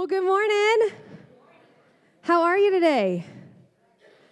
Well, 0.00 0.06
good 0.06 0.24
morning. 0.24 0.96
How 2.22 2.44
are 2.44 2.56
you 2.56 2.70
today? 2.70 3.26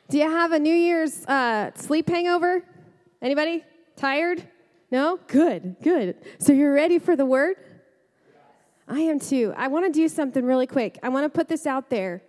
Do 0.08 0.16
you 0.16 0.24
have 0.24 0.52
a 0.52 0.58
New 0.58 0.74
Year's 0.74 1.26
uh, 1.26 1.72
sleep 1.74 2.08
hangover? 2.08 2.64
Anybody? 3.20 3.62
Tired? 3.94 4.42
No? 4.90 5.20
Good, 5.26 5.76
good. 5.82 6.16
So 6.38 6.54
you're 6.54 6.72
ready 6.72 6.98
for 6.98 7.16
the 7.16 7.26
word? 7.26 7.56
I 8.88 9.00
am 9.00 9.20
too. 9.20 9.52
I 9.58 9.68
want 9.68 9.84
to 9.84 9.92
do 9.92 10.08
something 10.08 10.42
really 10.42 10.66
quick. 10.66 10.98
I 11.02 11.10
want 11.10 11.26
to 11.26 11.28
put 11.28 11.48
this 11.48 11.66
out 11.66 11.90
there. 11.90 12.22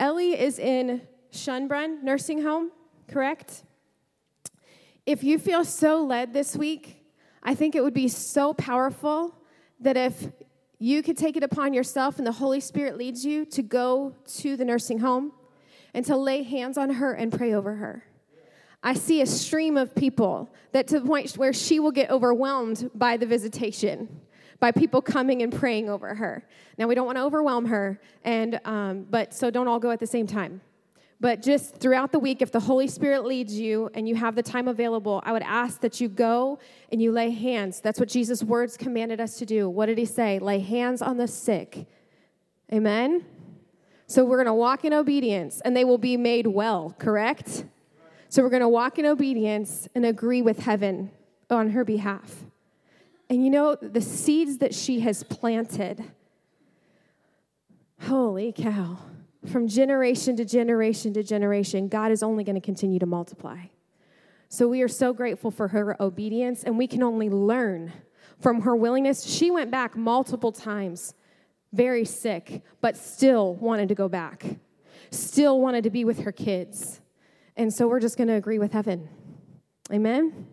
Ellie 0.00 0.32
is 0.32 0.58
in 0.58 1.02
Schönbrunn 1.34 2.02
Nursing 2.02 2.40
Home, 2.44 2.72
correct? 3.08 3.62
If 5.04 5.22
you 5.22 5.38
feel 5.38 5.66
so 5.66 6.02
led 6.02 6.32
this 6.32 6.56
week, 6.56 7.04
I 7.42 7.54
think 7.54 7.74
it 7.74 7.82
would 7.82 7.92
be 7.92 8.08
so 8.08 8.54
powerful 8.54 9.36
that 9.80 9.98
if 9.98 10.28
you 10.82 11.00
could 11.00 11.16
take 11.16 11.36
it 11.36 11.44
upon 11.44 11.72
yourself 11.72 12.18
and 12.18 12.26
the 12.26 12.32
Holy 12.32 12.58
Spirit 12.58 12.98
leads 12.98 13.24
you 13.24 13.44
to 13.44 13.62
go 13.62 14.16
to 14.26 14.56
the 14.56 14.64
nursing 14.64 14.98
home 14.98 15.30
and 15.94 16.04
to 16.04 16.16
lay 16.16 16.42
hands 16.42 16.76
on 16.76 16.90
her 16.94 17.12
and 17.12 17.32
pray 17.32 17.54
over 17.54 17.76
her. 17.76 18.04
I 18.82 18.94
see 18.94 19.20
a 19.20 19.26
stream 19.26 19.76
of 19.76 19.94
people 19.94 20.52
that 20.72 20.88
to 20.88 20.98
the 20.98 21.06
point 21.06 21.34
where 21.34 21.52
she 21.52 21.78
will 21.78 21.92
get 21.92 22.10
overwhelmed 22.10 22.90
by 22.96 23.16
the 23.16 23.26
visitation, 23.26 24.22
by 24.58 24.72
people 24.72 25.00
coming 25.00 25.42
and 25.42 25.52
praying 25.52 25.88
over 25.88 26.16
her. 26.16 26.48
Now 26.78 26.88
we 26.88 26.96
don't 26.96 27.06
want 27.06 27.16
to 27.16 27.22
overwhelm 27.22 27.66
her, 27.66 28.00
and 28.24 28.60
um, 28.64 29.06
but 29.08 29.32
so 29.32 29.52
don't 29.52 29.68
all 29.68 29.78
go 29.78 29.92
at 29.92 30.00
the 30.00 30.06
same 30.08 30.26
time. 30.26 30.62
But 31.22 31.40
just 31.40 31.76
throughout 31.76 32.10
the 32.10 32.18
week, 32.18 32.42
if 32.42 32.50
the 32.50 32.58
Holy 32.58 32.88
Spirit 32.88 33.24
leads 33.24 33.56
you 33.56 33.88
and 33.94 34.08
you 34.08 34.16
have 34.16 34.34
the 34.34 34.42
time 34.42 34.66
available, 34.66 35.22
I 35.24 35.30
would 35.30 35.44
ask 35.44 35.80
that 35.82 36.00
you 36.00 36.08
go 36.08 36.58
and 36.90 37.00
you 37.00 37.12
lay 37.12 37.30
hands. 37.30 37.80
That's 37.80 38.00
what 38.00 38.08
Jesus' 38.08 38.42
words 38.42 38.76
commanded 38.76 39.20
us 39.20 39.36
to 39.36 39.46
do. 39.46 39.70
What 39.70 39.86
did 39.86 39.98
he 39.98 40.04
say? 40.04 40.40
Lay 40.40 40.58
hands 40.58 41.00
on 41.00 41.18
the 41.18 41.28
sick. 41.28 41.86
Amen? 42.72 43.24
So 44.08 44.24
we're 44.24 44.38
going 44.38 44.46
to 44.48 44.52
walk 44.54 44.84
in 44.84 44.92
obedience 44.92 45.60
and 45.64 45.76
they 45.76 45.84
will 45.84 45.96
be 45.96 46.16
made 46.16 46.48
well, 46.48 46.96
correct? 46.98 47.66
So 48.28 48.42
we're 48.42 48.50
going 48.50 48.62
to 48.62 48.68
walk 48.68 48.98
in 48.98 49.06
obedience 49.06 49.86
and 49.94 50.04
agree 50.04 50.42
with 50.42 50.58
heaven 50.58 51.12
on 51.48 51.70
her 51.70 51.84
behalf. 51.84 52.42
And 53.30 53.44
you 53.44 53.50
know, 53.52 53.76
the 53.76 54.02
seeds 54.02 54.58
that 54.58 54.74
she 54.74 54.98
has 55.00 55.22
planted, 55.22 56.02
holy 58.00 58.50
cow 58.50 58.98
from 59.46 59.66
generation 59.66 60.36
to 60.36 60.44
generation 60.44 61.12
to 61.14 61.22
generation, 61.22 61.88
God 61.88 62.12
is 62.12 62.22
only 62.22 62.44
going 62.44 62.54
to 62.54 62.60
continue 62.60 62.98
to 62.98 63.06
multiply. 63.06 63.58
So 64.48 64.68
we 64.68 64.82
are 64.82 64.88
so 64.88 65.12
grateful 65.12 65.50
for 65.50 65.68
her 65.68 66.00
obedience, 66.00 66.62
and 66.62 66.76
we 66.76 66.86
can 66.86 67.02
only 67.02 67.30
learn 67.30 67.92
from 68.38 68.62
her 68.62 68.76
willingness. 68.76 69.24
She 69.24 69.50
went 69.50 69.70
back 69.70 69.96
multiple 69.96 70.52
times, 70.52 71.14
very 71.72 72.04
sick, 72.04 72.62
but 72.80 72.96
still 72.96 73.54
wanted 73.54 73.88
to 73.88 73.94
go 73.94 74.08
back, 74.08 74.44
still 75.10 75.60
wanted 75.60 75.84
to 75.84 75.90
be 75.90 76.04
with 76.04 76.20
her 76.20 76.32
kids. 76.32 77.00
And 77.56 77.72
so 77.72 77.88
we're 77.88 78.00
just 78.00 78.16
going 78.16 78.28
to 78.28 78.34
agree 78.34 78.58
with 78.58 78.72
heaven. 78.72 79.08
Amen. 79.92 80.46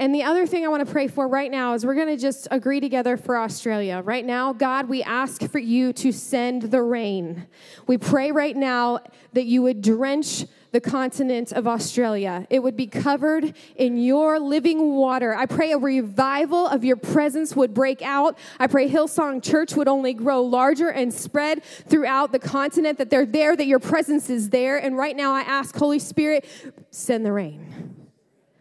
And 0.00 0.14
the 0.14 0.22
other 0.22 0.46
thing 0.46 0.64
I 0.64 0.68
want 0.68 0.86
to 0.86 0.90
pray 0.90 1.08
for 1.08 1.28
right 1.28 1.50
now 1.50 1.74
is 1.74 1.84
we're 1.84 1.94
going 1.94 2.08
to 2.08 2.16
just 2.16 2.48
agree 2.50 2.80
together 2.80 3.18
for 3.18 3.36
Australia. 3.36 4.00
Right 4.02 4.24
now, 4.24 4.54
God, 4.54 4.88
we 4.88 5.02
ask 5.02 5.42
for 5.50 5.58
you 5.58 5.92
to 5.92 6.10
send 6.10 6.62
the 6.62 6.80
rain. 6.80 7.46
We 7.86 7.98
pray 7.98 8.32
right 8.32 8.56
now 8.56 9.00
that 9.34 9.44
you 9.44 9.60
would 9.60 9.82
drench 9.82 10.46
the 10.72 10.80
continent 10.80 11.52
of 11.52 11.66
Australia. 11.66 12.46
It 12.48 12.60
would 12.60 12.78
be 12.78 12.86
covered 12.86 13.52
in 13.76 13.98
your 13.98 14.40
living 14.40 14.94
water. 14.94 15.34
I 15.34 15.44
pray 15.44 15.72
a 15.72 15.78
revival 15.78 16.66
of 16.66 16.82
your 16.82 16.96
presence 16.96 17.54
would 17.54 17.74
break 17.74 18.00
out. 18.00 18.38
I 18.58 18.68
pray 18.68 18.88
Hillsong 18.88 19.42
Church 19.42 19.74
would 19.74 19.88
only 19.88 20.14
grow 20.14 20.40
larger 20.40 20.88
and 20.88 21.12
spread 21.12 21.62
throughout 21.62 22.32
the 22.32 22.38
continent, 22.38 22.96
that 22.96 23.10
they're 23.10 23.26
there, 23.26 23.54
that 23.54 23.66
your 23.66 23.80
presence 23.80 24.30
is 24.30 24.48
there. 24.48 24.78
And 24.78 24.96
right 24.96 25.14
now, 25.14 25.34
I 25.34 25.42
ask, 25.42 25.76
Holy 25.76 25.98
Spirit, 25.98 26.46
send 26.90 27.26
the 27.26 27.32
rain. 27.32 28.08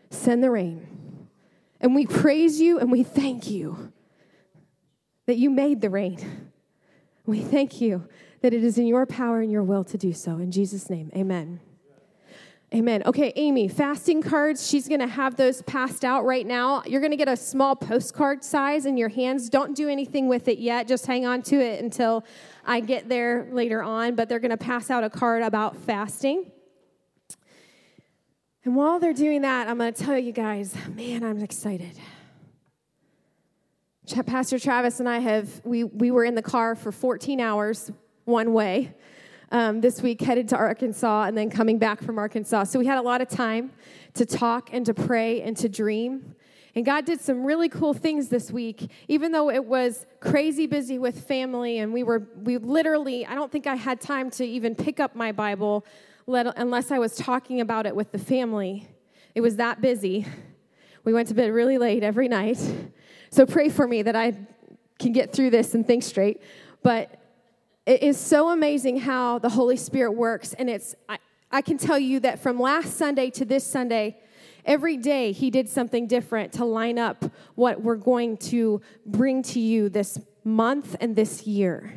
Send 0.09 0.43
the 0.43 0.51
rain. 0.51 0.98
And 1.81 1.95
we 1.95 2.05
praise 2.05 2.59
you 2.59 2.79
and 2.79 2.91
we 2.91 3.03
thank 3.03 3.49
you 3.49 3.91
that 5.25 5.37
you 5.37 5.49
made 5.49 5.81
the 5.81 5.89
rain. 5.89 6.51
We 7.25 7.39
thank 7.41 7.79
you 7.79 8.07
that 8.41 8.53
it 8.53 8.63
is 8.63 8.77
in 8.77 8.87
your 8.87 9.05
power 9.05 9.41
and 9.41 9.51
your 9.51 9.63
will 9.63 9.83
to 9.85 9.97
do 9.97 10.13
so. 10.13 10.37
In 10.37 10.51
Jesus' 10.51 10.89
name, 10.89 11.11
amen. 11.15 11.59
Amen. 12.71 13.01
Okay, 13.05 13.33
Amy, 13.35 13.67
fasting 13.67 14.21
cards, 14.21 14.67
she's 14.67 14.87
going 14.87 14.99
to 14.99 15.07
have 15.07 15.35
those 15.35 15.63
passed 15.63 16.05
out 16.05 16.23
right 16.23 16.45
now. 16.45 16.83
You're 16.85 17.01
going 17.01 17.11
to 17.11 17.17
get 17.17 17.27
a 17.27 17.35
small 17.35 17.75
postcard 17.75 18.43
size 18.43 18.85
in 18.85 18.95
your 18.95 19.09
hands. 19.09 19.49
Don't 19.49 19.75
do 19.75 19.89
anything 19.89 20.27
with 20.27 20.47
it 20.47 20.59
yet. 20.59 20.87
Just 20.87 21.07
hang 21.07 21.25
on 21.25 21.41
to 21.43 21.55
it 21.55 21.83
until 21.83 22.23
I 22.65 22.79
get 22.81 23.09
there 23.09 23.47
later 23.51 23.81
on. 23.81 24.13
But 24.13 24.29
they're 24.29 24.39
going 24.39 24.51
to 24.51 24.57
pass 24.57 24.91
out 24.91 25.03
a 25.03 25.09
card 25.09 25.41
about 25.41 25.77
fasting. 25.77 26.51
And 28.65 28.75
while 28.75 28.99
they're 28.99 29.13
doing 29.13 29.43
that, 29.43 29.69
I'm 29.69 29.77
going 29.77 29.93
to 29.93 30.03
tell 30.03 30.17
you 30.17 30.33
guys, 30.33 30.75
man, 30.89 31.23
I'm 31.23 31.41
excited. 31.41 31.97
Pastor 34.25 34.59
Travis 34.59 34.99
and 34.99 35.07
I 35.07 35.19
have, 35.19 35.61
we, 35.63 35.85
we 35.85 36.11
were 36.11 36.25
in 36.25 36.35
the 36.35 36.41
car 36.41 36.75
for 36.75 36.91
14 36.91 37.39
hours 37.39 37.89
one 38.25 38.51
way 38.51 38.93
um, 39.51 39.79
this 39.79 40.01
week, 40.01 40.19
headed 40.19 40.49
to 40.49 40.57
Arkansas 40.57 41.23
and 41.23 41.37
then 41.37 41.49
coming 41.49 41.77
back 41.77 42.03
from 42.03 42.17
Arkansas. 42.17 42.65
So 42.65 42.79
we 42.79 42.85
had 42.85 42.97
a 42.97 43.01
lot 43.01 43.21
of 43.21 43.29
time 43.29 43.71
to 44.15 44.25
talk 44.25 44.71
and 44.73 44.85
to 44.87 44.93
pray 44.93 45.41
and 45.41 45.55
to 45.57 45.69
dream. 45.69 46.35
And 46.75 46.85
God 46.85 47.05
did 47.05 47.21
some 47.21 47.45
really 47.45 47.69
cool 47.69 47.93
things 47.93 48.27
this 48.27 48.51
week, 48.51 48.91
even 49.07 49.31
though 49.31 49.49
it 49.49 49.63
was 49.63 50.05
crazy 50.19 50.67
busy 50.67 50.99
with 50.99 51.25
family. 51.25 51.79
And 51.79 51.93
we 51.93 52.03
were, 52.03 52.27
we 52.43 52.57
literally, 52.57 53.25
I 53.25 53.35
don't 53.35 53.51
think 53.51 53.67
I 53.67 53.75
had 53.75 54.01
time 54.01 54.29
to 54.31 54.45
even 54.45 54.75
pick 54.75 54.99
up 54.99 55.15
my 55.15 55.31
Bible 55.31 55.85
let, 56.29 56.57
unless 56.57 56.91
I 56.91 56.99
was 56.99 57.15
talking 57.15 57.59
about 57.59 57.85
it 57.85 57.95
with 57.95 58.11
the 58.11 58.19
family. 58.19 58.87
It 59.33 59.41
was 59.41 59.55
that 59.55 59.81
busy. 59.81 60.25
We 61.03 61.11
went 61.11 61.27
to 61.29 61.33
bed 61.33 61.51
really 61.51 61.77
late 61.77 62.03
every 62.03 62.27
night. 62.27 62.59
So 63.31 63.45
pray 63.45 63.69
for 63.69 63.87
me 63.87 64.03
that 64.03 64.15
I 64.15 64.35
can 64.99 65.11
get 65.11 65.33
through 65.33 65.49
this 65.49 65.73
and 65.73 65.85
think 65.85 66.03
straight. 66.03 66.41
But 66.83 67.19
it 67.85 68.03
is 68.03 68.17
so 68.17 68.49
amazing 68.49 68.99
how 68.99 69.39
the 69.39 69.49
Holy 69.49 69.75
Spirit 69.75 70.11
works. 70.11 70.53
And 70.53 70.69
it's, 70.69 70.93
I, 71.07 71.17
I 71.51 71.61
can 71.61 71.77
tell 71.77 71.97
you 71.97 72.19
that 72.19 72.39
from 72.39 72.59
last 72.59 72.97
Sunday 72.97 73.31
to 73.31 73.45
this 73.45 73.65
Sunday, 73.65 74.19
every 74.65 74.97
day 74.97 75.31
he 75.31 75.49
did 75.49 75.67
something 75.67 76.05
different 76.05 76.53
to 76.53 76.65
line 76.65 76.99
up 76.99 77.25
what 77.55 77.81
we're 77.81 77.95
going 77.95 78.37
to 78.37 78.81
bring 79.05 79.41
to 79.43 79.59
you 79.59 79.89
this 79.89 80.19
month 80.43 80.95
and 80.99 81.15
this 81.15 81.47
year. 81.47 81.91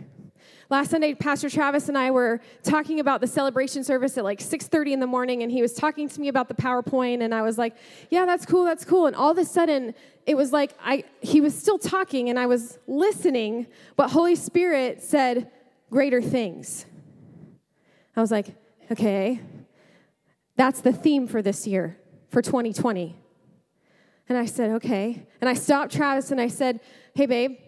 Last 0.72 0.90
Sunday, 0.90 1.12
Pastor 1.12 1.50
Travis 1.50 1.90
and 1.90 1.98
I 1.98 2.10
were 2.10 2.40
talking 2.62 2.98
about 2.98 3.20
the 3.20 3.26
celebration 3.26 3.84
service 3.84 4.16
at 4.16 4.24
like 4.24 4.40
6:30 4.40 4.94
in 4.94 5.00
the 5.00 5.06
morning, 5.06 5.42
and 5.42 5.52
he 5.52 5.60
was 5.60 5.74
talking 5.74 6.08
to 6.08 6.18
me 6.18 6.28
about 6.28 6.48
the 6.48 6.54
PowerPoint, 6.54 7.20
and 7.20 7.34
I 7.34 7.42
was 7.42 7.58
like, 7.58 7.76
"Yeah, 8.08 8.24
that's 8.24 8.46
cool, 8.46 8.64
that's 8.64 8.82
cool." 8.82 9.06
And 9.06 9.14
all 9.14 9.30
of 9.30 9.36
a 9.36 9.44
sudden, 9.44 9.94
it 10.24 10.34
was 10.34 10.50
like 10.50 10.72
I 10.82 11.04
he 11.20 11.42
was 11.42 11.54
still 11.54 11.78
talking, 11.78 12.30
and 12.30 12.38
I 12.38 12.46
was 12.46 12.78
listening, 12.86 13.66
but 13.96 14.12
Holy 14.12 14.34
Spirit 14.34 15.02
said, 15.02 15.50
"Greater 15.90 16.22
things." 16.22 16.86
I 18.16 18.22
was 18.22 18.30
like, 18.30 18.46
"Okay, 18.90 19.42
that's 20.56 20.80
the 20.80 20.94
theme 20.94 21.26
for 21.26 21.42
this 21.42 21.66
year, 21.66 21.98
for 22.30 22.40
2020." 22.40 23.14
And 24.26 24.38
I 24.38 24.46
said, 24.46 24.70
"Okay," 24.70 25.26
and 25.42 25.50
I 25.50 25.52
stopped 25.52 25.92
Travis 25.92 26.30
and 26.30 26.40
I 26.40 26.48
said, 26.48 26.80
"Hey, 27.14 27.26
babe." 27.26 27.58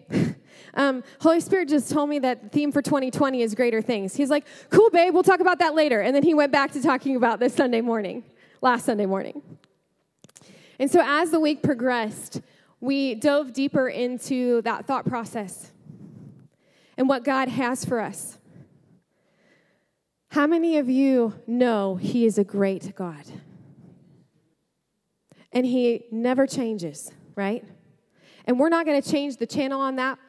Um, 0.75 1.03
Holy 1.21 1.39
Spirit 1.39 1.69
just 1.69 1.89
told 1.89 2.09
me 2.09 2.19
that 2.19 2.43
the 2.43 2.49
theme 2.49 2.71
for 2.71 2.81
2020 2.81 3.41
is 3.41 3.55
greater 3.55 3.81
things. 3.81 4.15
He's 4.15 4.29
like, 4.29 4.45
cool, 4.69 4.89
babe, 4.89 5.13
we'll 5.13 5.23
talk 5.23 5.39
about 5.39 5.59
that 5.59 5.73
later. 5.73 6.01
And 6.01 6.15
then 6.15 6.23
he 6.23 6.33
went 6.33 6.51
back 6.51 6.71
to 6.73 6.81
talking 6.81 7.15
about 7.15 7.39
this 7.39 7.55
Sunday 7.55 7.81
morning, 7.81 8.23
last 8.61 8.85
Sunday 8.85 9.05
morning. 9.05 9.41
And 10.77 10.91
so 10.91 11.01
as 11.03 11.31
the 11.31 11.39
week 11.39 11.63
progressed, 11.63 12.41
we 12.81 13.15
dove 13.15 13.53
deeper 13.53 13.87
into 13.87 14.61
that 14.63 14.85
thought 14.85 15.05
process 15.05 15.71
and 16.97 17.07
what 17.07 17.23
God 17.23 17.47
has 17.47 17.85
for 17.85 18.01
us. 18.01 18.37
How 20.29 20.47
many 20.47 20.77
of 20.77 20.89
you 20.89 21.33
know 21.47 21.95
He 21.95 22.25
is 22.25 22.37
a 22.37 22.43
great 22.43 22.93
God? 22.95 23.23
And 25.53 25.65
He 25.65 26.03
never 26.11 26.45
changes, 26.45 27.09
right? 27.35 27.63
And 28.45 28.59
we're 28.59 28.69
not 28.69 28.85
going 28.85 29.01
to 29.01 29.09
change 29.09 29.37
the 29.37 29.47
channel 29.47 29.79
on 29.79 29.95
that 29.95 30.19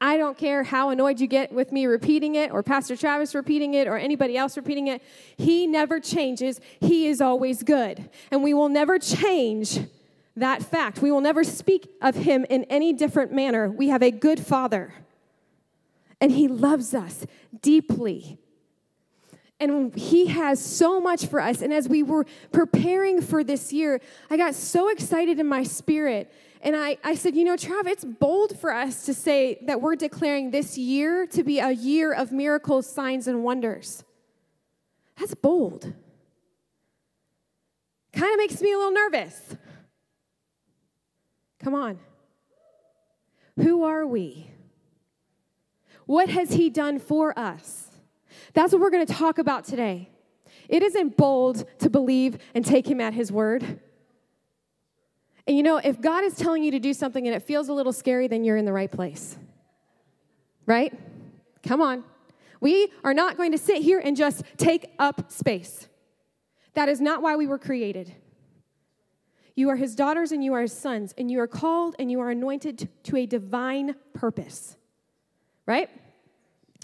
I 0.00 0.16
don't 0.16 0.36
care 0.36 0.62
how 0.62 0.90
annoyed 0.90 1.20
you 1.20 1.26
get 1.26 1.52
with 1.52 1.72
me 1.72 1.86
repeating 1.86 2.34
it 2.34 2.50
or 2.50 2.62
Pastor 2.62 2.96
Travis 2.96 3.34
repeating 3.34 3.74
it 3.74 3.88
or 3.88 3.96
anybody 3.96 4.36
else 4.36 4.56
repeating 4.56 4.88
it. 4.88 5.02
He 5.36 5.66
never 5.66 6.00
changes. 6.00 6.60
He 6.80 7.06
is 7.06 7.20
always 7.20 7.62
good. 7.62 8.10
And 8.30 8.42
we 8.42 8.52
will 8.52 8.68
never 8.68 8.98
change 8.98 9.80
that 10.36 10.62
fact. 10.62 11.00
We 11.00 11.10
will 11.10 11.22
never 11.22 11.42
speak 11.42 11.88
of 12.02 12.14
him 12.14 12.44
in 12.50 12.64
any 12.64 12.92
different 12.92 13.32
manner. 13.32 13.70
We 13.70 13.88
have 13.88 14.02
a 14.02 14.10
good 14.10 14.38
father, 14.38 14.92
and 16.20 16.30
he 16.30 16.46
loves 16.46 16.94
us 16.94 17.26
deeply. 17.62 18.38
And 19.58 19.96
he 19.96 20.26
has 20.26 20.62
so 20.62 21.00
much 21.00 21.24
for 21.24 21.40
us. 21.40 21.62
And 21.62 21.72
as 21.72 21.88
we 21.88 22.02
were 22.02 22.26
preparing 22.52 23.22
for 23.22 23.42
this 23.42 23.72
year, 23.72 24.02
I 24.28 24.36
got 24.36 24.54
so 24.54 24.90
excited 24.90 25.40
in 25.40 25.46
my 25.46 25.62
spirit 25.62 26.30
and 26.62 26.74
I, 26.74 26.98
I 27.04 27.14
said, 27.14 27.36
you 27.36 27.44
know, 27.44 27.56
Trav, 27.56 27.86
it's 27.86 28.04
bold 28.04 28.58
for 28.58 28.72
us 28.72 29.04
to 29.06 29.14
say 29.14 29.58
that 29.66 29.80
we're 29.80 29.96
declaring 29.96 30.50
this 30.50 30.78
year 30.78 31.26
to 31.28 31.44
be 31.44 31.58
a 31.58 31.70
year 31.70 32.12
of 32.12 32.32
miracles, 32.32 32.90
signs, 32.90 33.28
and 33.28 33.44
wonders. 33.44 34.04
That's 35.18 35.34
bold. 35.34 35.92
Kind 38.12 38.32
of 38.32 38.38
makes 38.38 38.60
me 38.60 38.72
a 38.72 38.76
little 38.78 38.92
nervous. 38.92 39.56
Come 41.62 41.74
on. 41.74 41.98
Who 43.56 43.84
are 43.84 44.06
we? 44.06 44.50
What 46.06 46.28
has 46.28 46.52
He 46.52 46.70
done 46.70 46.98
for 46.98 47.38
us? 47.38 47.90
That's 48.54 48.72
what 48.72 48.80
we're 48.80 48.90
going 48.90 49.06
to 49.06 49.12
talk 49.12 49.38
about 49.38 49.64
today. 49.64 50.10
It 50.68 50.82
isn't 50.82 51.16
bold 51.16 51.64
to 51.80 51.90
believe 51.90 52.38
and 52.54 52.64
take 52.64 52.88
Him 52.88 53.00
at 53.00 53.14
His 53.14 53.30
word. 53.30 53.80
And 55.46 55.56
you 55.56 55.62
know, 55.62 55.76
if 55.76 56.00
God 56.00 56.24
is 56.24 56.34
telling 56.34 56.64
you 56.64 56.72
to 56.72 56.78
do 56.78 56.92
something 56.92 57.26
and 57.26 57.34
it 57.34 57.42
feels 57.42 57.68
a 57.68 57.72
little 57.72 57.92
scary, 57.92 58.26
then 58.26 58.44
you're 58.44 58.56
in 58.56 58.64
the 58.64 58.72
right 58.72 58.90
place. 58.90 59.36
Right? 60.66 60.92
Come 61.62 61.80
on. 61.80 62.04
We 62.60 62.88
are 63.04 63.14
not 63.14 63.36
going 63.36 63.52
to 63.52 63.58
sit 63.58 63.82
here 63.82 64.00
and 64.02 64.16
just 64.16 64.42
take 64.56 64.92
up 64.98 65.30
space. 65.30 65.88
That 66.74 66.88
is 66.88 67.00
not 67.00 67.22
why 67.22 67.36
we 67.36 67.46
were 67.46 67.58
created. 67.58 68.14
You 69.54 69.70
are 69.70 69.76
his 69.76 69.94
daughters 69.94 70.32
and 70.32 70.44
you 70.44 70.52
are 70.52 70.62
his 70.62 70.72
sons, 70.72 71.14
and 71.16 71.30
you 71.30 71.40
are 71.40 71.46
called 71.46 71.96
and 71.98 72.10
you 72.10 72.20
are 72.20 72.30
anointed 72.30 72.88
to 73.04 73.16
a 73.16 73.24
divine 73.24 73.94
purpose. 74.12 74.76
Right? 75.64 75.88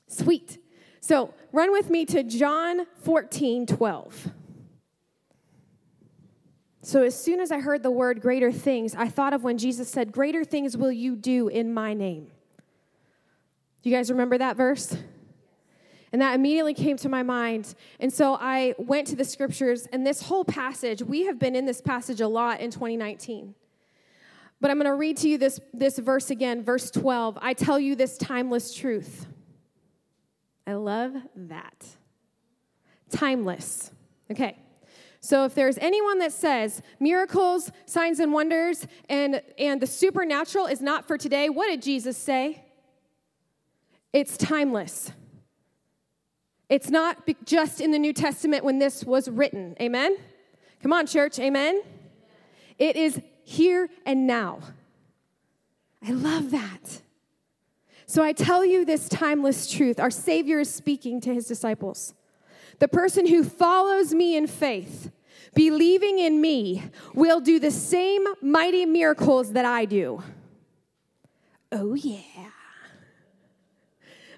Sweet. 0.08 0.58
So 1.00 1.34
run 1.52 1.72
with 1.72 1.90
me 1.90 2.04
to 2.06 2.22
John 2.22 2.86
14 3.02 3.66
12. 3.66 4.30
So, 6.84 7.04
as 7.04 7.18
soon 7.18 7.38
as 7.38 7.52
I 7.52 7.60
heard 7.60 7.84
the 7.84 7.92
word 7.92 8.20
greater 8.20 8.50
things, 8.50 8.96
I 8.96 9.08
thought 9.08 9.32
of 9.32 9.44
when 9.44 9.56
Jesus 9.56 9.88
said, 9.88 10.10
Greater 10.10 10.42
things 10.42 10.76
will 10.76 10.90
you 10.90 11.14
do 11.14 11.46
in 11.46 11.72
my 11.72 11.94
name. 11.94 12.26
Do 13.82 13.90
you 13.90 13.96
guys 13.96 14.10
remember 14.10 14.36
that 14.38 14.56
verse? 14.56 14.96
And 16.12 16.20
that 16.20 16.34
immediately 16.34 16.74
came 16.74 16.96
to 16.98 17.08
my 17.08 17.22
mind. 17.22 17.74
And 17.98 18.12
so 18.12 18.36
I 18.38 18.74
went 18.78 19.06
to 19.08 19.16
the 19.16 19.24
scriptures, 19.24 19.86
and 19.92 20.06
this 20.06 20.22
whole 20.22 20.44
passage, 20.44 21.02
we 21.02 21.24
have 21.26 21.38
been 21.38 21.56
in 21.56 21.66
this 21.66 21.80
passage 21.80 22.20
a 22.20 22.28
lot 22.28 22.60
in 22.60 22.70
2019. 22.70 23.54
But 24.60 24.70
I'm 24.70 24.76
going 24.76 24.86
to 24.86 24.94
read 24.94 25.16
to 25.18 25.28
you 25.28 25.38
this, 25.38 25.58
this 25.72 25.98
verse 25.98 26.30
again, 26.30 26.62
verse 26.62 26.90
12. 26.90 27.38
I 27.40 27.54
tell 27.54 27.80
you 27.80 27.96
this 27.96 28.18
timeless 28.18 28.74
truth. 28.74 29.26
I 30.66 30.74
love 30.74 31.14
that. 31.34 31.86
Timeless. 33.10 33.90
Okay. 34.30 34.61
So 35.24 35.44
if 35.44 35.54
there's 35.54 35.78
anyone 35.78 36.18
that 36.18 36.32
says 36.32 36.82
miracles, 36.98 37.70
signs 37.86 38.18
and 38.18 38.32
wonders, 38.32 38.88
and, 39.08 39.40
and 39.56 39.80
the 39.80 39.86
supernatural 39.86 40.66
is 40.66 40.82
not 40.82 41.06
for 41.06 41.16
today, 41.16 41.48
what 41.48 41.68
did 41.68 41.80
Jesus 41.80 42.16
say? 42.16 42.64
It's 44.12 44.36
timeless. 44.36 45.12
It's 46.68 46.90
not 46.90 47.18
just 47.44 47.80
in 47.80 47.92
the 47.92 48.00
New 48.00 48.12
Testament 48.12 48.64
when 48.64 48.80
this 48.80 49.04
was 49.04 49.30
written. 49.30 49.76
Amen? 49.80 50.16
Come 50.82 50.92
on, 50.92 51.06
church. 51.06 51.38
Amen? 51.38 51.82
It 52.76 52.96
is 52.96 53.20
here 53.44 53.88
and 54.04 54.26
now. 54.26 54.58
I 56.04 56.10
love 56.10 56.50
that. 56.50 57.00
So 58.06 58.24
I 58.24 58.32
tell 58.32 58.64
you 58.64 58.84
this 58.84 59.08
timeless 59.08 59.70
truth. 59.70 60.00
Our 60.00 60.10
Savior 60.10 60.58
is 60.58 60.74
speaking 60.74 61.20
to 61.20 61.32
his 61.32 61.46
disciples. 61.46 62.12
The 62.82 62.88
person 62.88 63.26
who 63.28 63.44
follows 63.44 64.12
me 64.12 64.36
in 64.36 64.48
faith, 64.48 65.12
believing 65.54 66.18
in 66.18 66.40
me, 66.40 66.82
will 67.14 67.38
do 67.38 67.60
the 67.60 67.70
same 67.70 68.24
mighty 68.40 68.86
miracles 68.86 69.52
that 69.52 69.64
I 69.64 69.84
do. 69.84 70.20
Oh, 71.70 71.94
yeah. 71.94 72.18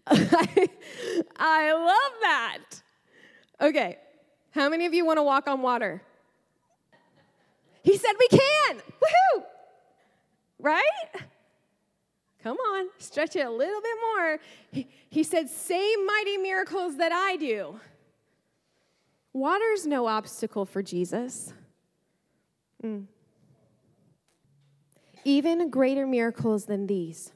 I, 1.38 1.72
love 1.72 2.12
that. 2.20 2.58
Okay, 3.62 3.96
how 4.50 4.68
many 4.68 4.84
of 4.84 4.92
you 4.92 5.06
want 5.06 5.16
to 5.16 5.22
walk 5.22 5.48
on 5.48 5.62
water? 5.62 6.02
He 7.82 7.96
said 7.96 8.12
we 8.18 8.28
can. 8.28 8.76
Woohoo! 8.76 9.44
Right? 10.58 10.82
Come 12.42 12.58
on, 12.58 12.88
stretch 12.98 13.36
it 13.36 13.46
a 13.46 13.50
little 13.50 13.80
bit 13.80 13.96
more. 14.02 14.38
He, 14.70 14.86
he 15.08 15.22
said, 15.22 15.48
Same 15.48 16.04
mighty 16.04 16.36
miracles 16.36 16.98
that 16.98 17.10
I 17.10 17.36
do. 17.36 17.80
Water's 19.34 19.84
no 19.84 20.06
obstacle 20.06 20.64
for 20.64 20.82
Jesus. 20.82 21.52
Mm. 22.82 23.06
Even 25.24 25.68
greater 25.70 26.06
miracles 26.06 26.66
than 26.66 26.86
these. 26.86 27.32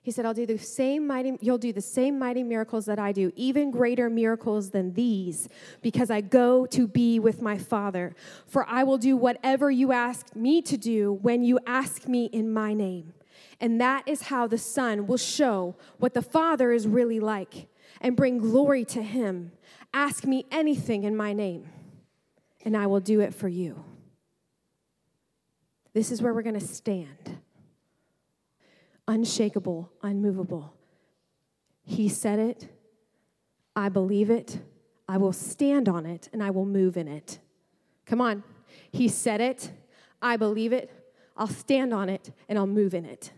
He 0.00 0.10
said, 0.12 0.24
I'll 0.24 0.34
do 0.34 0.46
the 0.46 0.56
same 0.56 1.06
mighty, 1.06 1.36
you'll 1.40 1.58
do 1.58 1.72
the 1.72 1.80
same 1.80 2.18
mighty 2.18 2.44
miracles 2.44 2.86
that 2.86 2.98
I 2.98 3.10
do, 3.12 3.32
even 3.34 3.72
greater 3.72 4.08
miracles 4.08 4.70
than 4.70 4.94
these, 4.94 5.48
because 5.82 6.10
I 6.12 6.20
go 6.20 6.64
to 6.66 6.86
be 6.86 7.18
with 7.18 7.42
my 7.42 7.58
Father. 7.58 8.14
For 8.46 8.64
I 8.68 8.84
will 8.84 8.98
do 8.98 9.16
whatever 9.16 9.68
you 9.70 9.92
ask 9.92 10.34
me 10.34 10.62
to 10.62 10.76
do 10.76 11.12
when 11.12 11.42
you 11.42 11.58
ask 11.66 12.06
me 12.06 12.26
in 12.26 12.52
my 12.52 12.72
name. 12.72 13.14
And 13.60 13.80
that 13.80 14.04
is 14.06 14.22
how 14.22 14.46
the 14.46 14.58
Son 14.58 15.06
will 15.06 15.16
show 15.18 15.74
what 15.98 16.14
the 16.14 16.22
Father 16.22 16.70
is 16.72 16.86
really 16.86 17.20
like 17.20 17.66
and 18.00 18.16
bring 18.16 18.38
glory 18.38 18.84
to 18.84 19.02
him. 19.02 19.52
Ask 19.92 20.24
me 20.24 20.44
anything 20.50 21.04
in 21.04 21.16
my 21.16 21.32
name, 21.32 21.68
and 22.64 22.76
I 22.76 22.86
will 22.86 23.00
do 23.00 23.20
it 23.20 23.34
for 23.34 23.48
you. 23.48 23.84
This 25.94 26.10
is 26.10 26.20
where 26.20 26.34
we're 26.34 26.42
going 26.42 26.58
to 26.58 26.66
stand 26.66 27.38
unshakable, 29.08 29.90
unmovable. 30.02 30.74
He 31.84 32.08
said 32.08 32.40
it. 32.40 32.68
I 33.76 33.88
believe 33.88 34.30
it. 34.30 34.58
I 35.08 35.16
will 35.18 35.32
stand 35.32 35.88
on 35.88 36.04
it, 36.04 36.28
and 36.32 36.42
I 36.42 36.50
will 36.50 36.66
move 36.66 36.96
in 36.96 37.06
it. 37.06 37.38
Come 38.04 38.20
on. 38.20 38.42
He 38.90 39.08
said 39.08 39.40
it. 39.40 39.70
I 40.20 40.36
believe 40.36 40.72
it. 40.72 40.90
I'll 41.36 41.46
stand 41.46 41.94
on 41.94 42.08
it, 42.08 42.32
and 42.48 42.58
I'll 42.58 42.66
move 42.66 42.94
in 42.94 43.04
it. 43.04 43.30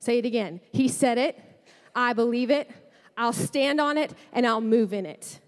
Say 0.00 0.18
it 0.18 0.26
again. 0.26 0.60
He 0.72 0.88
said 0.88 1.16
it. 1.16 1.38
I 1.94 2.12
believe 2.12 2.50
it. 2.50 2.68
I'll 3.16 3.32
stand 3.32 3.80
on 3.80 3.98
it 3.98 4.14
and 4.32 4.46
I'll 4.46 4.60
move 4.60 4.92
in 4.92 5.06
it. 5.06 5.38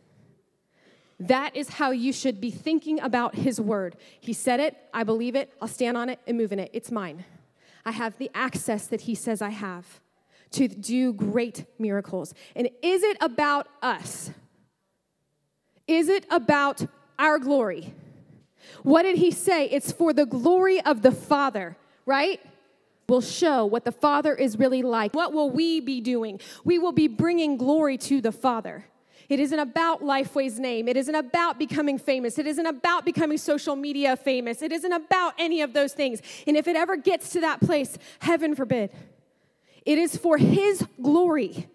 That 1.29 1.57
is 1.57 1.71
how 1.71 1.91
you 1.91 2.13
should 2.13 2.41
be 2.41 2.51
thinking 2.51 3.01
about 3.01 3.35
His 3.35 3.61
word. 3.61 3.97
He 4.21 4.33
said 4.33 4.61
it, 4.61 4.77
I 4.93 5.05
believe 5.05 5.35
it, 5.35 5.53
I'll 5.61 5.69
stand 5.69 5.97
on 5.97 6.09
it 6.09 6.21
and 6.27 6.37
move 6.37 6.53
in 6.53 6.59
it. 6.59 6.71
It's 6.73 6.91
mine. 6.91 7.25
I 7.85 7.93
have 7.93 8.19
the 8.19 8.31
access 8.35 8.87
that 8.89 9.03
He 9.03 9.15
says 9.15 9.41
I 9.41 9.51
have 9.51 10.01
to 10.53 10.69
do 10.69 11.13
great 11.13 11.65
miracles. 11.79 12.35
And 12.55 12.69
is 12.83 13.03
it 13.03 13.17
about 13.21 13.69
us? 13.83 14.31
Is 15.87 16.09
it 16.09 16.27
about 16.31 16.87
our 17.19 17.39
glory? 17.39 17.95
What 18.83 19.03
did 19.03 19.17
He 19.17 19.31
say? 19.31 19.67
It's 19.67 19.93
for 19.93 20.13
the 20.13 20.27
glory 20.27 20.81
of 20.83 21.03
the 21.03 21.13
Father, 21.13 21.77
right? 22.05 22.41
will 23.07 23.21
show 23.21 23.67
what 23.67 23.85
the 23.85 23.93
Father 23.93 24.35
is 24.35 24.59
really 24.59 24.83
like. 24.83 25.15
What 25.15 25.35
will 25.35 25.51
we 25.51 25.81
be 25.81 26.01
doing? 26.01 26.41
We 26.65 26.79
will 26.79 26.93
be 26.93 27.07
bringing 27.07 27.59
glory 27.59 27.99
to 27.99 28.23
the 28.23 28.33
Father. 28.33 28.87
It 29.29 29.41
isn't 29.41 29.59
about 29.59 30.03
Lifeway's 30.03 30.59
name. 30.59 30.89
It 30.89 30.97
isn't 30.97 31.15
about 31.15 31.59
becoming 31.59 31.99
famous. 31.99 32.39
It 32.39 32.47
isn't 32.47 32.67
about 32.67 33.05
becoming 33.05 33.39
social 33.39 33.77
media 33.77 34.17
famous. 34.17 34.63
It 34.63 34.73
isn't 34.73 34.93
about 34.93 35.35
any 35.39 35.63
of 35.63 35.73
those 35.73 35.93
things. 35.93 36.21
And 36.47 36.57
if 36.57 36.67
it 36.67 36.77
ever 36.77 36.97
gets 36.97 37.31
to 37.31 37.41
that 37.41 37.61
place, 37.61 37.97
heaven 38.19 38.55
forbid, 38.55 38.91
it 39.85 39.99
is 39.99 40.17
for 40.17 40.37
His 40.37 40.87
glory. 41.03 41.69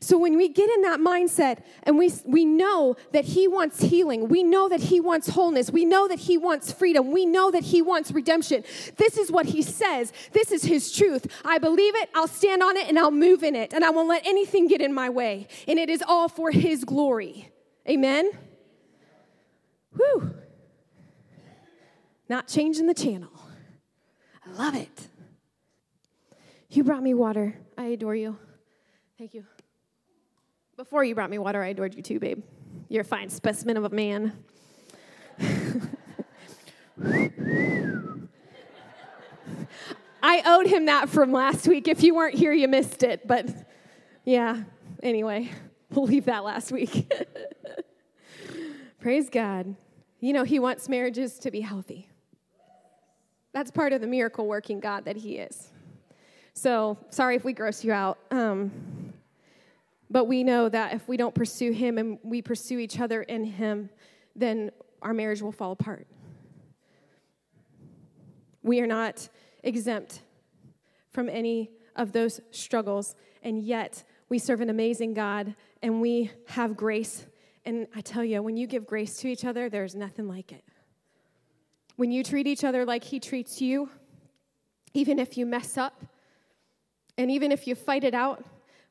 So 0.00 0.18
when 0.18 0.36
we 0.36 0.48
get 0.48 0.70
in 0.70 0.82
that 0.82 1.00
mindset 1.00 1.62
and 1.84 1.98
we, 1.98 2.12
we 2.24 2.44
know 2.44 2.96
that 3.12 3.24
He 3.24 3.48
wants 3.48 3.80
healing, 3.80 4.28
we 4.28 4.42
know 4.42 4.68
that 4.68 4.80
He 4.80 5.00
wants 5.00 5.28
wholeness, 5.28 5.70
we 5.70 5.84
know 5.84 6.08
that 6.08 6.20
He 6.20 6.36
wants 6.36 6.72
freedom, 6.72 7.12
we 7.12 7.26
know 7.26 7.50
that 7.50 7.64
He 7.64 7.82
wants 7.82 8.10
redemption. 8.12 8.64
This 8.96 9.16
is 9.16 9.30
what 9.30 9.46
He 9.46 9.62
says. 9.62 10.12
This 10.32 10.52
is 10.52 10.64
His 10.64 10.92
truth. 10.92 11.26
I 11.44 11.58
believe 11.58 11.94
it, 11.96 12.10
I'll 12.14 12.28
stand 12.28 12.62
on 12.62 12.76
it, 12.76 12.88
and 12.88 12.98
I'll 12.98 13.10
move 13.10 13.42
in 13.42 13.54
it, 13.54 13.72
and 13.72 13.84
I 13.84 13.90
won't 13.90 14.08
let 14.08 14.26
anything 14.26 14.68
get 14.68 14.80
in 14.80 14.92
my 14.92 15.08
way. 15.08 15.48
And 15.66 15.78
it 15.78 15.88
is 15.88 16.02
all 16.06 16.28
for 16.28 16.50
His 16.50 16.84
glory. 16.84 17.50
Amen? 17.88 18.30
Whew. 19.96 20.34
Not 22.28 22.48
changing 22.48 22.86
the 22.86 22.94
channel. 22.94 23.30
I 24.46 24.50
love 24.52 24.74
it. 24.74 25.08
You 26.70 26.82
brought 26.82 27.02
me 27.02 27.14
water. 27.14 27.56
I 27.78 27.86
adore 27.86 28.16
you. 28.16 28.36
Thank 29.18 29.34
you. 29.34 29.44
Before 30.84 31.02
you 31.02 31.14
brought 31.14 31.30
me 31.30 31.38
water, 31.38 31.62
I 31.62 31.68
adored 31.68 31.94
you 31.94 32.02
too, 32.02 32.20
babe. 32.20 32.42
You're 32.90 33.00
a 33.00 33.06
fine 33.06 33.30
specimen 33.30 33.78
of 33.78 33.84
a 33.84 33.88
man. 33.88 34.34
I 40.22 40.42
owed 40.44 40.66
him 40.66 40.84
that 40.84 41.08
from 41.08 41.32
last 41.32 41.66
week. 41.66 41.88
If 41.88 42.02
you 42.02 42.14
weren't 42.14 42.34
here, 42.34 42.52
you 42.52 42.68
missed 42.68 43.02
it. 43.02 43.26
But 43.26 43.48
yeah, 44.26 44.64
anyway, 45.02 45.50
we'll 45.90 46.04
leave 46.04 46.26
that 46.26 46.44
last 46.44 46.70
week. 46.70 47.10
Praise 49.00 49.30
God. 49.30 49.74
You 50.20 50.34
know, 50.34 50.44
he 50.44 50.58
wants 50.58 50.90
marriages 50.90 51.38
to 51.38 51.50
be 51.50 51.62
healthy. 51.62 52.10
That's 53.54 53.70
part 53.70 53.94
of 53.94 54.02
the 54.02 54.06
miracle 54.06 54.46
working 54.46 54.80
God 54.80 55.06
that 55.06 55.16
He 55.16 55.38
is. 55.38 55.70
So, 56.52 56.98
sorry 57.08 57.36
if 57.36 57.44
we 57.44 57.54
gross 57.54 57.82
you 57.82 57.92
out. 57.92 58.18
Um, 58.30 59.03
but 60.14 60.28
we 60.28 60.44
know 60.44 60.68
that 60.68 60.94
if 60.94 61.08
we 61.08 61.16
don't 61.16 61.34
pursue 61.34 61.72
Him 61.72 61.98
and 61.98 62.20
we 62.22 62.40
pursue 62.40 62.78
each 62.78 63.00
other 63.00 63.22
in 63.22 63.42
Him, 63.42 63.90
then 64.36 64.70
our 65.02 65.12
marriage 65.12 65.42
will 65.42 65.50
fall 65.50 65.72
apart. 65.72 66.06
We 68.62 68.80
are 68.80 68.86
not 68.86 69.28
exempt 69.64 70.22
from 71.10 71.28
any 71.28 71.72
of 71.96 72.12
those 72.12 72.40
struggles, 72.52 73.16
and 73.42 73.60
yet 73.60 74.04
we 74.28 74.38
serve 74.38 74.60
an 74.60 74.70
amazing 74.70 75.14
God 75.14 75.56
and 75.82 76.00
we 76.00 76.30
have 76.46 76.76
grace. 76.76 77.26
And 77.64 77.88
I 77.96 78.00
tell 78.00 78.22
you, 78.22 78.40
when 78.40 78.56
you 78.56 78.68
give 78.68 78.86
grace 78.86 79.16
to 79.16 79.28
each 79.28 79.44
other, 79.44 79.68
there's 79.68 79.96
nothing 79.96 80.28
like 80.28 80.52
it. 80.52 80.62
When 81.96 82.12
you 82.12 82.22
treat 82.22 82.46
each 82.46 82.62
other 82.62 82.84
like 82.84 83.02
He 83.02 83.18
treats 83.18 83.60
you, 83.60 83.90
even 84.92 85.18
if 85.18 85.36
you 85.36 85.44
mess 85.44 85.76
up, 85.76 86.04
and 87.18 87.32
even 87.32 87.50
if 87.50 87.66
you 87.66 87.74
fight 87.74 88.04
it 88.04 88.14
out, 88.14 88.44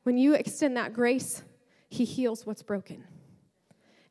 when 0.04 0.16
you 0.16 0.34
extend 0.34 0.76
that 0.76 0.92
grace, 0.92 1.42
He 1.88 2.04
heals 2.04 2.46
what's 2.46 2.62
broken. 2.62 3.04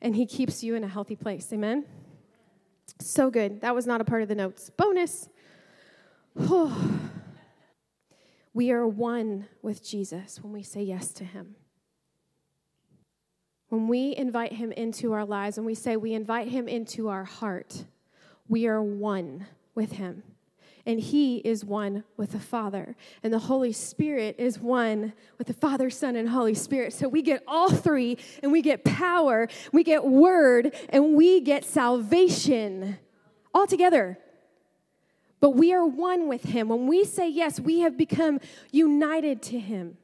And 0.02 0.14
He 0.14 0.26
keeps 0.26 0.62
you 0.62 0.74
in 0.74 0.84
a 0.84 0.88
healthy 0.88 1.16
place. 1.16 1.50
Amen? 1.52 1.86
So 3.00 3.30
good. 3.30 3.62
That 3.62 3.74
was 3.74 3.86
not 3.86 4.00
a 4.00 4.04
part 4.04 4.22
of 4.22 4.28
the 4.28 4.34
notes. 4.34 4.70
Bonus. 4.70 5.28
we 8.52 8.70
are 8.70 8.86
one 8.86 9.46
with 9.62 9.82
Jesus 9.84 10.40
when 10.42 10.52
we 10.52 10.62
say 10.62 10.82
yes 10.82 11.12
to 11.14 11.24
Him. 11.24 11.56
When 13.68 13.88
we 13.88 14.14
invite 14.14 14.52
Him 14.52 14.72
into 14.72 15.12
our 15.12 15.24
lives, 15.24 15.56
and 15.58 15.66
we 15.66 15.74
say 15.74 15.96
we 15.96 16.12
invite 16.12 16.48
Him 16.48 16.68
into 16.68 17.08
our 17.08 17.24
heart, 17.24 17.84
we 18.48 18.66
are 18.66 18.82
one 18.82 19.46
with 19.74 19.92
Him. 19.92 20.22
And 20.86 21.00
He 21.00 21.38
is 21.38 21.64
one 21.64 22.04
with 22.16 22.32
the 22.32 22.40
Father. 22.40 22.96
And 23.22 23.32
the 23.32 23.38
Holy 23.38 23.72
Spirit 23.72 24.36
is 24.38 24.58
one 24.58 25.14
with 25.38 25.46
the 25.46 25.54
Father, 25.54 25.88
Son, 25.88 26.14
and 26.16 26.28
Holy 26.28 26.54
Spirit. 26.54 26.92
So 26.92 27.08
we 27.08 27.22
get 27.22 27.42
all 27.46 27.70
three, 27.70 28.18
and 28.42 28.52
we 28.52 28.60
get 28.60 28.84
power, 28.84 29.48
we 29.72 29.82
get 29.82 30.04
word, 30.04 30.74
and 30.90 31.14
we 31.14 31.40
get 31.40 31.64
salvation 31.64 32.98
all 33.54 33.66
together. 33.66 34.18
But 35.40 35.50
we 35.50 35.72
are 35.72 35.86
one 35.86 36.28
with 36.28 36.44
Him. 36.44 36.68
When 36.68 36.86
we 36.86 37.04
say 37.04 37.28
yes, 37.28 37.60
we 37.60 37.80
have 37.80 37.96
become 37.96 38.40
united 38.70 39.42
to 39.42 39.58
Him. 39.58 39.96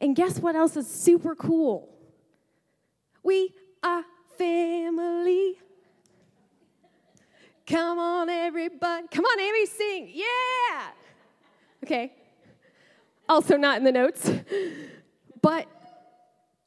And 0.00 0.16
guess 0.16 0.38
what 0.38 0.56
else 0.56 0.76
is 0.76 0.88
super 0.88 1.34
cool? 1.34 1.88
We 3.22 3.54
are 3.82 4.04
family. 4.36 5.58
Come 7.66 7.98
on, 7.98 8.28
everybody. 8.28 9.06
Come 9.10 9.24
on, 9.24 9.40
Amy, 9.40 9.66
sing. 9.66 10.10
Yeah. 10.12 10.88
Okay. 11.84 12.12
Also, 13.28 13.56
not 13.56 13.78
in 13.78 13.84
the 13.84 13.92
notes. 13.92 14.30
But 15.40 15.66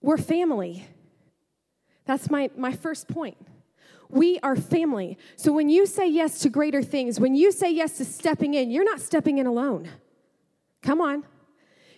we're 0.01 0.17
family. 0.17 0.85
That's 2.05 2.29
my, 2.29 2.49
my 2.57 2.71
first 2.71 3.07
point. 3.07 3.37
We 4.09 4.39
are 4.39 4.55
family. 4.55 5.17
So 5.35 5.51
when 5.51 5.69
you 5.69 5.85
say 5.85 6.07
yes 6.07 6.39
to 6.39 6.49
greater 6.49 6.83
things, 6.83 7.19
when 7.19 7.35
you 7.35 7.51
say 7.51 7.71
yes 7.71 7.97
to 7.97 8.05
stepping 8.05 8.53
in, 8.53 8.69
you're 8.69 8.83
not 8.83 9.01
stepping 9.01 9.39
in 9.39 9.47
alone. 9.47 9.89
Come 10.81 11.01
on. 11.01 11.23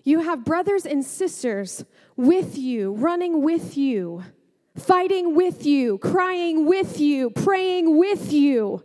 You 0.04 0.20
have 0.22 0.46
brothers 0.46 0.86
and 0.86 1.04
sisters 1.04 1.84
with 2.16 2.58
you, 2.58 2.94
running 2.94 3.42
with 3.42 3.78
you, 3.78 4.24
fighting 4.78 5.36
with 5.36 5.66
you, 5.66 5.98
crying 5.98 6.66
with 6.66 7.00
you, 7.00 7.30
praying 7.30 7.98
with 7.98 8.32
you, 8.32 8.84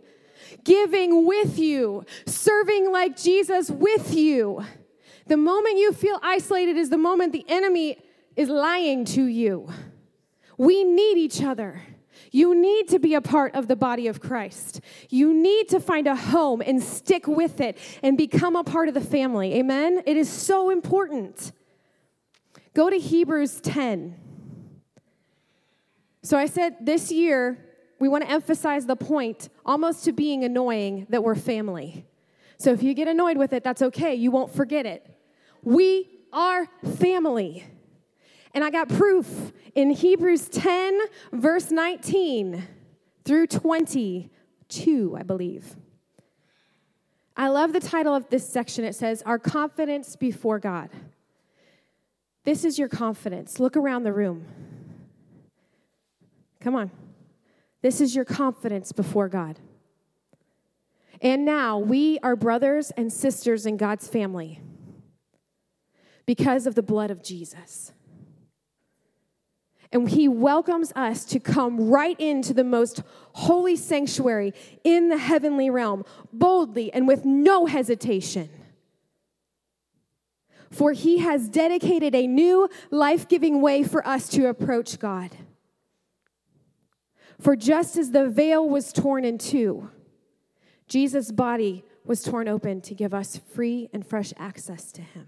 giving 0.64 1.26
with 1.26 1.58
you, 1.58 2.04
serving 2.26 2.90
like 2.90 3.16
Jesus 3.16 3.70
with 3.70 4.14
you. 4.14 4.64
The 5.26 5.36
moment 5.36 5.78
you 5.78 5.92
feel 5.92 6.18
isolated 6.22 6.76
is 6.76 6.90
the 6.90 6.98
moment 6.98 7.32
the 7.32 7.44
enemy 7.48 7.98
is 8.36 8.48
lying 8.48 9.04
to 9.06 9.24
you. 9.24 9.68
We 10.58 10.84
need 10.84 11.18
each 11.18 11.42
other. 11.42 11.82
You 12.30 12.54
need 12.54 12.88
to 12.88 12.98
be 12.98 13.14
a 13.14 13.20
part 13.20 13.54
of 13.54 13.68
the 13.68 13.76
body 13.76 14.06
of 14.06 14.20
Christ. 14.20 14.80
You 15.10 15.34
need 15.34 15.68
to 15.68 15.80
find 15.80 16.06
a 16.06 16.16
home 16.16 16.62
and 16.64 16.82
stick 16.82 17.26
with 17.26 17.60
it 17.60 17.76
and 18.02 18.16
become 18.16 18.56
a 18.56 18.64
part 18.64 18.88
of 18.88 18.94
the 18.94 19.00
family. 19.00 19.54
Amen? 19.54 20.02
It 20.06 20.16
is 20.16 20.30
so 20.30 20.70
important. 20.70 21.52
Go 22.74 22.88
to 22.88 22.96
Hebrews 22.98 23.60
10. 23.60 24.16
So 26.22 26.38
I 26.38 26.46
said 26.46 26.76
this 26.80 27.10
year, 27.10 27.58
we 27.98 28.08
want 28.08 28.24
to 28.24 28.30
emphasize 28.30 28.86
the 28.86 28.96
point, 28.96 29.48
almost 29.64 30.04
to 30.04 30.12
being 30.12 30.44
annoying, 30.44 31.06
that 31.10 31.22
we're 31.22 31.34
family. 31.34 32.06
So 32.58 32.72
if 32.72 32.82
you 32.82 32.94
get 32.94 33.08
annoyed 33.08 33.36
with 33.36 33.52
it, 33.52 33.64
that's 33.64 33.82
okay. 33.82 34.14
You 34.14 34.30
won't 34.30 34.54
forget 34.54 34.86
it. 34.86 35.06
We 35.62 36.08
are 36.32 36.68
family. 36.96 37.64
And 38.54 38.62
I 38.64 38.70
got 38.70 38.88
proof 38.88 39.52
in 39.74 39.90
Hebrews 39.90 40.48
10, 40.48 41.00
verse 41.32 41.70
19 41.70 42.62
through 43.24 43.46
22, 43.48 45.16
I 45.18 45.22
believe. 45.22 45.76
I 47.36 47.48
love 47.48 47.72
the 47.72 47.80
title 47.80 48.14
of 48.14 48.28
this 48.28 48.48
section. 48.48 48.84
It 48.84 48.94
says, 48.94 49.22
Our 49.22 49.38
Confidence 49.38 50.16
Before 50.16 50.58
God. 50.58 50.90
This 52.44 52.64
is 52.64 52.78
your 52.78 52.88
confidence. 52.88 53.58
Look 53.58 53.76
around 53.76 54.02
the 54.02 54.12
room. 54.12 54.46
Come 56.62 56.76
on. 56.76 56.92
This 57.82 58.00
is 58.00 58.14
your 58.14 58.24
confidence 58.24 58.92
before 58.92 59.28
God. 59.28 59.58
And 61.20 61.44
now 61.44 61.78
we 61.78 62.20
are 62.22 62.36
brothers 62.36 62.92
and 62.92 63.12
sisters 63.12 63.66
in 63.66 63.76
God's 63.76 64.06
family 64.06 64.60
because 66.24 66.66
of 66.66 66.76
the 66.76 66.82
blood 66.82 67.10
of 67.10 67.22
Jesus. 67.22 67.92
And 69.90 70.08
he 70.08 70.28
welcomes 70.28 70.92
us 70.94 71.24
to 71.26 71.40
come 71.40 71.90
right 71.90 72.18
into 72.18 72.54
the 72.54 72.64
most 72.64 73.02
holy 73.32 73.74
sanctuary 73.74 74.54
in 74.84 75.08
the 75.08 75.18
heavenly 75.18 75.68
realm, 75.68 76.04
boldly 76.32 76.92
and 76.92 77.08
with 77.08 77.24
no 77.24 77.66
hesitation. 77.66 78.48
For 80.70 80.92
he 80.92 81.18
has 81.18 81.48
dedicated 81.48 82.14
a 82.14 82.26
new 82.26 82.68
life 82.90 83.28
giving 83.28 83.60
way 83.60 83.82
for 83.82 84.06
us 84.06 84.28
to 84.30 84.46
approach 84.46 85.00
God. 85.00 85.36
For 87.42 87.56
just 87.56 87.96
as 87.96 88.12
the 88.12 88.28
veil 88.28 88.68
was 88.68 88.92
torn 88.92 89.24
in 89.24 89.36
two, 89.36 89.90
Jesus' 90.86 91.32
body 91.32 91.84
was 92.04 92.22
torn 92.22 92.46
open 92.46 92.80
to 92.82 92.94
give 92.94 93.12
us 93.12 93.40
free 93.52 93.90
and 93.92 94.06
fresh 94.06 94.32
access 94.36 94.92
to 94.92 95.02
him. 95.02 95.26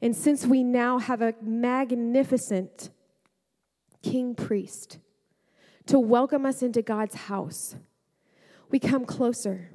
And 0.00 0.16
since 0.16 0.46
we 0.46 0.64
now 0.64 0.98
have 0.98 1.20
a 1.20 1.34
magnificent 1.42 2.88
king 4.02 4.34
priest 4.34 4.98
to 5.86 5.98
welcome 5.98 6.46
us 6.46 6.62
into 6.62 6.80
God's 6.80 7.14
house, 7.14 7.76
we 8.70 8.78
come 8.78 9.04
closer. 9.04 9.72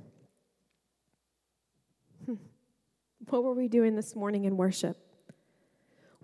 Hmm. 2.26 2.36
What 3.30 3.44
were 3.44 3.54
we 3.54 3.68
doing 3.68 3.96
this 3.96 4.16
morning 4.16 4.46
in 4.46 4.58
worship? 4.58 5.07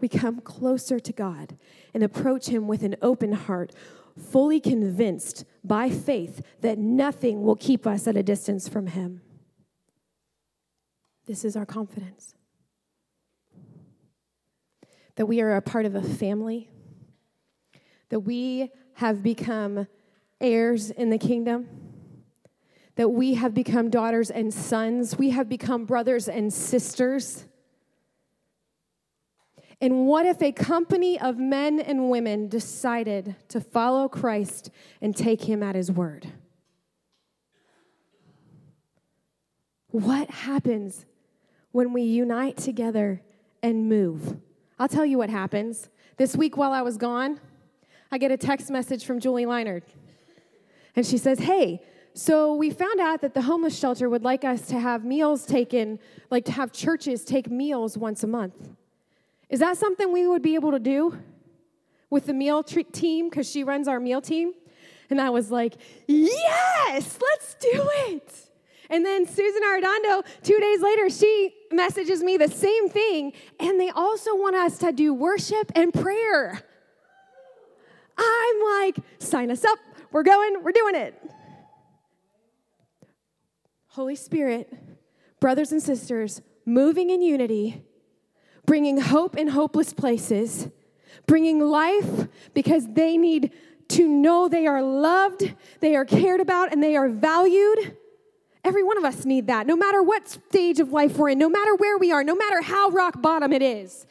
We 0.03 0.09
come 0.09 0.41
closer 0.41 0.99
to 0.99 1.13
God 1.13 1.57
and 1.93 2.03
approach 2.03 2.47
Him 2.47 2.67
with 2.67 2.83
an 2.83 2.97
open 3.01 3.31
heart, 3.31 3.71
fully 4.19 4.59
convinced 4.59 5.45
by 5.63 5.89
faith 5.89 6.45
that 6.59 6.77
nothing 6.77 7.41
will 7.41 7.55
keep 7.55 7.87
us 7.87 8.05
at 8.05 8.17
a 8.17 8.21
distance 8.21 8.67
from 8.67 8.87
Him. 8.87 9.21
This 11.25 11.45
is 11.45 11.55
our 11.55 11.65
confidence 11.65 12.35
that 15.15 15.25
we 15.25 15.39
are 15.39 15.55
a 15.55 15.61
part 15.61 15.85
of 15.85 15.95
a 15.95 16.03
family, 16.03 16.69
that 18.09 18.19
we 18.19 18.73
have 18.95 19.23
become 19.23 19.87
heirs 20.41 20.91
in 20.91 21.11
the 21.11 21.17
kingdom, 21.17 21.69
that 22.95 23.07
we 23.07 23.35
have 23.35 23.53
become 23.53 23.89
daughters 23.89 24.29
and 24.29 24.53
sons, 24.53 25.17
we 25.17 25.29
have 25.29 25.47
become 25.47 25.85
brothers 25.85 26.27
and 26.27 26.51
sisters. 26.51 27.45
And 29.83 30.07
what 30.07 30.25
if 30.25 30.41
a 30.41 30.53
company 30.53 31.19
of 31.19 31.37
men 31.37 31.77
and 31.77 32.09
women 32.09 32.47
decided 32.47 33.35
to 33.49 33.59
follow 33.59 34.07
Christ 34.07 34.71
and 35.01 35.13
take 35.13 35.43
him 35.43 35.61
at 35.61 35.75
his 35.75 35.91
word? 35.91 36.25
What 39.89 40.29
happens 40.29 41.05
when 41.73 41.91
we 41.91 42.03
unite 42.03 42.55
together 42.55 43.23
and 43.61 43.89
move? 43.89 44.37
I'll 44.79 44.87
tell 44.87 45.05
you 45.05 45.17
what 45.17 45.29
happens. 45.29 45.89
This 46.15 46.33
week 46.33 46.55
while 46.55 46.71
I 46.71 46.81
was 46.81 46.95
gone, 46.95 47.41
I 48.09 48.19
get 48.19 48.31
a 48.31 48.37
text 48.37 48.71
message 48.71 49.03
from 49.03 49.19
Julie 49.19 49.45
Leinard. 49.45 49.83
And 50.95 51.05
she 51.05 51.17
says, 51.17 51.39
Hey, 51.39 51.81
so 52.13 52.55
we 52.55 52.69
found 52.69 53.01
out 53.01 53.19
that 53.19 53.33
the 53.33 53.41
homeless 53.41 53.77
shelter 53.77 54.09
would 54.09 54.23
like 54.23 54.45
us 54.45 54.65
to 54.67 54.79
have 54.79 55.03
meals 55.03 55.45
taken, 55.45 55.99
like 56.31 56.45
to 56.45 56.53
have 56.53 56.71
churches 56.71 57.25
take 57.25 57.51
meals 57.51 57.97
once 57.97 58.23
a 58.23 58.27
month. 58.27 58.69
Is 59.49 59.59
that 59.59 59.77
something 59.77 60.11
we 60.11 60.27
would 60.27 60.41
be 60.41 60.55
able 60.55 60.71
to 60.71 60.79
do 60.79 61.19
with 62.09 62.25
the 62.25 62.33
meal 62.33 62.63
team? 62.63 63.29
Because 63.29 63.49
she 63.49 63.63
runs 63.63 63.87
our 63.87 63.99
meal 63.99 64.21
team. 64.21 64.53
And 65.09 65.21
I 65.21 65.29
was 65.29 65.51
like, 65.51 65.75
yes, 66.07 67.19
let's 67.21 67.55
do 67.55 67.89
it. 68.07 68.49
And 68.89 69.05
then 69.05 69.25
Susan 69.25 69.61
Arredondo, 69.63 70.23
two 70.43 70.59
days 70.59 70.81
later, 70.81 71.09
she 71.09 71.53
messages 71.71 72.21
me 72.21 72.37
the 72.37 72.47
same 72.47 72.89
thing. 72.89 73.33
And 73.59 73.79
they 73.79 73.89
also 73.89 74.35
want 74.35 74.55
us 74.55 74.77
to 74.79 74.91
do 74.91 75.13
worship 75.13 75.71
and 75.75 75.93
prayer. 75.93 76.61
I'm 78.17 78.81
like, 78.81 78.97
sign 79.19 79.49
us 79.51 79.65
up. 79.65 79.79
We're 80.11 80.23
going, 80.23 80.63
we're 80.63 80.71
doing 80.71 80.95
it. 80.95 81.19
Holy 83.87 84.15
Spirit, 84.15 84.73
brothers 85.39 85.71
and 85.71 85.81
sisters, 85.81 86.41
moving 86.65 87.09
in 87.09 87.21
unity, 87.21 87.83
bringing 88.65 88.99
hope 88.99 89.37
in 89.37 89.49
hopeless 89.49 89.93
places, 89.93 90.69
bringing 91.25 91.59
life 91.59 92.27
because 92.53 92.87
they 92.87 93.17
need 93.17 93.51
to 93.89 94.07
know 94.07 94.47
they 94.47 94.65
are 94.65 94.81
loved, 94.81 95.53
they 95.79 95.95
are 95.95 96.05
cared 96.05 96.39
about, 96.39 96.71
and 96.71 96.81
they 96.81 96.95
are 96.95 97.09
valued. 97.09 97.97
Every 98.63 98.83
one 98.83 98.97
of 98.97 99.03
us 99.03 99.25
need 99.25 99.47
that, 99.47 99.67
no 99.67 99.75
matter 99.75 100.01
what 100.01 100.27
stage 100.27 100.79
of 100.79 100.93
life 100.93 101.17
we're 101.17 101.29
in, 101.29 101.37
no 101.37 101.49
matter 101.49 101.75
where 101.75 101.97
we 101.97 102.11
are, 102.11 102.23
no 102.23 102.35
matter 102.35 102.61
how 102.61 102.89
rock 102.89 103.21
bottom 103.21 103.51
it 103.51 103.61
is. 103.61 104.05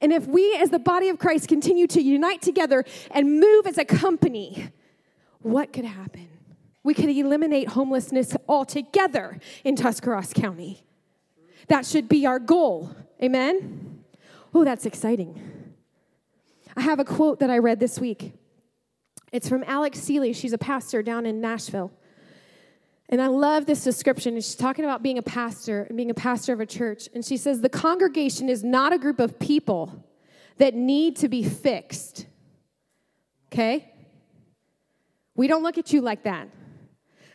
And 0.00 0.12
if 0.12 0.26
we, 0.26 0.54
as 0.56 0.70
the 0.70 0.78
body 0.78 1.08
of 1.08 1.18
Christ, 1.18 1.48
continue 1.48 1.86
to 1.88 2.00
unite 2.00 2.40
together 2.40 2.84
and 3.10 3.40
move 3.40 3.66
as 3.66 3.78
a 3.78 3.84
company, 3.84 4.70
what 5.40 5.72
could 5.72 5.84
happen? 5.84 6.28
We 6.82 6.94
could 6.94 7.10
eliminate 7.10 7.68
homelessness 7.68 8.34
altogether 8.48 9.38
in 9.64 9.76
Tuscarawas 9.76 10.32
County. 10.32 10.84
That 11.66 11.84
should 11.84 12.08
be 12.08 12.24
our 12.26 12.38
goal. 12.38 12.94
Amen? 13.22 13.97
Oh, 14.54 14.64
that's 14.64 14.86
exciting. 14.86 15.74
I 16.76 16.82
have 16.82 17.00
a 17.00 17.04
quote 17.04 17.40
that 17.40 17.50
I 17.50 17.58
read 17.58 17.80
this 17.80 17.98
week. 17.98 18.32
It's 19.32 19.48
from 19.48 19.64
Alex 19.66 19.98
Seeley. 19.98 20.32
She's 20.32 20.52
a 20.52 20.58
pastor 20.58 21.02
down 21.02 21.26
in 21.26 21.40
Nashville. 21.40 21.92
And 23.10 23.22
I 23.22 23.26
love 23.26 23.66
this 23.66 23.84
description. 23.84 24.34
She's 24.34 24.54
talking 24.54 24.84
about 24.84 25.02
being 25.02 25.18
a 25.18 25.22
pastor 25.22 25.82
and 25.82 25.96
being 25.96 26.10
a 26.10 26.14
pastor 26.14 26.52
of 26.52 26.60
a 26.60 26.66
church. 26.66 27.08
And 27.14 27.24
she 27.24 27.36
says, 27.36 27.60
The 27.60 27.68
congregation 27.68 28.48
is 28.48 28.62
not 28.62 28.92
a 28.92 28.98
group 28.98 29.18
of 29.18 29.38
people 29.38 30.04
that 30.58 30.74
need 30.74 31.16
to 31.16 31.28
be 31.28 31.42
fixed. 31.42 32.26
Okay? 33.52 33.92
We 35.34 35.46
don't 35.46 35.62
look 35.62 35.78
at 35.78 35.92
you 35.92 36.00
like 36.00 36.24
that. 36.24 36.48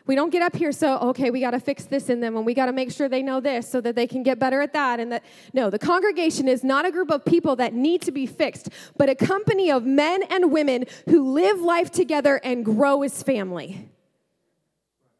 We 0.06 0.16
don't 0.16 0.32
get 0.32 0.42
up 0.42 0.56
here 0.56 0.74
so, 0.74 0.98
okay, 0.98 1.30
we 1.32 1.40
got 1.40 1.52
to 1.52 1.62
fix 1.62 1.86
this 1.86 2.10
in 2.10 2.20
them 2.20 2.36
and 2.36 2.46
we 2.46 2.54
got 2.54 2.66
to 2.66 2.74
make 2.74 2.92
sure 2.92 3.08
they 3.08 3.22
know 3.22 3.40
this 3.40 3.70
so 3.70 3.80
that 3.80 3.96
they 3.96 4.06
can 4.06 4.22
get 4.22 4.38
better 4.38 4.60
at 4.62 4.74
that. 4.74 5.00
And 5.00 5.14
that, 5.14 5.24
no, 5.54 5.70
the 5.70 5.80
congregation 5.80 6.50
is 6.50 6.62
not 6.62 6.86
a 6.86 6.92
group 6.92 7.10
of 7.10 7.24
people 7.24 7.56
that 7.56 7.74
need 7.74 8.02
to 8.02 8.12
be 8.12 8.26
fixed, 8.26 8.68
but 8.98 9.10
a 9.10 9.16
company 9.16 9.72
of 9.72 9.86
men 9.86 10.24
and 10.24 10.52
women 10.52 10.86
who 11.08 11.32
live 11.32 11.62
life 11.62 11.90
together 11.90 12.42
and 12.44 12.66
grow 12.66 13.04
as 13.04 13.24
family. 13.24 13.90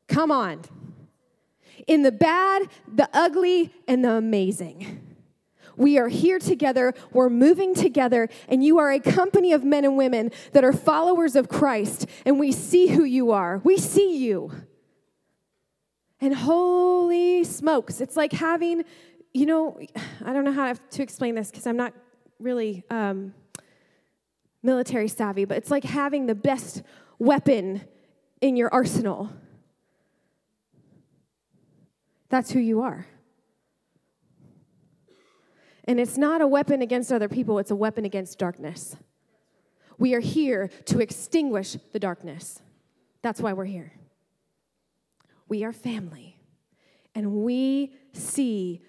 Come 0.10 0.32
on. 0.32 0.62
In 1.88 2.04
the 2.04 2.12
bad, 2.12 2.68
the 2.94 3.10
ugly, 3.14 3.74
and 3.88 4.04
the 4.04 4.12
amazing. 4.12 5.02
We 5.76 5.98
are 5.98 6.10
here 6.10 6.40
together, 6.40 6.94
we're 7.12 7.30
moving 7.30 7.74
together, 7.74 8.30
and 8.48 8.64
you 8.64 8.78
are 8.80 8.92
a 8.92 9.00
company 9.00 9.54
of 9.54 9.64
men 9.64 9.86
and 9.86 9.98
women 9.98 10.32
that 10.52 10.64
are 10.64 10.74
followers 10.74 11.36
of 11.36 11.50
Christ, 11.50 12.06
and 12.26 12.38
we 12.40 12.52
see 12.52 12.88
who 12.88 13.04
you 13.04 13.32
are. 13.32 13.60
We 13.64 13.78
see 13.78 14.18
you. 14.18 14.52
And 16.24 16.34
holy 16.34 17.44
smokes, 17.44 18.00
it's 18.00 18.16
like 18.16 18.32
having, 18.32 18.86
you 19.34 19.46
know, 19.46 19.78
I 20.24 20.32
don't 20.32 20.46
know 20.46 20.54
how 20.54 20.72
to 20.72 21.04
explain 21.04 21.36
this 21.36 21.52
because 21.52 21.68
I'm 21.68 21.76
not 21.76 21.94
really 22.40 22.86
um, 22.90 23.34
military 24.62 25.10
savvy, 25.10 25.44
but 25.44 25.58
it's 25.58 25.70
like 25.70 25.84
having 25.84 26.26
the 26.26 26.34
best 26.34 26.82
weapon 27.20 27.82
in 28.40 28.56
your 28.56 28.74
arsenal. 28.74 29.32
That's 32.30 32.52
who 32.52 32.62
you 32.62 32.80
are. 32.84 33.06
And 35.84 36.00
it's 36.00 36.18
not 36.18 36.40
a 36.40 36.48
weapon 36.48 36.82
against 36.82 37.12
other 37.12 37.28
people, 37.28 37.60
it's 37.60 37.72
a 37.72 37.76
weapon 37.76 38.06
against 38.06 38.40
darkness. 38.40 38.96
We 39.98 40.14
are 40.14 40.22
here 40.22 40.70
to 40.86 41.02
extinguish 41.02 41.76
the 41.92 42.00
darkness. 42.00 42.62
That's 43.22 43.42
why 43.42 43.52
we're 43.52 43.66
here. 43.66 43.92
We 45.54 45.64
are 45.64 45.72
family. 45.72 46.40
And 47.14 47.32
we 47.32 47.94
see 48.12 48.82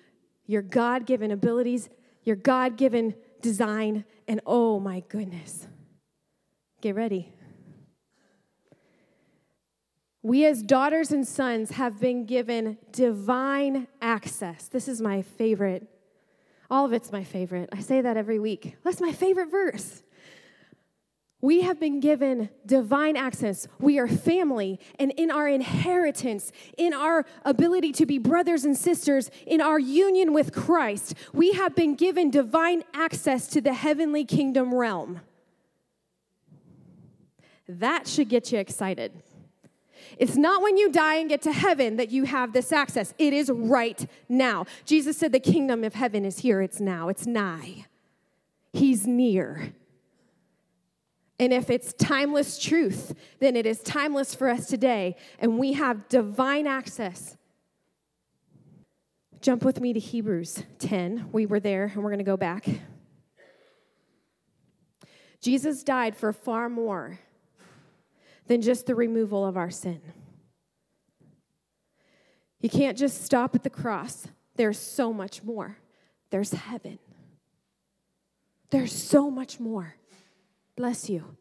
your 0.46 0.62
God 0.62 1.04
given 1.04 1.30
abilities, 1.30 1.90
your 2.22 2.36
God 2.36 2.78
given 2.78 3.16
design, 3.42 4.06
and 4.26 4.40
oh 4.46 4.80
my 4.80 5.00
goodness. 5.00 5.68
Get 6.80 6.94
ready. 6.94 7.34
We, 10.22 10.46
as 10.46 10.62
daughters 10.62 11.12
and 11.12 11.28
sons, 11.28 11.72
have 11.72 12.00
been 12.00 12.24
given 12.24 12.78
divine 12.92 13.86
access. 14.00 14.66
This 14.66 14.88
is 14.88 15.02
my 15.02 15.20
favorite. 15.20 15.86
All 16.70 16.86
of 16.86 16.94
it's 16.94 17.12
my 17.12 17.24
favorite. 17.24 17.68
I 17.72 17.80
say 17.80 18.00
that 18.00 18.16
every 18.16 18.38
week. 18.38 18.78
That's 18.82 19.02
my 19.02 19.12
favorite 19.12 19.50
verse. 19.50 20.02
We 21.44 21.60
have 21.60 21.78
been 21.78 22.00
given 22.00 22.48
divine 22.64 23.18
access. 23.18 23.68
We 23.78 23.98
are 23.98 24.08
family, 24.08 24.80
and 24.98 25.12
in 25.18 25.30
our 25.30 25.46
inheritance, 25.46 26.50
in 26.78 26.94
our 26.94 27.26
ability 27.44 27.92
to 27.92 28.06
be 28.06 28.16
brothers 28.16 28.64
and 28.64 28.74
sisters, 28.74 29.30
in 29.46 29.60
our 29.60 29.78
union 29.78 30.32
with 30.32 30.54
Christ, 30.54 31.14
we 31.34 31.52
have 31.52 31.74
been 31.76 31.96
given 31.96 32.30
divine 32.30 32.82
access 32.94 33.46
to 33.48 33.60
the 33.60 33.74
heavenly 33.74 34.24
kingdom 34.24 34.74
realm. 34.74 35.20
That 37.68 38.08
should 38.08 38.30
get 38.30 38.50
you 38.50 38.58
excited. 38.58 39.12
It's 40.16 40.36
not 40.36 40.62
when 40.62 40.78
you 40.78 40.90
die 40.90 41.16
and 41.16 41.28
get 41.28 41.42
to 41.42 41.52
heaven 41.52 41.96
that 41.96 42.10
you 42.10 42.24
have 42.24 42.54
this 42.54 42.72
access. 42.72 43.12
It 43.18 43.34
is 43.34 43.50
right 43.50 44.08
now. 44.30 44.64
Jesus 44.86 45.18
said, 45.18 45.32
The 45.32 45.40
kingdom 45.40 45.84
of 45.84 45.92
heaven 45.92 46.24
is 46.24 46.38
here, 46.38 46.62
it's 46.62 46.80
now, 46.80 47.10
it's 47.10 47.26
nigh. 47.26 47.84
He's 48.72 49.06
near. 49.06 49.74
And 51.38 51.52
if 51.52 51.68
it's 51.68 51.92
timeless 51.94 52.58
truth, 52.58 53.14
then 53.40 53.56
it 53.56 53.66
is 53.66 53.80
timeless 53.80 54.34
for 54.34 54.48
us 54.48 54.66
today, 54.66 55.16
and 55.40 55.58
we 55.58 55.72
have 55.72 56.08
divine 56.08 56.66
access. 56.66 57.36
Jump 59.40 59.64
with 59.64 59.80
me 59.80 59.92
to 59.92 60.00
Hebrews 60.00 60.62
10. 60.78 61.30
We 61.32 61.44
were 61.46 61.60
there, 61.60 61.90
and 61.92 61.96
we're 62.02 62.10
going 62.10 62.18
to 62.18 62.24
go 62.24 62.36
back. 62.36 62.66
Jesus 65.40 65.82
died 65.82 66.16
for 66.16 66.32
far 66.32 66.68
more 66.68 67.18
than 68.46 68.62
just 68.62 68.86
the 68.86 68.94
removal 68.94 69.44
of 69.44 69.56
our 69.56 69.70
sin. 69.70 70.00
You 72.60 72.70
can't 72.70 72.96
just 72.96 73.22
stop 73.22 73.54
at 73.54 73.62
the 73.62 73.70
cross, 73.70 74.26
there's 74.56 74.78
so 74.78 75.12
much 75.12 75.42
more. 75.42 75.76
There's 76.30 76.52
heaven, 76.52 76.98
there's 78.70 78.92
so 78.92 79.30
much 79.30 79.60
more. 79.60 79.96
Bless 80.76 81.08
you. 81.08 81.36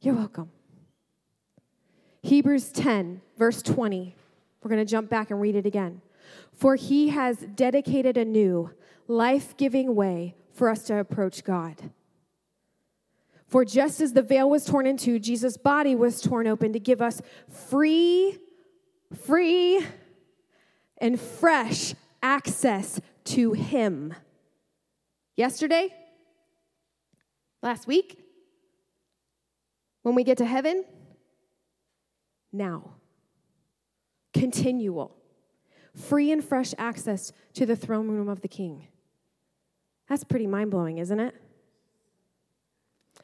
You're 0.00 0.14
welcome. 0.14 0.50
Hebrews 2.22 2.70
10, 2.70 3.20
verse 3.36 3.60
20. 3.62 4.14
We're 4.62 4.68
going 4.68 4.84
to 4.84 4.90
jump 4.90 5.10
back 5.10 5.30
and 5.30 5.40
read 5.40 5.56
it 5.56 5.66
again. 5.66 6.00
For 6.52 6.76
he 6.76 7.08
has 7.08 7.38
dedicated 7.38 8.16
a 8.16 8.24
new, 8.24 8.70
life 9.08 9.56
giving 9.56 9.96
way 9.96 10.36
for 10.52 10.68
us 10.68 10.84
to 10.84 10.98
approach 10.98 11.42
God. 11.42 11.90
For 13.48 13.64
just 13.64 14.00
as 14.00 14.12
the 14.12 14.22
veil 14.22 14.48
was 14.48 14.64
torn 14.64 14.86
in 14.86 14.96
two, 14.96 15.18
Jesus' 15.18 15.56
body 15.56 15.96
was 15.96 16.20
torn 16.20 16.46
open 16.46 16.72
to 16.72 16.80
give 16.80 17.02
us 17.02 17.20
free, 17.48 18.38
free, 19.26 19.84
and 20.98 21.20
fresh 21.20 21.94
access 22.22 23.00
to 23.24 23.52
him. 23.52 24.14
Yesterday? 25.36 25.92
Last 27.60 27.88
week? 27.88 28.21
When 30.02 30.14
we 30.14 30.24
get 30.24 30.38
to 30.38 30.44
heaven, 30.44 30.84
now. 32.52 32.94
Continual. 34.34 35.16
Free 35.94 36.32
and 36.32 36.42
fresh 36.42 36.74
access 36.78 37.32
to 37.54 37.66
the 37.66 37.76
throne 37.76 38.08
room 38.08 38.28
of 38.28 38.40
the 38.40 38.48
King. 38.48 38.88
That's 40.08 40.24
pretty 40.24 40.46
mind 40.46 40.70
blowing, 40.70 40.98
isn't 40.98 41.20
it? 41.20 41.34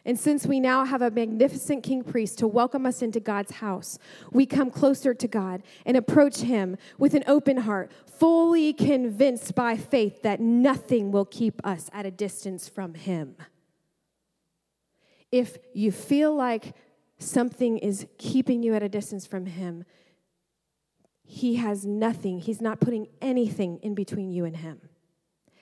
And 0.04 0.18
since 0.18 0.46
we 0.46 0.60
now 0.60 0.84
have 0.84 1.02
a 1.02 1.10
magnificent 1.10 1.82
king 1.82 2.02
priest 2.02 2.38
to 2.38 2.46
welcome 2.46 2.86
us 2.86 3.02
into 3.02 3.20
God's 3.20 3.52
house, 3.52 3.98
we 4.32 4.46
come 4.46 4.70
closer 4.70 5.12
to 5.12 5.28
God 5.28 5.62
and 5.84 5.96
approach 5.96 6.38
him 6.38 6.76
with 6.98 7.14
an 7.14 7.24
open 7.26 7.58
heart, 7.58 7.90
fully 8.06 8.72
convinced 8.72 9.54
by 9.54 9.76
faith 9.76 10.22
that 10.22 10.40
nothing 10.40 11.10
will 11.10 11.26
keep 11.26 11.60
us 11.66 11.90
at 11.92 12.06
a 12.06 12.10
distance 12.10 12.68
from 12.68 12.94
him. 12.94 13.36
If 15.30 15.58
you 15.74 15.92
feel 15.92 16.34
like 16.34 16.74
something 17.18 17.78
is 17.78 18.06
keeping 18.16 18.62
you 18.62 18.74
at 18.74 18.82
a 18.82 18.88
distance 18.88 19.26
from 19.26 19.46
Him, 19.46 19.84
He 21.24 21.56
has 21.56 21.84
nothing, 21.84 22.40
He's 22.40 22.60
not 22.60 22.80
putting 22.80 23.08
anything 23.20 23.78
in 23.82 23.94
between 23.94 24.30
you 24.30 24.44
and 24.44 24.56
Him. 24.56 24.80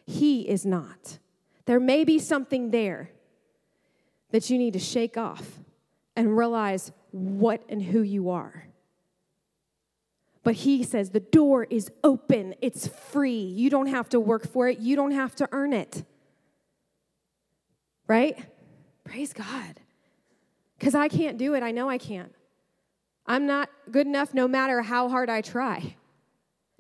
He 0.07 0.49
is 0.49 0.65
not. 0.65 1.19
There 1.65 1.81
may 1.81 2.05
be 2.05 2.19
something 2.19 2.71
there 2.71 3.11
that 4.31 4.51
you 4.51 4.59
need 4.59 4.75
to 4.75 4.79
shake 4.79 5.17
off 5.17 5.61
and 6.15 6.37
realize 6.37 6.93
what 7.11 7.63
and 7.69 7.83
who 7.83 8.03
you 8.03 8.31
are. 8.31 8.69
But 10.43 10.55
he 10.55 10.85
says 10.85 11.11
the 11.11 11.21
door 11.21 11.65
is 11.65 11.91
open, 12.05 12.55
it's 12.61 12.87
free. 12.87 13.41
You 13.41 13.69
don't 13.69 13.89
have 13.89 14.09
to 14.11 14.21
work 14.21 14.47
for 14.47 14.69
it, 14.69 14.79
you 14.79 14.95
don't 14.95 15.11
have 15.11 15.35
to 15.37 15.49
earn 15.51 15.73
it. 15.73 16.05
Right? 18.07 18.39
Praise 19.07 19.33
God. 19.33 19.81
Because 20.79 20.95
I 20.95 21.09
can't 21.09 21.39
do 21.39 21.55
it, 21.55 21.63
I 21.63 21.71
know 21.71 21.89
I 21.89 21.97
can't. 21.97 22.35
I'm 23.25 23.47
not 23.47 23.71
good 23.91 24.07
enough 24.07 24.35
no 24.35 24.47
matter 24.47 24.83
how 24.83 25.09
hard 25.09 25.31
I 25.31 25.41
try, 25.41 25.97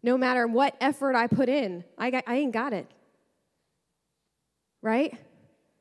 no 0.02 0.18
matter 0.18 0.46
what 0.46 0.76
effort 0.80 1.14
I 1.14 1.28
put 1.28 1.48
in. 1.48 1.84
I, 1.96 2.10
got, 2.10 2.24
I 2.26 2.36
ain't 2.36 2.52
got 2.52 2.72
it. 2.72 2.88
Right? 4.82 5.16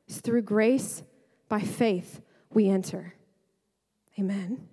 It's 0.08 0.20
through 0.20 0.42
grace, 0.42 1.02
by 1.48 1.60
faith, 1.60 2.20
we 2.50 2.68
enter. 2.68 3.14
Amen. 4.18 4.68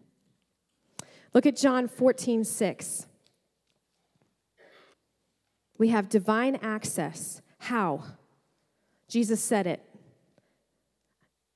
Look 1.34 1.46
at 1.46 1.58
John 1.58 1.88
14, 1.88 2.44
6. 2.44 3.08
We 5.78 5.90
have 5.90 6.08
divine 6.08 6.56
access. 6.58 7.42
How? 7.58 8.04
Jesus 9.08 9.44
said 9.44 9.68
it. 9.68 9.82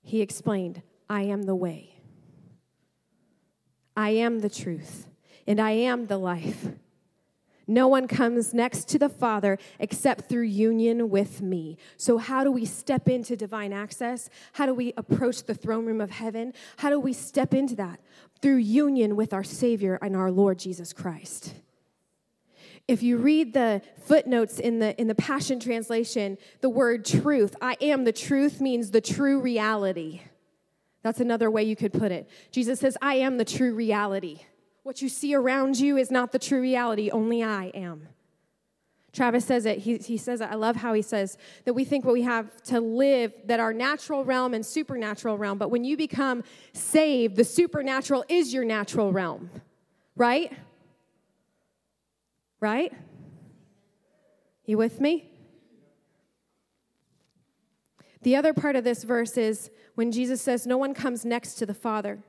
He 0.07 0.21
explained, 0.21 0.83
I 1.09 1.23
am 1.23 1.43
the 1.43 1.53
way. 1.53 1.99
I 3.97 4.11
am 4.11 4.39
the 4.39 4.49
truth, 4.49 5.09
and 5.45 5.59
I 5.59 5.71
am 5.71 6.05
the 6.05 6.17
life. 6.17 6.67
No 7.67 7.89
one 7.89 8.07
comes 8.07 8.53
next 8.53 8.87
to 8.87 8.99
the 8.99 9.09
Father 9.09 9.57
except 9.79 10.29
through 10.29 10.43
union 10.43 11.09
with 11.09 11.41
me. 11.41 11.77
So, 11.97 12.17
how 12.19 12.45
do 12.45 12.53
we 12.53 12.63
step 12.63 13.09
into 13.09 13.35
divine 13.35 13.73
access? 13.73 14.29
How 14.53 14.65
do 14.65 14.73
we 14.73 14.93
approach 14.95 15.43
the 15.43 15.53
throne 15.53 15.85
room 15.85 15.99
of 15.99 16.11
heaven? 16.11 16.53
How 16.77 16.89
do 16.89 17.01
we 17.01 17.11
step 17.11 17.53
into 17.53 17.75
that? 17.75 17.99
Through 18.41 18.57
union 18.57 19.17
with 19.17 19.33
our 19.33 19.43
Savior 19.43 19.99
and 20.01 20.15
our 20.15 20.31
Lord 20.31 20.57
Jesus 20.57 20.93
Christ. 20.93 21.53
If 22.87 23.03
you 23.03 23.17
read 23.17 23.53
the 23.53 23.81
footnotes 24.03 24.59
in 24.59 24.79
the, 24.79 24.99
in 24.99 25.07
the 25.07 25.15
Passion 25.15 25.59
Translation, 25.59 26.37
the 26.61 26.69
word 26.69 27.03
truth, 27.03 27.55
I 27.61 27.75
am 27.81 28.05
the 28.05 28.13
truth, 28.13 28.61
means 28.61 28.91
the 28.91 29.01
true 29.01 29.41
reality. 29.41 30.21
That's 31.03 31.19
another 31.19 31.51
way 31.51 31.63
you 31.63 31.75
could 31.75 31.91
put 31.93 32.11
it. 32.11 32.29
Jesus 32.51 32.79
says, 32.79 32.97
I 33.01 33.15
am 33.15 33.37
the 33.37 33.45
true 33.45 33.73
reality. 33.73 34.41
What 34.83 35.01
you 35.01 35.09
see 35.09 35.35
around 35.35 35.77
you 35.77 35.97
is 35.97 36.09
not 36.09 36.31
the 36.31 36.39
true 36.39 36.61
reality, 36.61 37.09
only 37.11 37.43
I 37.43 37.65
am. 37.73 38.07
Travis 39.11 39.45
says 39.45 39.65
it. 39.65 39.79
He, 39.79 39.97
he 39.97 40.15
says 40.15 40.41
it. 40.41 40.49
I 40.49 40.55
love 40.55 40.75
how 40.75 40.93
he 40.93 41.01
says 41.01 41.37
that 41.65 41.73
we 41.73 41.83
think 41.83 42.05
what 42.05 42.13
we 42.13 42.21
have 42.21 42.61
to 42.63 42.79
live, 42.79 43.33
that 43.45 43.59
our 43.59 43.73
natural 43.73 44.23
realm 44.23 44.53
and 44.53 44.65
supernatural 44.65 45.37
realm, 45.37 45.57
but 45.57 45.71
when 45.71 45.83
you 45.83 45.97
become 45.97 46.43
saved, 46.71 47.35
the 47.35 47.43
supernatural 47.43 48.23
is 48.29 48.53
your 48.53 48.63
natural 48.63 49.11
realm, 49.11 49.49
right? 50.15 50.53
Right? 52.59 52.93
You 54.65 54.77
with 54.77 54.99
me? 54.99 55.31
The 58.21 58.35
other 58.35 58.53
part 58.53 58.75
of 58.75 58.83
this 58.83 59.03
verse 59.03 59.37
is 59.37 59.69
when 59.95 60.11
Jesus 60.11 60.41
says, 60.41 60.67
No 60.67 60.77
one 60.77 60.93
comes 60.93 61.23
next 61.23 61.55
to 61.55 61.65
the 61.65 61.73
Father. 61.73 62.19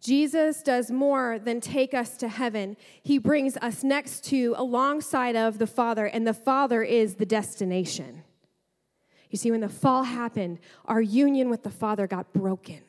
Jesus 0.00 0.62
does 0.62 0.90
more 0.90 1.38
than 1.38 1.60
take 1.60 1.94
us 1.94 2.16
to 2.18 2.28
heaven. 2.28 2.76
He 3.02 3.18
brings 3.18 3.56
us 3.58 3.82
next 3.82 4.24
to, 4.26 4.54
alongside 4.56 5.36
of 5.36 5.58
the 5.58 5.66
Father, 5.66 6.06
and 6.06 6.26
the 6.26 6.34
Father 6.34 6.82
is 6.82 7.14
the 7.14 7.26
destination. 7.26 8.22
You 9.30 9.38
see, 9.38 9.50
when 9.50 9.60
the 9.60 9.68
fall 9.68 10.04
happened, 10.04 10.60
our 10.84 11.00
union 11.00 11.50
with 11.50 11.62
the 11.62 11.70
Father 11.70 12.06
got 12.06 12.32
broken. 12.32 12.82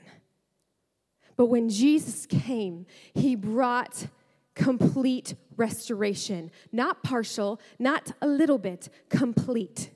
But 1.38 1.48
when 1.48 1.70
Jesus 1.70 2.26
came, 2.26 2.86
he 3.14 3.36
brought 3.36 4.08
complete 4.56 5.36
restoration, 5.58 6.50
not 6.72 7.04
partial, 7.04 7.60
not 7.78 8.12
a 8.22 8.28
little 8.28 8.58
bit, 8.58 8.90
complete. 9.10 9.92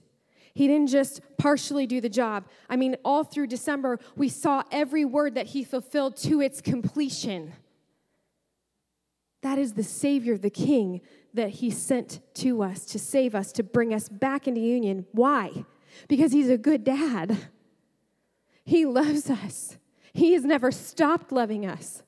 He 0.53 0.67
didn't 0.67 0.87
just 0.87 1.21
partially 1.37 1.87
do 1.87 2.01
the 2.01 2.09
job. 2.09 2.45
I 2.69 2.75
mean, 2.75 2.97
all 3.05 3.23
through 3.23 3.47
December, 3.47 3.99
we 4.15 4.29
saw 4.29 4.63
every 4.71 5.05
word 5.05 5.35
that 5.35 5.47
he 5.47 5.63
fulfilled 5.63 6.17
to 6.17 6.41
its 6.41 6.61
completion. 6.61 7.53
That 9.41 9.57
is 9.57 9.73
the 9.73 9.83
Savior, 9.83 10.37
the 10.37 10.49
King 10.49 11.01
that 11.33 11.49
he 11.49 11.69
sent 11.69 12.19
to 12.35 12.61
us 12.61 12.85
to 12.87 12.99
save 12.99 13.35
us, 13.35 13.51
to 13.53 13.63
bring 13.63 13.93
us 13.93 14.09
back 14.09 14.47
into 14.47 14.59
union. 14.59 15.05
Why? 15.11 15.65
Because 16.07 16.33
he's 16.33 16.49
a 16.49 16.57
good 16.57 16.83
dad. 16.83 17.37
He 18.65 18.85
loves 18.85 19.29
us, 19.29 19.77
he 20.13 20.33
has 20.33 20.43
never 20.43 20.71
stopped 20.71 21.31
loving 21.31 21.65
us 21.65 22.03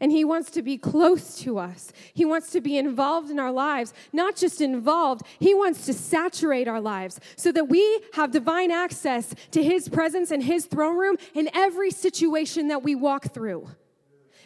and 0.00 0.12
He 0.12 0.24
wants 0.24 0.50
to 0.52 0.62
be 0.62 0.78
close 0.78 1.38
to 1.40 1.58
us. 1.58 1.92
He 2.14 2.24
wants 2.24 2.50
to 2.52 2.60
be 2.60 2.76
involved 2.76 3.30
in 3.30 3.38
our 3.38 3.52
lives, 3.52 3.92
not 4.12 4.36
just 4.36 4.60
involved, 4.60 5.22
He 5.38 5.54
wants 5.54 5.86
to 5.86 5.92
saturate 5.92 6.68
our 6.68 6.80
lives 6.80 7.20
so 7.36 7.52
that 7.52 7.68
we 7.68 8.00
have 8.14 8.30
divine 8.30 8.70
access 8.70 9.34
to 9.52 9.62
His 9.62 9.88
presence 9.88 10.30
and 10.30 10.42
His 10.42 10.66
throne 10.66 10.96
room 10.96 11.16
in 11.34 11.50
every 11.54 11.90
situation 11.90 12.68
that 12.68 12.82
we 12.82 12.94
walk 12.94 13.32
through. 13.32 13.68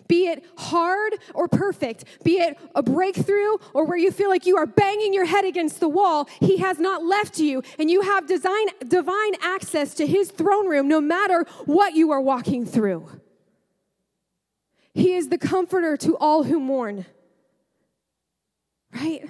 Be 0.08 0.26
it 0.26 0.44
hard 0.58 1.14
or 1.34 1.48
perfect, 1.48 2.04
be 2.24 2.38
it 2.38 2.58
a 2.74 2.82
breakthrough 2.82 3.56
or 3.72 3.86
where 3.86 3.96
you 3.96 4.10
feel 4.10 4.28
like 4.28 4.46
you 4.46 4.56
are 4.56 4.66
banging 4.66 5.14
your 5.14 5.24
head 5.24 5.44
against 5.44 5.80
the 5.80 5.88
wall, 5.88 6.28
He 6.40 6.58
has 6.58 6.78
not 6.78 7.04
left 7.04 7.38
you, 7.38 7.62
and 7.78 7.90
you 7.90 8.02
have 8.02 8.26
design, 8.26 8.66
divine 8.86 9.32
access 9.40 9.94
to 9.94 10.06
His 10.06 10.30
throne 10.30 10.68
room 10.68 10.88
no 10.88 11.00
matter 11.00 11.46
what 11.64 11.94
you 11.94 12.10
are 12.10 12.20
walking 12.20 12.66
through. 12.66 13.21
He 14.94 15.14
is 15.14 15.28
the 15.28 15.38
comforter 15.38 15.96
to 15.98 16.16
all 16.18 16.44
who 16.44 16.60
mourn. 16.60 17.06
Right? 18.94 19.28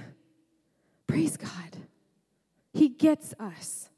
Praise 1.07 1.37
God. 1.37 1.77
He 2.73 2.89
gets 2.89 3.35
us. 3.39 3.89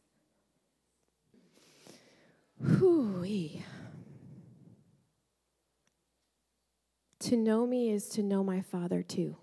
Hooey. 2.62 3.64
To 7.20 7.37
know 7.37 7.66
me 7.66 7.90
is 7.90 8.09
to 8.11 8.22
know 8.22 8.44
my 8.44 8.61
Father 8.61 9.03
too. 9.03 9.37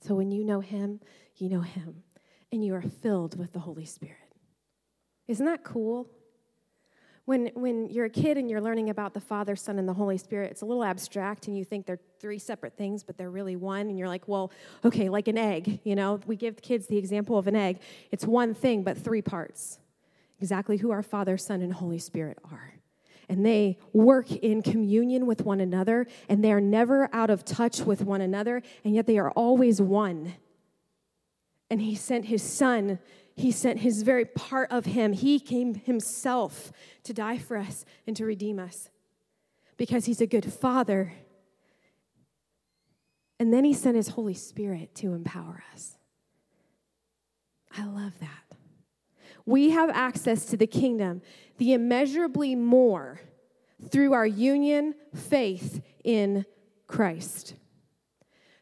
So 0.00 0.16
when 0.16 0.32
you 0.32 0.42
know 0.42 0.60
Him, 0.60 1.00
you 1.36 1.48
know 1.48 1.60
Him, 1.60 2.02
and 2.50 2.64
you 2.64 2.74
are 2.74 2.82
filled 2.82 3.38
with 3.38 3.52
the 3.52 3.60
Holy 3.60 3.84
Spirit. 3.84 4.16
Isn't 5.28 5.46
that 5.46 5.62
cool? 5.62 6.08
When, 7.24 7.50
when 7.54 7.88
you're 7.88 8.06
a 8.06 8.10
kid 8.10 8.36
and 8.36 8.50
you're 8.50 8.60
learning 8.60 8.90
about 8.90 9.14
the 9.14 9.20
Father, 9.20 9.54
Son, 9.54 9.78
and 9.78 9.88
the 9.88 9.94
Holy 9.94 10.18
Spirit, 10.18 10.50
it's 10.50 10.62
a 10.62 10.66
little 10.66 10.82
abstract 10.82 11.46
and 11.46 11.56
you 11.56 11.64
think 11.64 11.86
they're 11.86 12.00
three 12.18 12.38
separate 12.38 12.76
things, 12.76 13.04
but 13.04 13.16
they're 13.16 13.30
really 13.30 13.54
one. 13.54 13.82
And 13.88 13.96
you're 13.96 14.08
like, 14.08 14.26
well, 14.26 14.50
okay, 14.84 15.08
like 15.08 15.28
an 15.28 15.38
egg, 15.38 15.80
you 15.84 15.94
know? 15.94 16.18
We 16.26 16.34
give 16.34 16.60
kids 16.60 16.88
the 16.88 16.98
example 16.98 17.38
of 17.38 17.46
an 17.46 17.54
egg. 17.54 17.78
It's 18.10 18.26
one 18.26 18.54
thing, 18.54 18.82
but 18.82 18.98
three 18.98 19.22
parts. 19.22 19.78
Exactly 20.40 20.78
who 20.78 20.90
our 20.90 21.02
Father, 21.02 21.36
Son, 21.36 21.62
and 21.62 21.72
Holy 21.72 22.00
Spirit 22.00 22.38
are. 22.50 22.74
And 23.28 23.46
they 23.46 23.78
work 23.92 24.30
in 24.32 24.60
communion 24.60 25.26
with 25.26 25.44
one 25.44 25.60
another, 25.60 26.08
and 26.28 26.44
they 26.44 26.52
are 26.52 26.60
never 26.60 27.08
out 27.14 27.30
of 27.30 27.44
touch 27.44 27.80
with 27.80 28.02
one 28.02 28.20
another, 28.20 28.62
and 28.84 28.94
yet 28.94 29.06
they 29.06 29.16
are 29.18 29.30
always 29.30 29.80
one. 29.80 30.34
And 31.70 31.80
He 31.80 31.94
sent 31.94 32.24
His 32.24 32.42
Son 32.42 32.98
he 33.34 33.50
sent 33.50 33.80
his 33.80 34.02
very 34.02 34.24
part 34.24 34.70
of 34.70 34.86
him. 34.86 35.12
He 35.12 35.40
came 35.40 35.74
himself 35.74 36.72
to 37.04 37.12
die 37.12 37.38
for 37.38 37.56
us 37.56 37.84
and 38.06 38.16
to 38.16 38.24
redeem 38.24 38.58
us 38.58 38.90
because 39.76 40.04
he's 40.04 40.20
a 40.20 40.26
good 40.26 40.52
father. 40.52 41.14
And 43.38 43.52
then 43.52 43.64
he 43.64 43.72
sent 43.72 43.96
his 43.96 44.08
Holy 44.08 44.34
Spirit 44.34 44.94
to 44.96 45.14
empower 45.14 45.64
us. 45.72 45.96
I 47.76 47.84
love 47.84 48.18
that. 48.20 48.58
We 49.44 49.70
have 49.70 49.90
access 49.90 50.44
to 50.46 50.56
the 50.56 50.66
kingdom, 50.66 51.22
the 51.58 51.72
immeasurably 51.72 52.54
more 52.54 53.20
through 53.90 54.12
our 54.12 54.26
union 54.26 54.94
faith 55.14 55.82
in 56.04 56.44
Christ. 56.86 57.54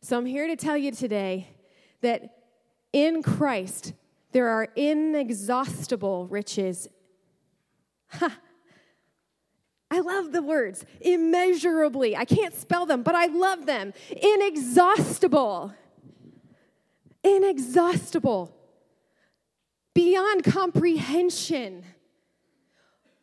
So 0.00 0.16
I'm 0.16 0.24
here 0.24 0.46
to 0.46 0.56
tell 0.56 0.78
you 0.78 0.92
today 0.92 1.48
that 2.00 2.38
in 2.92 3.22
Christ, 3.22 3.92
there 4.32 4.48
are 4.48 4.68
inexhaustible 4.76 6.26
riches. 6.26 6.88
Ha! 8.08 8.38
I 9.90 10.00
love 10.00 10.30
the 10.30 10.42
words 10.42 10.84
immeasurably. 11.00 12.16
I 12.16 12.24
can't 12.24 12.54
spell 12.54 12.86
them, 12.86 13.02
but 13.02 13.14
I 13.16 13.26
love 13.26 13.66
them. 13.66 13.92
Inexhaustible. 14.10 15.74
Inexhaustible. 17.24 18.54
Beyond 19.92 20.44
comprehension. 20.44 21.84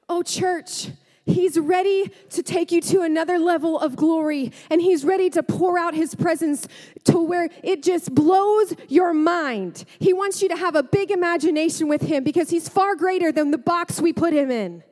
Oh, 0.10 0.24
church, 0.24 0.90
He's 1.28 1.60
ready 1.60 2.10
to 2.30 2.42
take 2.42 2.72
you 2.72 2.80
to 2.82 3.02
another 3.02 3.38
level 3.38 3.78
of 3.78 3.98
glory, 3.98 4.54
and 4.70 4.82
He's 4.82 5.04
ready 5.04 5.30
to 5.32 5.44
pour 5.44 5.78
out 5.78 5.94
His 5.94 6.16
presence 6.16 6.68
to 7.04 7.20
where 7.20 7.50
it 7.64 7.84
just 7.84 8.16
blows 8.16 8.74
your 8.88 9.14
mind. 9.14 9.84
He 10.00 10.14
wants 10.14 10.42
you 10.42 10.48
to 10.48 10.56
have 10.56 10.76
a 10.76 10.84
big 10.84 11.12
imagination 11.12 11.90
with 11.90 12.02
Him 12.02 12.24
because 12.24 12.50
He's 12.50 12.70
far 12.70 12.96
greater 12.96 13.32
than 13.32 13.52
the 13.52 13.58
box 13.58 14.00
we 14.00 14.14
put 14.14 14.34
Him 14.34 14.50
in. 14.50 14.84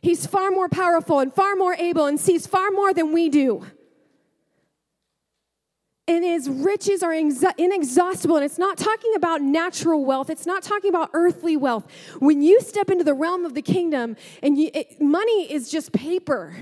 He's 0.00 0.26
far 0.26 0.50
more 0.50 0.70
powerful 0.70 1.20
and 1.20 1.32
far 1.32 1.54
more 1.54 1.74
able 1.74 2.06
and 2.06 2.18
sees 2.18 2.46
far 2.46 2.70
more 2.70 2.94
than 2.94 3.12
we 3.12 3.28
do. 3.28 3.66
And 6.08 6.24
his 6.24 6.48
riches 6.48 7.02
are 7.02 7.12
inexhaustible. 7.12 8.36
And 8.36 8.44
it's 8.44 8.58
not 8.58 8.76
talking 8.76 9.14
about 9.14 9.40
natural 9.40 10.04
wealth, 10.04 10.30
it's 10.30 10.46
not 10.46 10.62
talking 10.62 10.90
about 10.90 11.10
earthly 11.12 11.56
wealth. 11.56 11.86
When 12.18 12.42
you 12.42 12.60
step 12.60 12.90
into 12.90 13.04
the 13.04 13.14
realm 13.14 13.44
of 13.44 13.54
the 13.54 13.62
kingdom, 13.62 14.16
and 14.42 14.58
you, 14.58 14.70
it, 14.74 15.00
money 15.00 15.52
is 15.52 15.70
just 15.70 15.92
paper. 15.92 16.54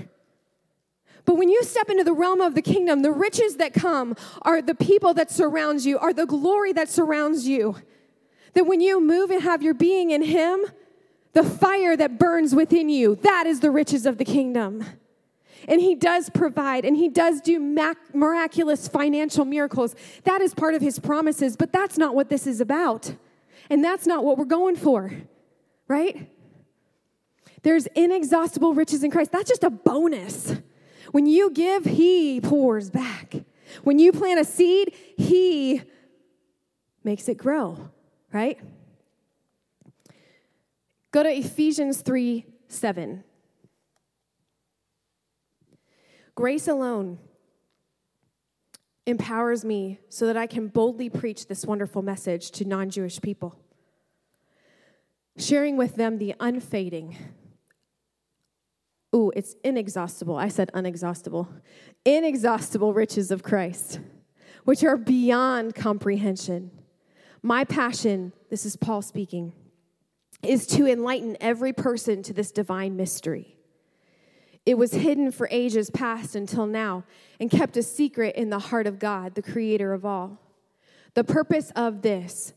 But 1.25 1.35
when 1.35 1.49
you 1.49 1.63
step 1.63 1.89
into 1.89 2.03
the 2.03 2.13
realm 2.13 2.41
of 2.41 2.55
the 2.55 2.61
kingdom, 2.61 3.01
the 3.01 3.11
riches 3.11 3.57
that 3.57 3.73
come 3.73 4.15
are 4.41 4.61
the 4.61 4.75
people 4.75 5.13
that 5.15 5.31
surround 5.31 5.85
you, 5.85 5.97
are 5.99 6.13
the 6.13 6.25
glory 6.25 6.73
that 6.73 6.89
surrounds 6.89 7.47
you. 7.47 7.75
That 8.53 8.65
when 8.65 8.81
you 8.81 8.99
move 8.99 9.31
and 9.31 9.41
have 9.41 9.61
your 9.61 9.73
being 9.73 10.11
in 10.11 10.23
Him, 10.23 10.65
the 11.33 11.43
fire 11.43 11.95
that 11.95 12.19
burns 12.19 12.53
within 12.53 12.89
you, 12.89 13.15
that 13.15 13.45
is 13.47 13.59
the 13.59 13.71
riches 13.71 14.05
of 14.05 14.17
the 14.17 14.25
kingdom. 14.25 14.83
And 15.67 15.81
He 15.81 15.95
does 15.95 16.29
provide 16.29 16.85
and 16.85 16.95
He 16.95 17.09
does 17.09 17.41
do 17.41 17.59
mac- 17.59 18.13
miraculous 18.13 18.87
financial 18.87 19.45
miracles. 19.45 19.95
That 20.23 20.41
is 20.41 20.53
part 20.53 20.73
of 20.75 20.81
His 20.81 20.99
promises, 20.99 21.55
but 21.55 21.71
that's 21.71 21.97
not 21.97 22.15
what 22.15 22.29
this 22.29 22.47
is 22.47 22.61
about. 22.61 23.15
And 23.69 23.83
that's 23.83 24.05
not 24.05 24.23
what 24.23 24.37
we're 24.37 24.45
going 24.45 24.75
for, 24.75 25.11
right? 25.87 26.29
There's 27.63 27.87
inexhaustible 27.87 28.73
riches 28.73 29.03
in 29.03 29.11
Christ. 29.11 29.31
That's 29.31 29.49
just 29.49 29.63
a 29.63 29.69
bonus. 29.69 30.55
When 31.11 31.25
you 31.25 31.51
give, 31.51 31.85
He 31.85 32.41
pours 32.41 32.89
back. 32.89 33.35
When 33.83 33.99
you 33.99 34.11
plant 34.11 34.39
a 34.39 34.45
seed, 34.45 34.93
He 35.17 35.83
makes 37.03 37.29
it 37.29 37.37
grow, 37.37 37.89
right? 38.33 38.59
Go 41.11 41.23
to 41.23 41.29
Ephesians 41.29 42.01
3 42.01 42.45
7. 42.67 43.23
Grace 46.35 46.67
alone 46.67 47.19
empowers 49.05 49.65
me 49.65 49.99
so 50.09 50.25
that 50.27 50.37
I 50.37 50.47
can 50.47 50.67
boldly 50.67 51.09
preach 51.09 51.47
this 51.47 51.65
wonderful 51.65 52.01
message 52.01 52.51
to 52.51 52.65
non 52.65 52.89
Jewish 52.89 53.21
people, 53.21 53.59
sharing 55.37 55.77
with 55.77 55.95
them 55.95 56.17
the 56.17 56.35
unfading, 56.39 57.17
Ooh, 59.13 59.31
it's 59.35 59.55
inexhaustible. 59.63 60.37
I 60.37 60.47
said 60.47 60.71
unexhaustible. 60.73 61.47
Inexhaustible 62.05 62.93
riches 62.93 63.29
of 63.29 63.43
Christ, 63.43 63.99
which 64.63 64.83
are 64.83 64.97
beyond 64.97 65.75
comprehension. 65.75 66.71
My 67.41 67.63
passion, 67.63 68.31
this 68.49 68.65
is 68.65 68.75
Paul 68.75 69.01
speaking, 69.01 69.53
is 70.41 70.65
to 70.67 70.87
enlighten 70.87 71.35
every 71.41 71.73
person 71.73 72.23
to 72.23 72.33
this 72.33 72.51
divine 72.51 72.95
mystery. 72.95 73.57
It 74.65 74.77
was 74.77 74.93
hidden 74.93 75.31
for 75.31 75.47
ages 75.51 75.89
past 75.89 76.35
until 76.35 76.65
now 76.65 77.03
and 77.39 77.49
kept 77.49 77.77
a 77.77 77.83
secret 77.83 78.35
in 78.35 78.49
the 78.49 78.59
heart 78.59 78.85
of 78.87 78.99
God, 78.99 79.35
the 79.35 79.41
creator 79.41 79.93
of 79.93 80.05
all. 80.05 80.39
The 81.13 81.23
purpose 81.23 81.71
of 81.75 82.01
this 82.01 82.53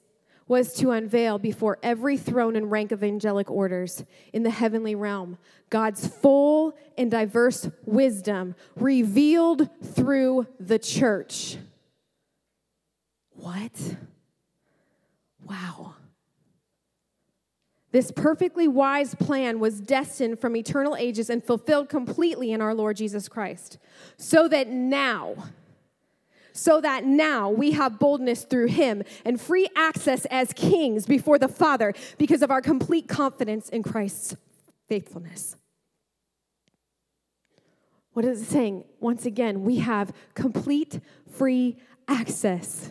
was 0.47 0.75
to 0.75 0.90
unveil 0.90 1.38
before 1.38 1.79
every 1.83 2.19
throne 2.19 2.57
and 2.57 2.71
rank 2.71 2.93
of 2.93 3.03
angelic 3.03 3.51
orders 3.51 4.05
in 4.33 4.43
the 4.43 4.51
heavenly 4.51 4.95
realm 4.95 5.38
God's 5.71 6.07
full 6.07 6.77
and 6.97 7.11
diverse 7.11 7.69
wisdom 7.85 8.55
revealed 8.77 9.69
through 9.83 10.47
the 10.61 10.79
church. 10.79 11.57
What? 13.31 13.97
Wow. 15.43 15.95
This 17.94 18.11
perfectly 18.11 18.66
wise 18.66 19.14
plan 19.14 19.61
was 19.61 19.80
destined 19.80 20.40
from 20.40 20.57
eternal 20.57 20.96
ages 20.96 21.30
and 21.30 21.44
fulfilled 21.44 21.88
completely 21.88 22.50
in 22.50 22.61
our 22.61 22.74
Lord 22.74 22.96
Jesus 22.96 23.28
Christ. 23.28 23.78
So 24.16 24.48
that 24.48 24.66
now, 24.66 25.37
so 26.52 26.80
that 26.80 27.04
now 27.04 27.50
we 27.50 27.70
have 27.70 28.00
boldness 28.00 28.42
through 28.42 28.66
him 28.66 29.04
and 29.24 29.40
free 29.40 29.68
access 29.76 30.24
as 30.24 30.52
kings 30.52 31.07
before 31.07 31.38
the 31.38 31.46
Father 31.46 31.94
because 32.18 32.42
of 32.42 32.50
our 32.50 32.61
complete 32.61 33.07
confidence 33.07 33.68
in 33.68 33.85
Christ's 33.85 34.35
faithfulness. 34.88 35.54
What 38.12 38.24
is 38.24 38.42
it 38.42 38.46
saying? 38.46 38.87
Once 38.98 39.24
again, 39.24 39.62
we 39.62 39.76
have 39.76 40.12
complete 40.35 40.98
free 41.30 41.76
access, 42.09 42.90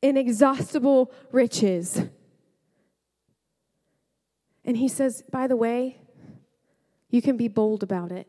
inexhaustible 0.00 1.12
riches. 1.30 2.08
And 4.68 4.76
he 4.76 4.86
says, 4.86 5.22
by 5.32 5.46
the 5.46 5.56
way, 5.56 5.96
you 7.08 7.22
can 7.22 7.38
be 7.38 7.48
bold 7.48 7.82
about 7.82 8.12
it. 8.12 8.26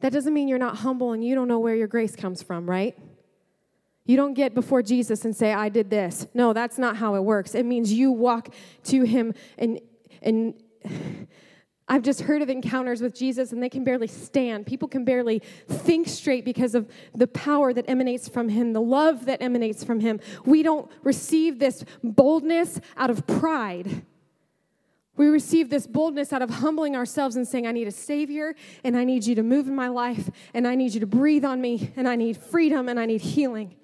That 0.00 0.12
doesn't 0.12 0.34
mean 0.34 0.48
you're 0.48 0.58
not 0.58 0.78
humble 0.78 1.12
and 1.12 1.24
you 1.24 1.36
don't 1.36 1.46
know 1.46 1.60
where 1.60 1.76
your 1.76 1.86
grace 1.86 2.16
comes 2.16 2.42
from, 2.42 2.68
right? 2.68 2.98
You 4.04 4.16
don't 4.16 4.34
get 4.34 4.52
before 4.52 4.82
Jesus 4.82 5.24
and 5.24 5.36
say, 5.36 5.52
I 5.52 5.68
did 5.68 5.90
this. 5.90 6.26
No, 6.34 6.52
that's 6.52 6.76
not 6.76 6.96
how 6.96 7.14
it 7.14 7.20
works. 7.20 7.54
It 7.54 7.64
means 7.64 7.92
you 7.92 8.10
walk 8.10 8.52
to 8.86 9.04
him 9.04 9.32
and 9.56 9.80
and 10.22 10.54
I've 11.90 12.02
just 12.02 12.20
heard 12.20 12.40
of 12.40 12.48
encounters 12.48 13.02
with 13.02 13.16
Jesus 13.16 13.50
and 13.50 13.60
they 13.60 13.68
can 13.68 13.82
barely 13.82 14.06
stand. 14.06 14.64
People 14.64 14.86
can 14.86 15.04
barely 15.04 15.40
think 15.66 16.06
straight 16.06 16.44
because 16.44 16.76
of 16.76 16.88
the 17.16 17.26
power 17.26 17.72
that 17.72 17.84
emanates 17.88 18.28
from 18.28 18.48
him, 18.48 18.72
the 18.72 18.80
love 18.80 19.24
that 19.24 19.42
emanates 19.42 19.82
from 19.82 19.98
him. 19.98 20.20
We 20.46 20.62
don't 20.62 20.88
receive 21.02 21.58
this 21.58 21.84
boldness 22.04 22.80
out 22.96 23.10
of 23.10 23.26
pride. 23.26 24.06
We 25.16 25.26
receive 25.26 25.68
this 25.68 25.88
boldness 25.88 26.32
out 26.32 26.42
of 26.42 26.50
humbling 26.50 26.94
ourselves 26.94 27.34
and 27.34 27.46
saying, 27.46 27.66
I 27.66 27.72
need 27.72 27.88
a 27.88 27.92
Savior, 27.92 28.54
and 28.84 28.96
I 28.96 29.02
need 29.04 29.26
you 29.26 29.34
to 29.34 29.42
move 29.42 29.66
in 29.66 29.74
my 29.74 29.88
life, 29.88 30.30
and 30.54 30.66
I 30.66 30.76
need 30.76 30.94
you 30.94 31.00
to 31.00 31.06
breathe 31.06 31.44
on 31.44 31.60
me, 31.60 31.92
and 31.96 32.08
I 32.08 32.16
need 32.16 32.38
freedom, 32.38 32.88
and 32.88 32.98
I 32.98 33.04
need 33.04 33.20
healing. 33.20 33.74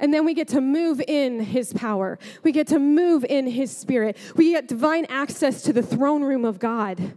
And 0.00 0.14
then 0.14 0.24
we 0.24 0.34
get 0.34 0.48
to 0.48 0.60
move 0.60 1.00
in 1.06 1.40
His 1.40 1.72
power. 1.72 2.18
We 2.42 2.52
get 2.52 2.68
to 2.68 2.78
move 2.78 3.24
in 3.24 3.46
His 3.46 3.76
Spirit. 3.76 4.16
We 4.36 4.52
get 4.52 4.68
divine 4.68 5.06
access 5.06 5.62
to 5.62 5.72
the 5.72 5.82
throne 5.82 6.22
room 6.22 6.44
of 6.44 6.58
God 6.58 7.16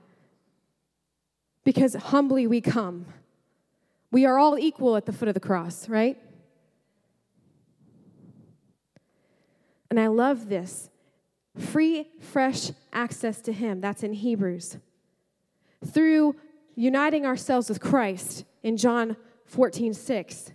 because 1.64 1.94
humbly 1.94 2.48
we 2.48 2.62
come. 2.62 3.06
We 4.12 4.26
are 4.26 4.38
all 4.38 4.58
equal 4.58 4.98
at 4.98 5.06
the 5.06 5.14
foot 5.14 5.28
of 5.28 5.34
the 5.34 5.40
cross, 5.40 5.88
right? 5.88 6.18
And 9.90 10.00
I 10.00 10.08
love 10.08 10.50
this 10.50 10.90
free, 11.58 12.08
fresh 12.20 12.72
access 12.94 13.42
to 13.42 13.54
Him. 13.54 13.82
That's 13.82 14.04
in 14.04 14.14
Hebrews. 14.14 14.78
Through 15.86 16.36
uniting 16.76 17.26
ourselves 17.26 17.70
with 17.70 17.80
Christ 17.80 18.46
in 18.64 18.78
John 18.78 19.18
14, 19.46 19.94
6. 19.94 20.52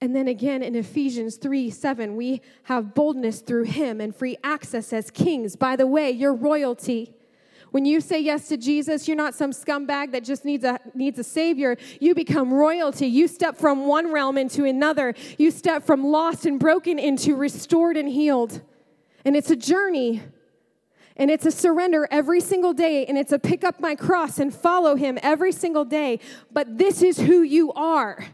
And 0.00 0.14
then 0.14 0.28
again 0.28 0.62
in 0.62 0.74
Ephesians 0.74 1.36
3 1.36 1.70
7, 1.70 2.16
we 2.16 2.42
have 2.64 2.94
boldness 2.94 3.40
through 3.40 3.64
Him 3.64 4.00
and 4.00 4.14
free 4.14 4.36
access 4.44 4.92
as 4.92 5.10
kings. 5.10 5.56
By 5.56 5.76
the 5.76 5.86
way, 5.86 6.10
your 6.10 6.34
royalty. 6.34 7.14
When 7.70 7.84
you 7.84 8.00
say 8.00 8.20
yes 8.20 8.48
to 8.48 8.56
Jesus, 8.56 9.08
you're 9.08 9.16
not 9.16 9.34
some 9.34 9.50
scumbag 9.50 10.12
that 10.12 10.24
just 10.24 10.44
needs 10.44 10.64
a, 10.64 10.78
needs 10.94 11.18
a 11.18 11.24
savior. 11.24 11.76
You 12.00 12.14
become 12.14 12.52
royalty. 12.52 13.06
You 13.06 13.26
step 13.28 13.56
from 13.56 13.86
one 13.86 14.12
realm 14.12 14.38
into 14.38 14.64
another. 14.64 15.14
You 15.36 15.50
step 15.50 15.84
from 15.84 16.04
lost 16.04 16.46
and 16.46 16.60
broken 16.60 16.98
into 16.98 17.34
restored 17.34 17.96
and 17.96 18.08
healed. 18.08 18.62
And 19.24 19.36
it's 19.36 19.50
a 19.50 19.56
journey. 19.56 20.22
And 21.16 21.30
it's 21.30 21.44
a 21.44 21.50
surrender 21.50 22.06
every 22.10 22.40
single 22.40 22.72
day. 22.72 23.04
And 23.06 23.18
it's 23.18 23.32
a 23.32 23.38
pick 23.38 23.64
up 23.64 23.80
my 23.80 23.94
cross 23.94 24.38
and 24.38 24.54
follow 24.54 24.94
him 24.94 25.18
every 25.22 25.52
single 25.52 25.84
day. 25.84 26.20
But 26.52 26.78
this 26.78 27.02
is 27.02 27.18
who 27.18 27.42
you 27.42 27.72
are. 27.72 28.26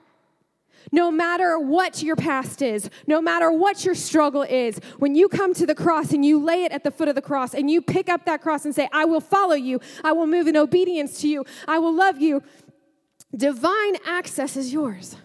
No 0.90 1.10
matter 1.10 1.58
what 1.58 2.02
your 2.02 2.16
past 2.16 2.62
is, 2.62 2.90
no 3.06 3.20
matter 3.20 3.52
what 3.52 3.84
your 3.84 3.94
struggle 3.94 4.42
is, 4.42 4.78
when 4.98 5.14
you 5.14 5.28
come 5.28 5.54
to 5.54 5.66
the 5.66 5.74
cross 5.74 6.12
and 6.12 6.24
you 6.24 6.42
lay 6.42 6.64
it 6.64 6.72
at 6.72 6.82
the 6.82 6.90
foot 6.90 7.08
of 7.08 7.14
the 7.14 7.22
cross 7.22 7.54
and 7.54 7.70
you 7.70 7.80
pick 7.80 8.08
up 8.08 8.24
that 8.24 8.42
cross 8.42 8.64
and 8.64 8.74
say, 8.74 8.88
I 8.92 9.04
will 9.04 9.20
follow 9.20 9.54
you, 9.54 9.80
I 10.02 10.12
will 10.12 10.26
move 10.26 10.46
in 10.46 10.56
obedience 10.56 11.20
to 11.20 11.28
you, 11.28 11.44
I 11.68 11.78
will 11.78 11.94
love 11.94 12.20
you, 12.20 12.42
divine 13.36 13.96
access 14.06 14.56
is 14.56 14.72
yours. 14.72 15.16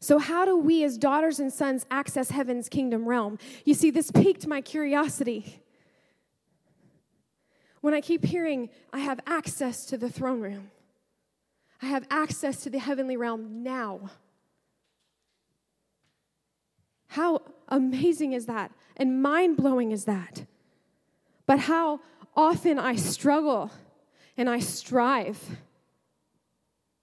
So, 0.00 0.18
how 0.18 0.44
do 0.44 0.56
we 0.56 0.84
as 0.84 0.96
daughters 0.96 1.40
and 1.40 1.52
sons 1.52 1.84
access 1.90 2.30
heaven's 2.30 2.68
kingdom 2.68 3.08
realm? 3.08 3.38
You 3.64 3.74
see, 3.74 3.90
this 3.90 4.10
piqued 4.10 4.46
my 4.46 4.60
curiosity. 4.60 5.60
When 7.80 7.94
I 7.94 8.00
keep 8.00 8.24
hearing, 8.24 8.70
I 8.92 9.00
have 9.00 9.20
access 9.26 9.84
to 9.86 9.96
the 9.96 10.08
throne 10.08 10.40
room, 10.40 10.70
I 11.80 11.86
have 11.86 12.06
access 12.10 12.62
to 12.62 12.70
the 12.70 12.78
heavenly 12.78 13.16
realm 13.16 13.62
now. 13.62 14.10
How 17.08 17.42
amazing 17.68 18.32
is 18.32 18.46
that? 18.46 18.72
And 18.96 19.22
mind 19.22 19.56
blowing 19.56 19.92
is 19.92 20.04
that? 20.04 20.44
But 21.46 21.60
how 21.60 22.00
often 22.36 22.78
I 22.78 22.96
struggle 22.96 23.70
and 24.36 24.48
I 24.48 24.60
strive 24.60 25.58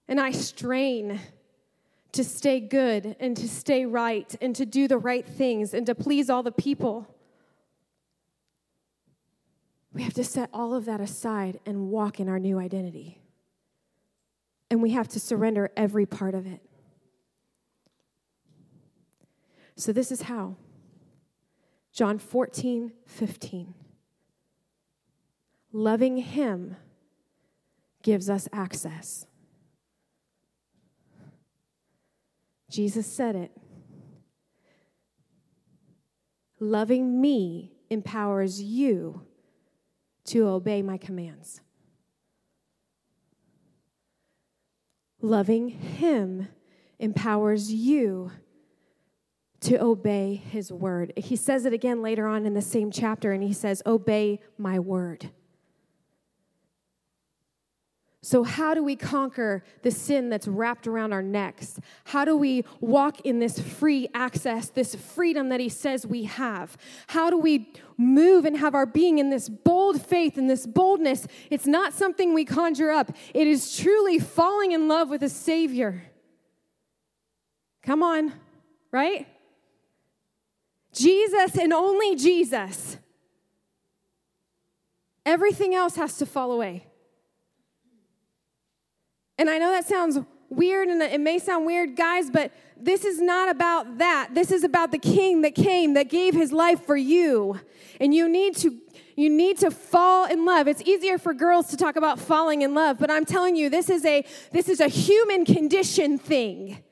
and 0.08 0.20
I 0.20 0.30
strain 0.30 1.20
to 2.12 2.24
stay 2.24 2.60
good 2.60 3.16
and 3.20 3.36
to 3.36 3.48
stay 3.48 3.84
right 3.84 4.34
and 4.40 4.54
to 4.56 4.64
do 4.64 4.88
the 4.88 4.98
right 4.98 5.26
things 5.26 5.74
and 5.74 5.84
to 5.86 5.94
please 5.94 6.30
all 6.30 6.42
the 6.42 6.52
people. 6.52 7.06
We 9.92 10.02
have 10.02 10.14
to 10.14 10.24
set 10.24 10.48
all 10.52 10.74
of 10.74 10.84
that 10.84 11.00
aside 11.00 11.60
and 11.66 11.90
walk 11.90 12.20
in 12.20 12.28
our 12.28 12.38
new 12.38 12.58
identity. 12.58 13.18
And 14.70 14.82
we 14.82 14.90
have 14.90 15.08
to 15.08 15.20
surrender 15.20 15.70
every 15.76 16.06
part 16.06 16.34
of 16.34 16.46
it. 16.46 16.60
So, 19.76 19.92
this 19.92 20.10
is 20.10 20.22
how 20.22 20.56
John 21.92 22.18
14, 22.18 22.92
15. 23.06 23.74
Loving 25.72 26.16
Him 26.18 26.76
gives 28.02 28.30
us 28.30 28.48
access. 28.52 29.26
Jesus 32.70 33.06
said 33.06 33.36
it. 33.36 33.52
Loving 36.58 37.20
me 37.20 37.72
empowers 37.90 38.62
you 38.62 39.22
to 40.24 40.48
obey 40.48 40.82
my 40.82 40.98
commands. 40.98 41.60
Loving 45.26 45.70
Him 45.70 46.46
empowers 47.00 47.72
you 47.72 48.30
to 49.58 49.82
obey 49.82 50.36
His 50.36 50.72
word. 50.72 51.12
He 51.16 51.34
says 51.34 51.64
it 51.64 51.72
again 51.72 52.00
later 52.00 52.28
on 52.28 52.46
in 52.46 52.54
the 52.54 52.62
same 52.62 52.92
chapter, 52.92 53.32
and 53.32 53.42
He 53.42 53.52
says, 53.52 53.82
Obey 53.84 54.38
my 54.56 54.78
word. 54.78 55.30
So, 58.22 58.42
how 58.42 58.74
do 58.74 58.82
we 58.82 58.96
conquer 58.96 59.62
the 59.82 59.90
sin 59.90 60.30
that's 60.30 60.48
wrapped 60.48 60.86
around 60.86 61.12
our 61.12 61.22
necks? 61.22 61.78
How 62.06 62.24
do 62.24 62.36
we 62.36 62.64
walk 62.80 63.20
in 63.20 63.38
this 63.38 63.60
free 63.60 64.08
access, 64.14 64.68
this 64.68 64.94
freedom 64.94 65.48
that 65.50 65.60
He 65.60 65.68
says 65.68 66.06
we 66.06 66.24
have? 66.24 66.76
How 67.08 67.30
do 67.30 67.38
we 67.38 67.72
move 67.96 68.44
and 68.44 68.56
have 68.56 68.74
our 68.74 68.86
being 68.86 69.18
in 69.18 69.30
this 69.30 69.48
bold 69.48 70.02
faith 70.02 70.38
and 70.38 70.50
this 70.50 70.66
boldness? 70.66 71.26
It's 71.50 71.66
not 71.66 71.92
something 71.92 72.34
we 72.34 72.44
conjure 72.44 72.90
up, 72.90 73.12
it 73.32 73.46
is 73.46 73.76
truly 73.76 74.18
falling 74.18 74.72
in 74.72 74.88
love 74.88 75.08
with 75.08 75.22
a 75.22 75.28
Savior. 75.28 76.02
Come 77.82 78.02
on, 78.02 78.32
right? 78.90 79.28
Jesus 80.92 81.56
and 81.56 81.72
only 81.72 82.16
Jesus. 82.16 82.96
Everything 85.24 85.74
else 85.74 85.94
has 85.96 86.16
to 86.18 86.26
fall 86.26 86.50
away. 86.50 86.86
And 89.38 89.50
I 89.50 89.58
know 89.58 89.70
that 89.70 89.86
sounds 89.86 90.18
weird 90.48 90.88
and 90.88 91.02
it 91.02 91.20
may 91.20 91.38
sound 91.38 91.66
weird, 91.66 91.96
guys, 91.96 92.30
but 92.30 92.52
this 92.76 93.04
is 93.04 93.20
not 93.20 93.48
about 93.48 93.98
that. 93.98 94.30
This 94.32 94.50
is 94.50 94.64
about 94.64 94.90
the 94.90 94.98
king 94.98 95.42
that 95.42 95.54
came, 95.54 95.94
that 95.94 96.08
gave 96.08 96.34
his 96.34 96.52
life 96.52 96.84
for 96.84 96.96
you. 96.96 97.60
And 98.00 98.14
you 98.14 98.28
need 98.28 98.56
to 98.58 98.78
you 99.16 99.30
need 99.30 99.56
to 99.58 99.70
fall 99.70 100.26
in 100.26 100.44
love. 100.44 100.68
It's 100.68 100.82
easier 100.82 101.16
for 101.16 101.32
girls 101.32 101.68
to 101.68 101.76
talk 101.78 101.96
about 101.96 102.18
falling 102.18 102.60
in 102.60 102.74
love, 102.74 102.98
but 102.98 103.10
I'm 103.10 103.24
telling 103.24 103.56
you 103.56 103.70
this 103.70 103.88
is 103.88 104.04
a 104.04 104.24
this 104.52 104.68
is 104.68 104.80
a 104.80 104.88
human 104.88 105.44
condition 105.44 106.18
thing. 106.18 106.82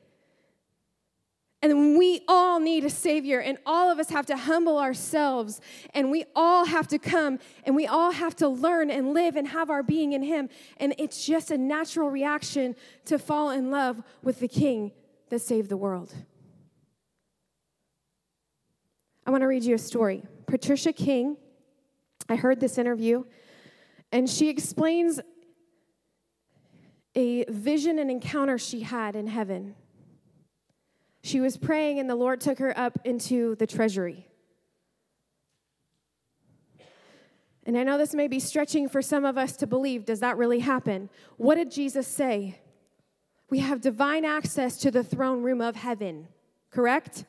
And 1.65 1.97
we 1.97 2.21
all 2.29 2.61
need 2.61 2.85
a 2.85 2.91
Savior, 2.91 3.41
and 3.41 3.57
all 3.65 3.91
of 3.91 3.99
us 3.99 4.11
have 4.11 4.27
to 4.27 4.37
humble 4.37 4.79
ourselves, 4.79 5.63
and 5.95 6.11
we 6.11 6.27
all 6.37 6.67
have 6.67 6.87
to 6.89 6.99
come, 6.99 7.39
and 7.65 7.75
we 7.75 7.87
all 7.87 8.11
have 8.11 8.37
to 8.37 8.49
learn 8.49 8.91
and 8.91 9.15
live 9.15 9.35
and 9.35 9.49
have 9.49 9.71
our 9.71 9.83
being 9.83 10.13
in 10.13 10.23
Him. 10.23 10.51
And 10.77 10.95
it's 10.99 11.25
just 11.25 11.51
a 11.51 11.57
natural 11.57 12.11
reaction 12.11 12.77
to 13.07 13.19
fall 13.19 13.49
in 13.49 13.71
love 13.71 14.03
with 14.23 14.41
the 14.41 14.47
King 14.47 14.93
that 15.31 15.39
saved 15.39 15.71
the 15.71 15.79
world. 15.79 16.13
I 19.27 19.31
want 19.31 19.41
to 19.41 19.47
read 19.47 19.65
you 19.65 19.75
a 19.75 19.79
story. 19.79 20.23
Patricia 20.47 20.93
King, 20.93 21.39
I 22.29 22.37
heard 22.37 22.61
this 22.61 22.77
interview, 22.77 23.25
and 24.13 24.29
she 24.29 24.51
explains 24.51 25.19
a 27.15 27.47
vision 27.49 27.99
and 27.99 28.11
encounter 28.11 28.59
she 28.59 28.81
had 28.81 29.17
in 29.17 29.29
heaven. 29.29 29.77
She 31.25 31.41
was 31.41 31.57
praying, 31.57 31.99
and 31.99 32.09
the 32.09 32.15
Lord 32.15 32.43
took 32.43 32.59
her 32.59 32.79
up 32.79 32.99
into 33.03 33.55
the 33.55 33.67
treasury. 33.67 34.29
And 37.65 37.79
I 37.79 37.83
know 37.83 37.97
this 37.97 38.13
may 38.13 38.29
be 38.29 38.39
stretching 38.39 38.91
for 38.91 39.01
some 39.01 39.25
of 39.25 39.39
us 39.39 39.57
to 39.57 39.67
believe. 39.67 40.05
Does 40.05 40.21
that 40.21 40.37
really 40.37 40.59
happen? 40.59 41.09
What 41.39 41.55
did 41.55 41.71
Jesus 41.71 42.07
say? 42.07 42.61
We 43.49 43.61
have 43.61 43.81
divine 43.81 44.27
access 44.27 44.77
to 44.81 44.91
the 44.91 45.03
throne 45.03 45.43
room 45.43 45.63
of 45.63 45.77
heaven, 45.77 46.29
correct? 46.71 47.25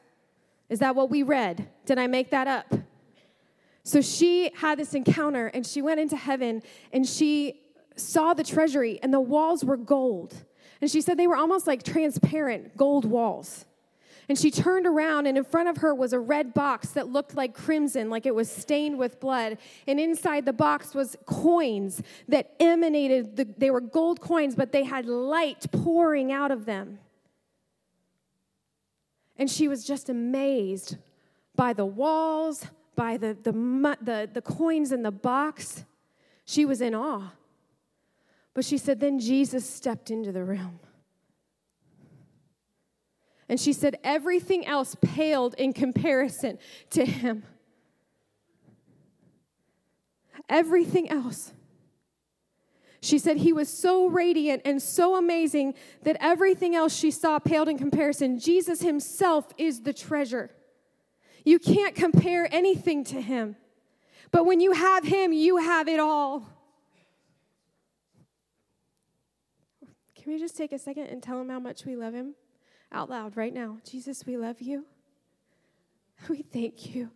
Is 0.68 0.80
that 0.80 0.94
what 0.94 1.10
we 1.10 1.24
read? 1.24 1.70
Did 1.86 1.98
I 1.98 2.08
make 2.08 2.32
that 2.32 2.48
up? 2.50 2.74
So 3.84 4.02
she 4.02 4.52
had 4.58 4.78
this 4.78 4.94
encounter 4.94 5.48
and 5.48 5.66
she 5.66 5.82
went 5.82 6.02
into 6.02 6.18
heaven 6.18 6.64
and 6.92 7.08
she 7.08 7.62
saw 7.96 8.34
the 8.34 8.44
treasury 8.44 9.00
and 9.02 9.14
the 9.14 9.22
walls 9.22 9.64
were 9.64 9.78
gold. 9.78 10.34
And 10.82 10.92
she 10.92 11.00
said 11.00 11.16
they 11.16 11.28
were 11.28 11.38
almost 11.38 11.66
like 11.66 11.82
transparent 11.82 12.76
gold 12.76 13.06
walls. 13.06 13.66
And 14.28 14.38
she 14.38 14.50
turned 14.50 14.88
around, 14.88 15.28
and 15.28 15.38
in 15.38 15.44
front 15.44 15.70
of 15.70 15.78
her 15.78 15.94
was 15.94 16.12
a 16.12 16.20
red 16.20 16.54
box 16.54 16.90
that 16.90 17.10
looked 17.10 17.36
like 17.36 17.54
crimson, 17.54 18.10
like 18.10 18.26
it 18.26 18.34
was 18.34 18.50
stained 18.50 18.98
with 18.98 19.20
blood. 19.20 19.58
And 19.88 20.00
inside 20.00 20.46
the 20.46 20.54
box 20.54 20.96
was 20.96 21.16
coins 21.26 22.02
that 22.28 22.56
emanated, 22.60 23.36
the, 23.36 23.48
they 23.58 23.70
were 23.70 23.82
gold 23.82 24.22
coins, 24.22 24.56
but 24.56 24.72
they 24.72 24.84
had 24.84 25.06
light 25.06 25.66
pouring 25.72 26.32
out 26.32 26.52
of 26.52 26.66
them. 26.66 27.00
And 29.38 29.50
she 29.50 29.68
was 29.68 29.86
just 29.86 30.10
amazed 30.10 30.98
by 31.56 31.74
the 31.74 31.86
walls, 31.86 32.66
by 32.96 33.18
the, 33.18 33.38
the, 33.44 33.52
the, 33.52 34.30
the 34.34 34.42
coins 34.42 34.92
in 34.92 35.04
the 35.04 35.12
box. 35.12 35.86
She 36.46 36.66
was 36.66 36.82
in 36.82 36.96
awe. 36.96 37.32
But 38.54 38.66
she 38.66 38.78
said, 38.78 39.02
then 39.02 39.20
Jesus 39.20 39.70
stepped 39.70 40.10
into 40.10 40.32
the 40.32 40.44
room. 40.44 40.80
And 43.48 43.60
she 43.60 43.74
said, 43.74 44.00
everything 44.04 44.66
else 44.66 44.96
paled 45.02 45.54
in 45.56 45.74
comparison 45.74 46.58
to 46.92 47.06
him. 47.06 47.44
Everything 50.50 51.10
else. 51.10 51.54
She 53.02 53.20
said 53.20 53.38
he 53.38 53.54
was 53.54 53.70
so 53.70 54.08
radiant 54.08 54.64
and 54.66 54.82
so 54.82 55.16
amazing 55.16 55.76
that 56.02 56.18
everything 56.20 56.76
else 56.76 56.96
she 56.96 57.12
saw 57.12 57.38
paled 57.38 57.70
in 57.70 57.78
comparison. 57.78 58.40
Jesus 58.40 58.82
himself 58.82 59.54
is 59.58 59.82
the 59.82 59.94
treasure. 59.94 60.50
You 61.44 61.60
can't 61.60 61.94
compare 61.94 62.50
anything 62.52 63.04
to 63.06 63.22
him. 63.22 63.58
But 64.32 64.48
when 64.48 64.60
you 64.60 64.72
have 64.72 65.04
him, 65.04 65.32
you 65.34 65.58
have 65.58 65.88
it 65.88 66.00
all. 66.00 66.50
Can 70.16 70.34
we 70.34 70.40
just 70.40 70.58
take 70.58 70.72
a 70.72 70.80
second 70.80 71.06
and 71.06 71.22
tell 71.22 71.40
him 71.40 71.50
how 71.50 71.60
much 71.60 71.86
we 71.86 71.96
love 71.96 72.16
him? 72.16 72.34
Out 72.92 73.10
loud 73.10 73.36
right 73.36 73.54
now 73.54 73.78
Jesus, 73.84 74.26
we 74.26 74.38
love 74.38 74.62
you. 74.62 74.86
We 76.30 76.44
thank 76.44 76.96
you. 76.96 77.12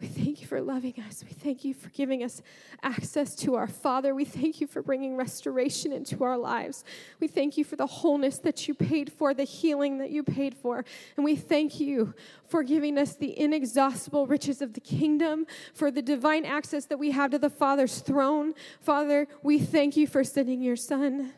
We 0.00 0.06
thank 0.06 0.40
you 0.40 0.46
for 0.46 0.62
loving 0.62 0.94
us. 1.06 1.22
We 1.22 1.32
thank 1.32 1.62
you 1.62 1.74
for 1.74 1.90
giving 1.90 2.24
us 2.24 2.40
access 2.82 3.34
to 3.36 3.54
our 3.56 3.66
Father. 3.66 4.14
We 4.14 4.24
thank 4.24 4.58
you 4.58 4.66
for 4.66 4.82
bringing 4.82 5.14
restoration 5.14 5.92
into 5.92 6.24
our 6.24 6.38
lives. 6.38 6.84
We 7.20 7.28
thank 7.28 7.58
you 7.58 7.64
for 7.64 7.76
the 7.76 7.86
wholeness 7.86 8.38
that 8.38 8.66
you 8.66 8.72
paid 8.72 9.12
for, 9.12 9.34
the 9.34 9.44
healing 9.44 9.98
that 9.98 10.10
you 10.10 10.22
paid 10.22 10.54
for. 10.54 10.86
And 11.16 11.24
we 11.24 11.36
thank 11.36 11.80
you 11.80 12.14
for 12.48 12.62
giving 12.62 12.96
us 12.96 13.14
the 13.14 13.38
inexhaustible 13.38 14.26
riches 14.26 14.62
of 14.62 14.72
the 14.72 14.80
kingdom, 14.80 15.46
for 15.74 15.90
the 15.90 16.02
divine 16.02 16.46
access 16.46 16.86
that 16.86 16.98
we 16.98 17.10
have 17.10 17.32
to 17.32 17.38
the 17.38 17.50
Father's 17.50 17.98
throne. 17.98 18.54
Father, 18.80 19.28
we 19.42 19.58
thank 19.58 19.98
you 19.98 20.06
for 20.06 20.24
sending 20.24 20.62
your 20.62 20.76
Son. 20.76 21.34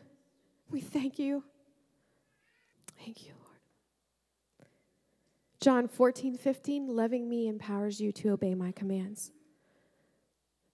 We 0.71 0.79
thank 0.79 1.19
you. 1.19 1.43
Thank 3.03 3.25
you, 3.25 3.33
Lord. 3.37 4.69
John 5.59 5.87
14, 5.87 6.37
15, 6.37 6.87
loving 6.87 7.27
me 7.27 7.47
empowers 7.47 7.99
you 7.99 8.11
to 8.13 8.29
obey 8.29 8.55
my 8.55 8.71
commands. 8.71 9.31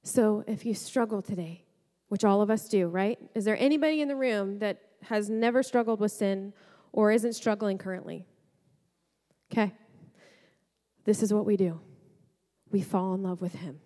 So 0.04 0.44
if 0.48 0.66
you 0.66 0.74
struggle 0.74 1.22
today, 1.22 1.66
which 2.08 2.24
all 2.24 2.42
of 2.42 2.50
us 2.50 2.68
do, 2.68 2.88
right? 2.88 3.18
Is 3.34 3.46
there 3.46 3.58
anybody 3.58 4.02
in 4.02 4.08
the 4.08 4.16
room 4.16 4.60
that 4.60 4.82
has 5.04 5.30
never 5.30 5.64
struggled 5.64 6.00
with 6.00 6.12
sin 6.12 6.54
or 6.92 7.12
isn't 7.12 7.34
struggling 7.34 7.78
currently? 7.78 8.26
Okay. 9.52 9.74
This 11.06 11.24
is 11.24 11.34
what 11.34 11.46
we 11.46 11.58
do 11.58 11.80
we 12.72 12.82
fall 12.82 13.16
in 13.16 13.24
love 13.24 13.42
with 13.42 13.54
Him. 13.54 13.80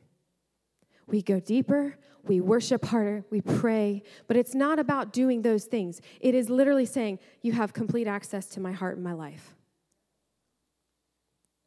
We 1.08 1.22
go 1.22 1.40
deeper, 1.40 1.98
we 2.24 2.40
worship 2.40 2.86
harder, 2.86 3.26
we 3.30 3.42
pray, 3.42 4.04
but 4.28 4.38
it's 4.38 4.56
not 4.56 4.80
about 4.80 5.12
doing 5.12 5.42
those 5.42 5.66
things. 5.66 6.02
It 6.22 6.36
is 6.36 6.50
literally 6.50 6.86
saying, 6.86 7.20
You 7.42 7.52
have 7.54 7.74
complete 7.74 8.08
access 8.08 8.48
to 8.48 8.60
my 8.60 8.72
heart 8.72 8.96
and 8.96 9.04
my 9.04 9.14
life. 9.14 9.56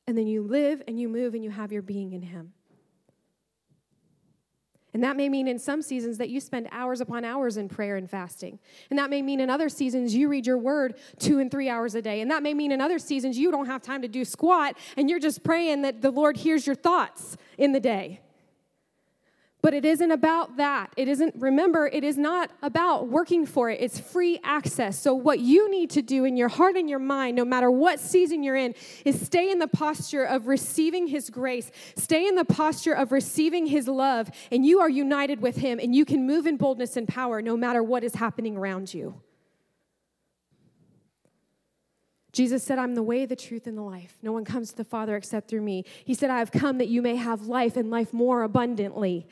And 0.07 0.16
then 0.16 0.26
you 0.26 0.43
live 0.43 0.82
and 0.87 0.99
you 0.99 1.09
move 1.09 1.34
and 1.34 1.43
you 1.43 1.51
have 1.51 1.72
your 1.72 1.82
being 1.82 2.12
in 2.12 2.22
Him. 2.22 2.53
And 4.97 5.05
that 5.05 5.14
may 5.14 5.28
mean 5.28 5.47
in 5.47 5.59
some 5.59 5.82
seasons 5.82 6.16
that 6.16 6.30
you 6.30 6.41
spend 6.41 6.68
hours 6.72 7.03
upon 7.03 7.22
hours 7.22 7.59
in 7.59 7.68
prayer 7.68 7.97
and 7.97 8.09
fasting. 8.09 8.59
And 8.89 8.99
that 8.99 9.11
may 9.11 9.20
mean 9.20 9.41
in 9.41 9.51
other 9.51 9.68
seasons 9.68 10.14
you 10.14 10.26
read 10.26 10.47
your 10.47 10.57
word 10.57 10.95
two 11.18 11.39
and 11.39 11.51
three 11.51 11.68
hours 11.68 11.95
a 11.95 12.01
day. 12.01 12.22
And 12.22 12.30
that 12.30 12.43
may 12.43 12.55
mean 12.55 12.72
in 12.72 12.80
other 12.80 12.99
seasons 12.99 13.37
you 13.37 13.51
don't 13.51 13.66
have 13.66 13.82
time 13.82 14.01
to 14.01 14.09
do 14.09 14.24
squat 14.24 14.78
and 14.97 15.11
you're 15.11 15.18
just 15.18 15.45
praying 15.45 15.82
that 15.82 16.01
the 16.01 16.11
Lord 16.11 16.39
hears 16.39 16.66
your 16.66 16.76
thoughts 16.76 17.37
in 17.59 17.72
the 17.72 17.80
day. 17.80 18.20
But 19.67 19.75
it 19.75 19.85
isn't 19.85 20.12
about 20.12 20.59
that. 20.59 20.93
It 20.97 21.09
isn't, 21.09 21.35
remember, 21.41 21.89
it 21.89 22.05
is 22.05 22.17
not 22.17 22.53
about 22.62 23.09
working 23.09 23.45
for 23.45 23.69
it. 23.69 23.81
It's 23.81 23.99
free 23.99 24.39
access. 24.45 24.97
So, 24.97 25.12
what 25.12 25.41
you 25.41 25.69
need 25.69 25.91
to 25.91 26.03
do 26.03 26.25
in 26.25 26.37
your 26.37 26.49
heart 26.49 26.77
and 26.77 26.89
your 26.89 27.01
mind, 27.01 27.37
no 27.37 27.45
matter 27.45 27.69
what 27.69 27.99
season 27.99 28.45
you're 28.45 28.55
in, 28.55 28.77
is 29.05 29.21
stay 29.21 29.51
in 29.51 29.59
the 29.59 29.67
posture 29.67 30.23
of 30.23 30.47
receiving 30.47 31.09
His 31.09 31.31
grace, 31.31 31.73
stay 31.97 32.29
in 32.29 32.37
the 32.37 32.45
posture 32.45 32.93
of 32.93 33.11
receiving 33.11 33.67
His 33.67 33.89
love, 33.89 34.31
and 34.53 34.64
you 34.64 34.79
are 34.79 34.89
united 34.89 35.41
with 35.43 35.57
Him, 35.57 35.81
and 35.81 35.97
you 35.97 36.05
can 36.05 36.25
move 36.29 36.47
in 36.47 36.57
boldness 36.57 36.97
and 36.97 37.09
power 37.09 37.43
no 37.43 37.57
matter 37.57 37.83
what 37.83 38.05
is 38.05 38.14
happening 38.14 38.57
around 38.57 38.95
you. 38.95 39.21
Jesus 42.31 42.62
said, 42.62 42.79
I'm 42.79 42.95
the 42.95 43.03
way, 43.03 43.27
the 43.27 43.35
truth, 43.35 43.67
and 43.67 43.77
the 43.77 43.83
life. 43.83 44.17
No 44.23 44.31
one 44.31 44.45
comes 44.45 44.71
to 44.71 44.77
the 44.77 44.85
Father 44.85 45.17
except 45.17 45.49
through 45.49 45.62
me. 45.62 45.85
He 46.05 46.14
said, 46.14 46.31
I 46.31 46.39
have 46.39 46.53
come 46.53 46.79
that 46.79 46.87
you 46.87 47.03
may 47.03 47.17
have 47.17 47.49
life 47.49 47.77
and 47.77 47.91
life 47.91 48.12
more 48.12 48.45
abundantly. 48.45 49.27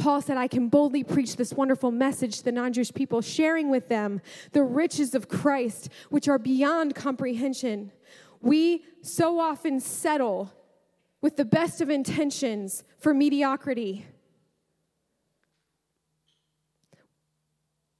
Paul 0.00 0.22
said, 0.22 0.38
I 0.38 0.48
can 0.48 0.68
boldly 0.68 1.04
preach 1.04 1.36
this 1.36 1.52
wonderful 1.52 1.90
message 1.90 2.38
to 2.38 2.44
the 2.44 2.52
non 2.52 2.72
Jewish 2.72 2.92
people, 2.92 3.20
sharing 3.20 3.70
with 3.70 3.88
them 3.88 4.20
the 4.52 4.62
riches 4.62 5.14
of 5.14 5.28
Christ, 5.28 5.90
which 6.08 6.26
are 6.26 6.38
beyond 6.38 6.94
comprehension. 6.94 7.92
We 8.40 8.84
so 9.02 9.38
often 9.38 9.78
settle 9.78 10.52
with 11.20 11.36
the 11.36 11.44
best 11.44 11.82
of 11.82 11.90
intentions 11.90 12.82
for 12.98 13.12
mediocrity. 13.12 14.06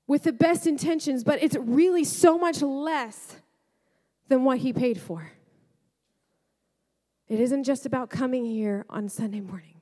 With 0.07 0.23
the 0.23 0.33
best 0.33 0.67
intentions, 0.67 1.23
but 1.23 1.43
it's 1.43 1.57
really 1.57 2.03
so 2.05 2.39
much 2.39 2.63
less 2.63 3.37
than 4.29 4.45
what 4.45 4.59
he 4.59 4.73
paid 4.73 4.99
for. 4.99 5.33
It 7.29 7.39
isn't 7.39 7.65
just 7.65 7.85
about 7.85 8.09
coming 8.09 8.47
here 8.47 8.87
on 8.89 9.09
Sunday 9.09 9.41
morning. 9.41 9.80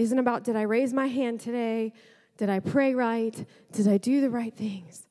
Isn't 0.00 0.18
about 0.18 0.44
did 0.44 0.56
I 0.56 0.62
raise 0.62 0.94
my 0.94 1.08
hand 1.08 1.40
today? 1.40 1.92
Did 2.38 2.48
I 2.48 2.60
pray 2.60 2.94
right? 2.94 3.46
Did 3.72 3.86
I 3.86 3.98
do 3.98 4.22
the 4.22 4.30
right 4.30 4.54
things? 4.54 5.06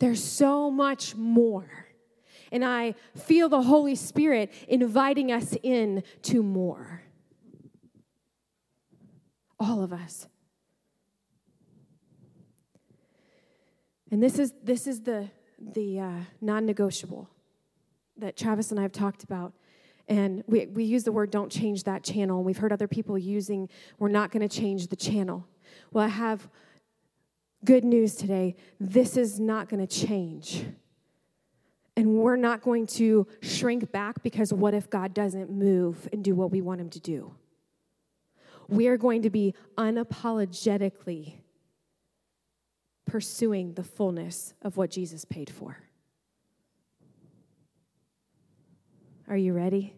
There's 0.00 0.22
so 0.22 0.70
much 0.70 1.16
more. 1.16 1.86
And 2.52 2.62
I 2.62 2.94
feel 3.16 3.48
the 3.48 3.62
Holy 3.62 3.94
Spirit 3.94 4.52
inviting 4.68 5.32
us 5.32 5.56
in 5.62 6.02
to 6.24 6.42
more. 6.42 7.04
All 9.58 9.82
of 9.82 9.94
us. 9.94 10.28
And 14.10 14.22
this 14.22 14.38
is 14.38 14.52
this 14.62 14.86
is 14.86 15.00
the 15.00 15.30
the 15.58 16.00
uh, 16.00 16.20
non-negotiable 16.42 17.30
that 18.18 18.36
Travis 18.36 18.70
and 18.72 18.78
I 18.78 18.82
have 18.82 18.92
talked 18.92 19.24
about. 19.24 19.54
And 20.08 20.42
we, 20.46 20.66
we 20.66 20.84
use 20.84 21.04
the 21.04 21.12
word 21.12 21.30
don't 21.30 21.52
change 21.52 21.84
that 21.84 22.02
channel. 22.02 22.42
We've 22.42 22.56
heard 22.56 22.72
other 22.72 22.88
people 22.88 23.18
using, 23.18 23.68
we're 23.98 24.08
not 24.08 24.30
going 24.30 24.46
to 24.46 24.54
change 24.54 24.86
the 24.86 24.96
channel. 24.96 25.46
Well, 25.92 26.04
I 26.04 26.08
have 26.08 26.48
good 27.64 27.84
news 27.84 28.14
today. 28.14 28.56
This 28.80 29.16
is 29.16 29.38
not 29.38 29.68
going 29.68 29.86
to 29.86 30.06
change. 30.06 30.64
And 31.96 32.14
we're 32.14 32.36
not 32.36 32.62
going 32.62 32.86
to 32.86 33.26
shrink 33.42 33.92
back 33.92 34.22
because 34.22 34.52
what 34.52 34.72
if 34.72 34.88
God 34.88 35.12
doesn't 35.12 35.50
move 35.50 36.08
and 36.12 36.24
do 36.24 36.34
what 36.34 36.50
we 36.50 36.62
want 36.62 36.80
him 36.80 36.90
to 36.90 37.00
do? 37.00 37.34
We 38.68 38.86
are 38.86 38.96
going 38.96 39.22
to 39.22 39.30
be 39.30 39.54
unapologetically 39.76 41.34
pursuing 43.04 43.74
the 43.74 43.82
fullness 43.82 44.54
of 44.62 44.76
what 44.76 44.90
Jesus 44.90 45.24
paid 45.24 45.50
for. 45.50 45.78
Are 49.26 49.36
you 49.36 49.52
ready? 49.52 49.97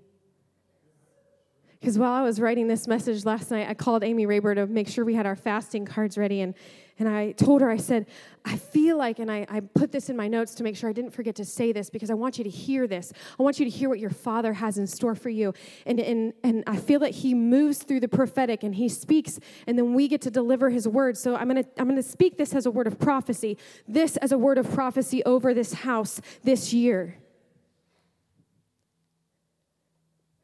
Because 1.80 1.98
while 1.98 2.12
I 2.12 2.20
was 2.20 2.38
writing 2.40 2.68
this 2.68 2.86
message 2.86 3.24
last 3.24 3.50
night, 3.50 3.66
I 3.66 3.72
called 3.72 4.04
Amy 4.04 4.26
Rayber 4.26 4.54
to 4.54 4.66
make 4.66 4.86
sure 4.86 5.02
we 5.02 5.14
had 5.14 5.24
our 5.24 5.36
fasting 5.36 5.86
cards 5.86 6.18
ready. 6.18 6.42
And, 6.42 6.54
and 6.98 7.08
I 7.08 7.32
told 7.32 7.62
her, 7.62 7.70
I 7.70 7.78
said, 7.78 8.04
I 8.44 8.56
feel 8.56 8.98
like, 8.98 9.18
and 9.18 9.32
I, 9.32 9.46
I 9.48 9.60
put 9.60 9.90
this 9.90 10.10
in 10.10 10.16
my 10.16 10.28
notes 10.28 10.54
to 10.56 10.62
make 10.62 10.76
sure 10.76 10.90
I 10.90 10.92
didn't 10.92 11.12
forget 11.12 11.36
to 11.36 11.44
say 11.46 11.72
this 11.72 11.88
because 11.88 12.10
I 12.10 12.14
want 12.14 12.36
you 12.36 12.44
to 12.44 12.50
hear 12.50 12.86
this. 12.86 13.14
I 13.38 13.42
want 13.42 13.58
you 13.58 13.64
to 13.64 13.70
hear 13.70 13.88
what 13.88 13.98
your 13.98 14.10
Father 14.10 14.52
has 14.52 14.76
in 14.76 14.86
store 14.86 15.14
for 15.14 15.30
you. 15.30 15.54
And, 15.86 15.98
and, 16.00 16.34
and 16.44 16.64
I 16.66 16.76
feel 16.76 17.00
that 17.00 17.12
He 17.12 17.32
moves 17.32 17.78
through 17.78 18.00
the 18.00 18.08
prophetic 18.08 18.62
and 18.62 18.74
He 18.74 18.90
speaks, 18.90 19.40
and 19.66 19.78
then 19.78 19.94
we 19.94 20.06
get 20.06 20.20
to 20.22 20.30
deliver 20.30 20.68
His 20.68 20.86
word. 20.86 21.16
So 21.16 21.34
I'm 21.34 21.48
going 21.48 21.64
to 21.64 21.70
I'm 21.78 21.96
to 21.96 22.02
speak 22.02 22.36
this 22.36 22.54
as 22.54 22.66
a 22.66 22.70
word 22.70 22.88
of 22.88 22.98
prophecy, 22.98 23.56
this 23.88 24.18
as 24.18 24.32
a 24.32 24.38
word 24.38 24.58
of 24.58 24.70
prophecy 24.70 25.24
over 25.24 25.54
this 25.54 25.72
house 25.72 26.20
this 26.44 26.74
year. 26.74 27.16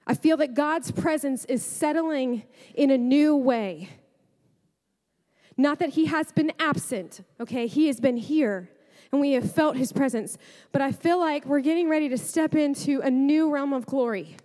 I 0.06 0.14
feel 0.14 0.36
that 0.36 0.54
God's 0.54 0.90
presence 0.92 1.44
is 1.46 1.64
settling 1.64 2.44
in 2.74 2.90
a 2.90 2.98
new 2.98 3.34
way. 3.36 3.88
Not 5.56 5.78
that 5.80 5.90
He 5.90 6.06
has 6.06 6.32
been 6.32 6.52
absent, 6.58 7.22
okay? 7.40 7.66
He 7.66 7.88
has 7.88 7.98
been 7.98 8.16
here 8.16 8.70
and 9.10 9.20
we 9.20 9.32
have 9.32 9.50
felt 9.50 9.76
His 9.76 9.92
presence. 9.92 10.36
But 10.72 10.82
I 10.82 10.92
feel 10.92 11.18
like 11.18 11.46
we're 11.46 11.60
getting 11.60 11.88
ready 11.88 12.08
to 12.08 12.18
step 12.18 12.54
into 12.54 13.00
a 13.00 13.10
new 13.10 13.50
realm 13.50 13.72
of 13.72 13.86
glory. 13.86 14.36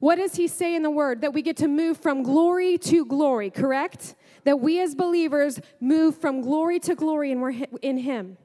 What 0.00 0.16
does 0.16 0.34
He 0.34 0.48
say 0.48 0.74
in 0.74 0.82
the 0.82 0.90
Word? 0.90 1.20
That 1.20 1.32
we 1.32 1.42
get 1.42 1.56
to 1.58 1.68
move 1.68 1.98
from 1.98 2.22
glory 2.22 2.78
to 2.78 3.04
glory, 3.04 3.50
correct? 3.50 4.14
That 4.44 4.60
we 4.60 4.80
as 4.80 4.94
believers 4.94 5.60
move 5.80 6.18
from 6.18 6.40
glory 6.40 6.78
to 6.80 6.94
glory 6.94 7.32
and 7.32 7.40
we're 7.40 7.66
in 7.82 7.98
Him. 7.98 8.38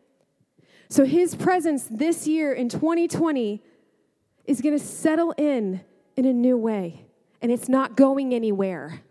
So 0.90 1.06
His 1.06 1.36
presence 1.36 1.88
this 1.90 2.28
year 2.28 2.54
in 2.54 2.70
2020 2.70 3.64
is 4.46 4.62
going 4.62 4.78
to 4.78 4.84
settle 4.84 5.34
in 5.38 5.82
in 6.16 6.26
a 6.26 6.34
new 6.34 6.58
way, 6.58 7.06
and 7.42 7.52
it's 7.52 7.70
not 7.70 7.96
going 7.96 8.34
anywhere. 8.34 9.02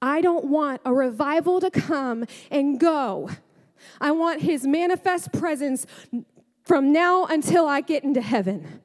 I 0.00 0.20
don't 0.20 0.46
want 0.46 0.82
a 0.84 0.92
revival 0.92 1.60
to 1.60 1.70
come 1.70 2.26
and 2.50 2.78
go. 2.78 3.30
I 4.00 4.10
want 4.10 4.42
his 4.42 4.66
manifest 4.66 5.32
presence 5.32 5.86
from 6.64 6.92
now 6.92 7.24
until 7.24 7.66
I 7.66 7.80
get 7.80 8.04
into 8.04 8.20
heaven. 8.20 8.80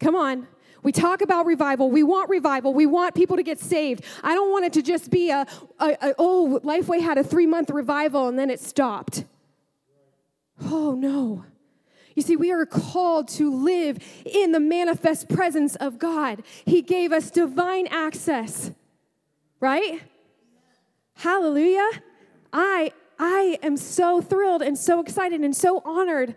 Come 0.00 0.16
on. 0.16 0.48
We 0.82 0.92
talk 0.92 1.20
about 1.20 1.46
revival. 1.46 1.90
We 1.90 2.02
want 2.02 2.30
revival. 2.30 2.72
We 2.72 2.86
want 2.86 3.14
people 3.14 3.36
to 3.36 3.42
get 3.42 3.58
saved. 3.58 4.02
I 4.22 4.34
don't 4.34 4.50
want 4.50 4.64
it 4.64 4.72
to 4.74 4.82
just 4.82 5.10
be 5.10 5.30
a, 5.30 5.46
a, 5.78 5.96
a 6.00 6.14
oh, 6.18 6.60
Lifeway 6.64 7.00
had 7.00 7.18
a 7.18 7.24
three 7.24 7.46
month 7.46 7.70
revival 7.70 8.28
and 8.28 8.38
then 8.38 8.50
it 8.50 8.60
stopped. 8.60 9.24
Oh, 10.64 10.94
no. 10.94 11.44
You 12.14 12.22
see, 12.22 12.36
we 12.36 12.50
are 12.52 12.66
called 12.66 13.28
to 13.28 13.52
live 13.52 13.98
in 14.24 14.52
the 14.52 14.60
manifest 14.60 15.28
presence 15.28 15.76
of 15.76 15.98
God. 15.98 16.42
He 16.64 16.82
gave 16.82 17.12
us 17.12 17.30
divine 17.30 17.86
access, 17.88 18.72
right? 19.60 20.02
Hallelujah. 21.14 21.88
I, 22.52 22.92
I 23.18 23.58
am 23.62 23.76
so 23.76 24.20
thrilled 24.20 24.62
and 24.62 24.76
so 24.76 25.00
excited 25.00 25.40
and 25.42 25.54
so 25.54 25.82
honored 25.84 26.34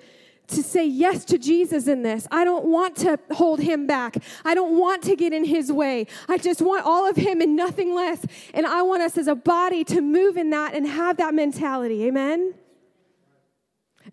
to 0.48 0.62
say 0.62 0.86
yes 0.86 1.26
to 1.26 1.38
Jesus 1.38 1.88
in 1.88 2.04
this. 2.04 2.28
I 2.30 2.44
don't 2.44 2.66
want 2.66 2.98
to 2.98 3.18
hold 3.32 3.60
him 3.60 3.88
back. 3.88 4.18
I 4.44 4.54
don't 4.54 4.78
want 4.78 5.04
to 5.04 5.16
get 5.16 5.34
in 5.34 5.46
his 5.46 5.72
way. 5.72 6.08
I 6.28 6.38
just 6.38 6.62
want 6.62 6.86
all 6.86 7.10
of 7.10 7.16
him 7.16 7.42
and 7.42 7.56
nothing 7.56 7.96
less. 7.96 8.26
And 8.54 8.66
I 8.66 8.82
want 8.82 9.02
us 9.02 9.18
as 9.18 9.28
a 9.28 9.36
body 9.36 9.84
to 9.86 10.02
move 10.02 10.38
in 10.38 10.50
that 10.52 10.76
and 10.76 10.86
have 10.86 11.18
that 11.18 11.34
mentality. 11.34 12.06
Amen? 12.06 12.54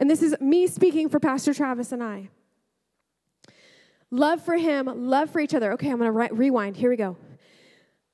And 0.01 0.09
this 0.09 0.23
is 0.23 0.35
me 0.41 0.67
speaking 0.67 1.11
for 1.11 1.21
Pastor 1.21 1.53
Travis 1.53 1.93
and 1.93 2.03
I. 2.03 2.31
Love 4.11 4.43
for 4.43 4.57
him, 4.57 4.87
love 4.87 5.29
for 5.29 5.41
each 5.41 5.55
other. 5.55 5.73
Okay, 5.75 5.91
I'm 5.91 5.99
going 5.99 6.07
to 6.07 6.13
re- 6.13 6.29
rewind. 6.33 6.79
Here 6.79 6.89
we 6.89 6.97
go. 6.97 7.19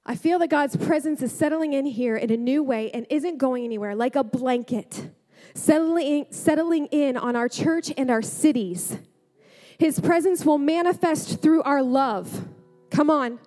I 0.04 0.16
feel 0.16 0.40
that 0.40 0.50
God's 0.50 0.76
presence 0.76 1.22
is 1.22 1.32
settling 1.32 1.74
in 1.74 1.86
here 1.86 2.16
in 2.16 2.30
a 2.30 2.36
new 2.36 2.64
way 2.64 2.90
and 2.90 3.06
isn't 3.08 3.38
going 3.38 3.64
anywhere, 3.64 3.94
like 3.94 4.16
a 4.16 4.24
blanket, 4.24 5.10
settling, 5.54 6.26
settling 6.30 6.86
in 6.86 7.16
on 7.16 7.36
our 7.36 7.48
church 7.48 7.92
and 7.96 8.10
our 8.10 8.20
cities. 8.20 8.98
His 9.78 10.00
presence 10.00 10.44
will 10.44 10.58
manifest 10.58 11.40
through 11.40 11.62
our 11.62 11.82
love. 11.82 12.48
Come 12.90 13.10
on. 13.10 13.38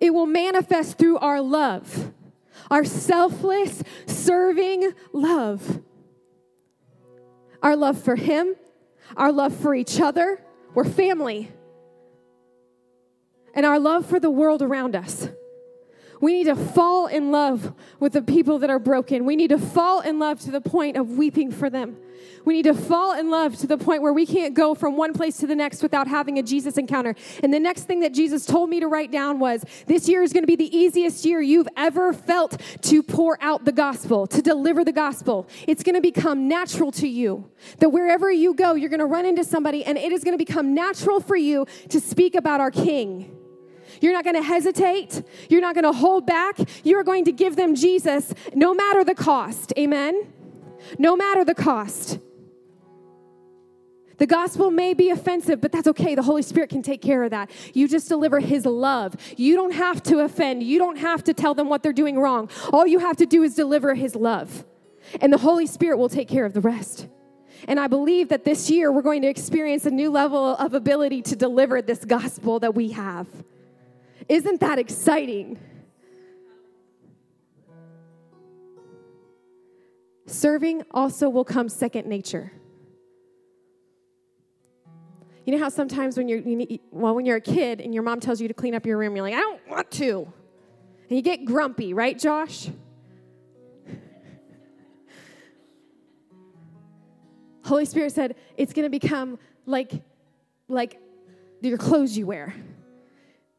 It 0.00 0.14
will 0.14 0.26
manifest 0.26 0.96
through 0.98 1.18
our 1.18 1.42
love, 1.42 2.12
our 2.70 2.84
selfless, 2.84 3.82
serving 4.06 4.92
love 5.12 5.82
our 7.62 7.76
love 7.76 8.00
for 8.02 8.16
Him, 8.16 8.54
our 9.16 9.32
love 9.32 9.54
for 9.54 9.74
each 9.74 10.00
other. 10.00 10.40
We're 10.74 10.84
family. 10.84 11.50
And 13.54 13.64
our 13.66 13.78
love 13.78 14.06
for 14.06 14.20
the 14.20 14.30
world 14.30 14.62
around 14.62 14.94
us. 14.94 15.28
We 16.20 16.32
need 16.32 16.44
to 16.44 16.56
fall 16.56 17.06
in 17.06 17.30
love 17.30 17.74
with 18.00 18.12
the 18.12 18.22
people 18.22 18.58
that 18.60 18.70
are 18.70 18.78
broken. 18.78 19.24
We 19.24 19.36
need 19.36 19.50
to 19.50 19.58
fall 19.58 20.00
in 20.00 20.18
love 20.18 20.40
to 20.40 20.50
the 20.50 20.60
point 20.60 20.96
of 20.96 21.10
weeping 21.12 21.52
for 21.52 21.70
them. 21.70 21.96
We 22.44 22.54
need 22.54 22.64
to 22.64 22.74
fall 22.74 23.18
in 23.18 23.30
love 23.30 23.56
to 23.58 23.66
the 23.66 23.78
point 23.78 24.02
where 24.02 24.12
we 24.12 24.26
can't 24.26 24.54
go 24.54 24.74
from 24.74 24.96
one 24.96 25.12
place 25.12 25.36
to 25.38 25.46
the 25.46 25.54
next 25.54 25.82
without 25.82 26.08
having 26.08 26.38
a 26.38 26.42
Jesus 26.42 26.78
encounter. 26.78 27.14
And 27.42 27.52
the 27.52 27.60
next 27.60 27.84
thing 27.84 28.00
that 28.00 28.14
Jesus 28.14 28.46
told 28.46 28.70
me 28.70 28.80
to 28.80 28.88
write 28.88 29.12
down 29.12 29.38
was 29.38 29.64
this 29.86 30.08
year 30.08 30.22
is 30.22 30.32
going 30.32 30.42
to 30.42 30.46
be 30.46 30.56
the 30.56 30.76
easiest 30.76 31.24
year 31.24 31.40
you've 31.40 31.68
ever 31.76 32.12
felt 32.12 32.60
to 32.82 33.02
pour 33.02 33.38
out 33.42 33.64
the 33.64 33.72
gospel, 33.72 34.26
to 34.28 34.42
deliver 34.42 34.84
the 34.84 34.92
gospel. 34.92 35.46
It's 35.66 35.82
going 35.82 35.94
to 35.94 36.00
become 36.00 36.48
natural 36.48 36.90
to 36.92 37.08
you 37.08 37.50
that 37.78 37.90
wherever 37.90 38.30
you 38.30 38.54
go, 38.54 38.74
you're 38.74 38.90
going 38.90 39.00
to 39.00 39.06
run 39.06 39.26
into 39.26 39.44
somebody 39.44 39.84
and 39.84 39.98
it 39.98 40.12
is 40.12 40.24
going 40.24 40.36
to 40.36 40.44
become 40.44 40.74
natural 40.74 41.20
for 41.20 41.36
you 41.36 41.66
to 41.90 42.00
speak 42.00 42.34
about 42.34 42.60
our 42.60 42.70
King. 42.70 43.37
You're 44.00 44.12
not 44.12 44.24
going 44.24 44.36
to 44.36 44.42
hesitate. 44.42 45.22
You're 45.48 45.60
not 45.60 45.74
going 45.74 45.84
to 45.84 45.92
hold 45.92 46.26
back. 46.26 46.58
You're 46.84 47.04
going 47.04 47.24
to 47.24 47.32
give 47.32 47.56
them 47.56 47.74
Jesus 47.74 48.32
no 48.54 48.74
matter 48.74 49.04
the 49.04 49.14
cost. 49.14 49.72
Amen? 49.78 50.32
No 50.98 51.16
matter 51.16 51.44
the 51.44 51.54
cost. 51.54 52.18
The 54.18 54.26
gospel 54.26 54.72
may 54.72 54.94
be 54.94 55.10
offensive, 55.10 55.60
but 55.60 55.70
that's 55.70 55.86
okay. 55.88 56.16
The 56.16 56.22
Holy 56.22 56.42
Spirit 56.42 56.70
can 56.70 56.82
take 56.82 57.00
care 57.00 57.22
of 57.22 57.30
that. 57.30 57.50
You 57.72 57.86
just 57.86 58.08
deliver 58.08 58.40
His 58.40 58.66
love. 58.66 59.16
You 59.36 59.54
don't 59.54 59.72
have 59.72 60.02
to 60.04 60.18
offend. 60.20 60.64
You 60.64 60.78
don't 60.78 60.98
have 60.98 61.22
to 61.24 61.34
tell 61.34 61.54
them 61.54 61.68
what 61.68 61.84
they're 61.84 61.92
doing 61.92 62.18
wrong. 62.18 62.50
All 62.72 62.86
you 62.86 62.98
have 62.98 63.16
to 63.18 63.26
do 63.26 63.44
is 63.44 63.54
deliver 63.54 63.94
His 63.94 64.16
love, 64.16 64.64
and 65.20 65.32
the 65.32 65.38
Holy 65.38 65.66
Spirit 65.66 65.98
will 65.98 66.08
take 66.08 66.28
care 66.28 66.44
of 66.44 66.52
the 66.52 66.60
rest. 66.60 67.06
And 67.68 67.78
I 67.78 67.86
believe 67.86 68.28
that 68.28 68.44
this 68.44 68.68
year 68.70 68.90
we're 68.90 69.02
going 69.02 69.22
to 69.22 69.28
experience 69.28 69.86
a 69.86 69.90
new 69.90 70.10
level 70.10 70.56
of 70.56 70.74
ability 70.74 71.22
to 71.22 71.36
deliver 71.36 71.80
this 71.80 72.04
gospel 72.04 72.58
that 72.60 72.74
we 72.74 72.90
have. 72.90 73.26
Isn't 74.28 74.60
that 74.60 74.78
exciting? 74.78 75.58
Serving 80.26 80.82
also 80.90 81.28
will 81.28 81.44
come 81.44 81.68
second 81.68 82.06
nature. 82.06 82.52
You 85.46 85.52
know 85.56 85.58
how 85.58 85.70
sometimes 85.70 86.18
when 86.18 86.28
you're, 86.28 86.40
you 86.40 86.56
need, 86.56 86.80
well, 86.90 87.14
when 87.14 87.24
you're 87.24 87.38
a 87.38 87.40
kid 87.40 87.80
and 87.80 87.94
your 87.94 88.02
mom 88.02 88.20
tells 88.20 88.38
you 88.38 88.48
to 88.48 88.54
clean 88.54 88.74
up 88.74 88.84
your 88.84 88.98
room, 88.98 89.16
you're 89.16 89.24
like, 89.24 89.32
I 89.32 89.40
don't 89.40 89.66
want 89.66 89.90
to. 89.92 90.30
And 91.08 91.16
you 91.16 91.22
get 91.22 91.46
grumpy, 91.46 91.94
right, 91.94 92.18
Josh? 92.18 92.68
Holy 97.64 97.86
Spirit 97.86 98.12
said, 98.12 98.34
it's 98.58 98.74
going 98.74 98.84
to 98.84 98.90
become 98.90 99.38
like, 99.64 99.92
like 100.68 101.00
your 101.62 101.78
clothes 101.78 102.16
you 102.16 102.26
wear. 102.26 102.54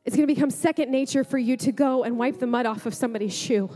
It's 0.09 0.15
going 0.15 0.27
to 0.27 0.33
become 0.33 0.49
second 0.49 0.89
nature 0.89 1.23
for 1.23 1.37
you 1.37 1.55
to 1.57 1.71
go 1.71 2.03
and 2.03 2.17
wipe 2.17 2.39
the 2.39 2.47
mud 2.47 2.65
off 2.65 2.87
of 2.87 2.95
somebody's 2.95 3.31
shoe. 3.31 3.69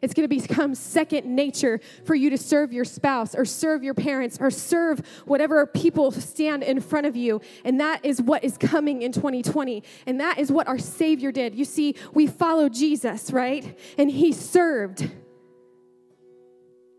It's 0.00 0.14
going 0.14 0.26
to 0.26 0.34
become 0.34 0.74
second 0.74 1.26
nature 1.26 1.78
for 2.06 2.14
you 2.14 2.30
to 2.30 2.38
serve 2.38 2.72
your 2.72 2.86
spouse 2.86 3.34
or 3.34 3.44
serve 3.44 3.84
your 3.84 3.92
parents 3.92 4.38
or 4.40 4.50
serve 4.50 5.02
whatever 5.26 5.66
people 5.66 6.10
stand 6.10 6.62
in 6.62 6.80
front 6.80 7.06
of 7.06 7.16
you. 7.16 7.42
And 7.66 7.80
that 7.80 8.02
is 8.02 8.22
what 8.22 8.44
is 8.44 8.56
coming 8.56 9.02
in 9.02 9.12
2020. 9.12 9.82
And 10.06 10.18
that 10.20 10.38
is 10.38 10.50
what 10.50 10.68
our 10.68 10.78
Savior 10.78 11.30
did. 11.30 11.54
You 11.54 11.66
see, 11.66 11.96
we 12.14 12.26
follow 12.26 12.70
Jesus, 12.70 13.30
right? 13.30 13.78
And 13.98 14.10
He 14.10 14.32
served. 14.32 15.06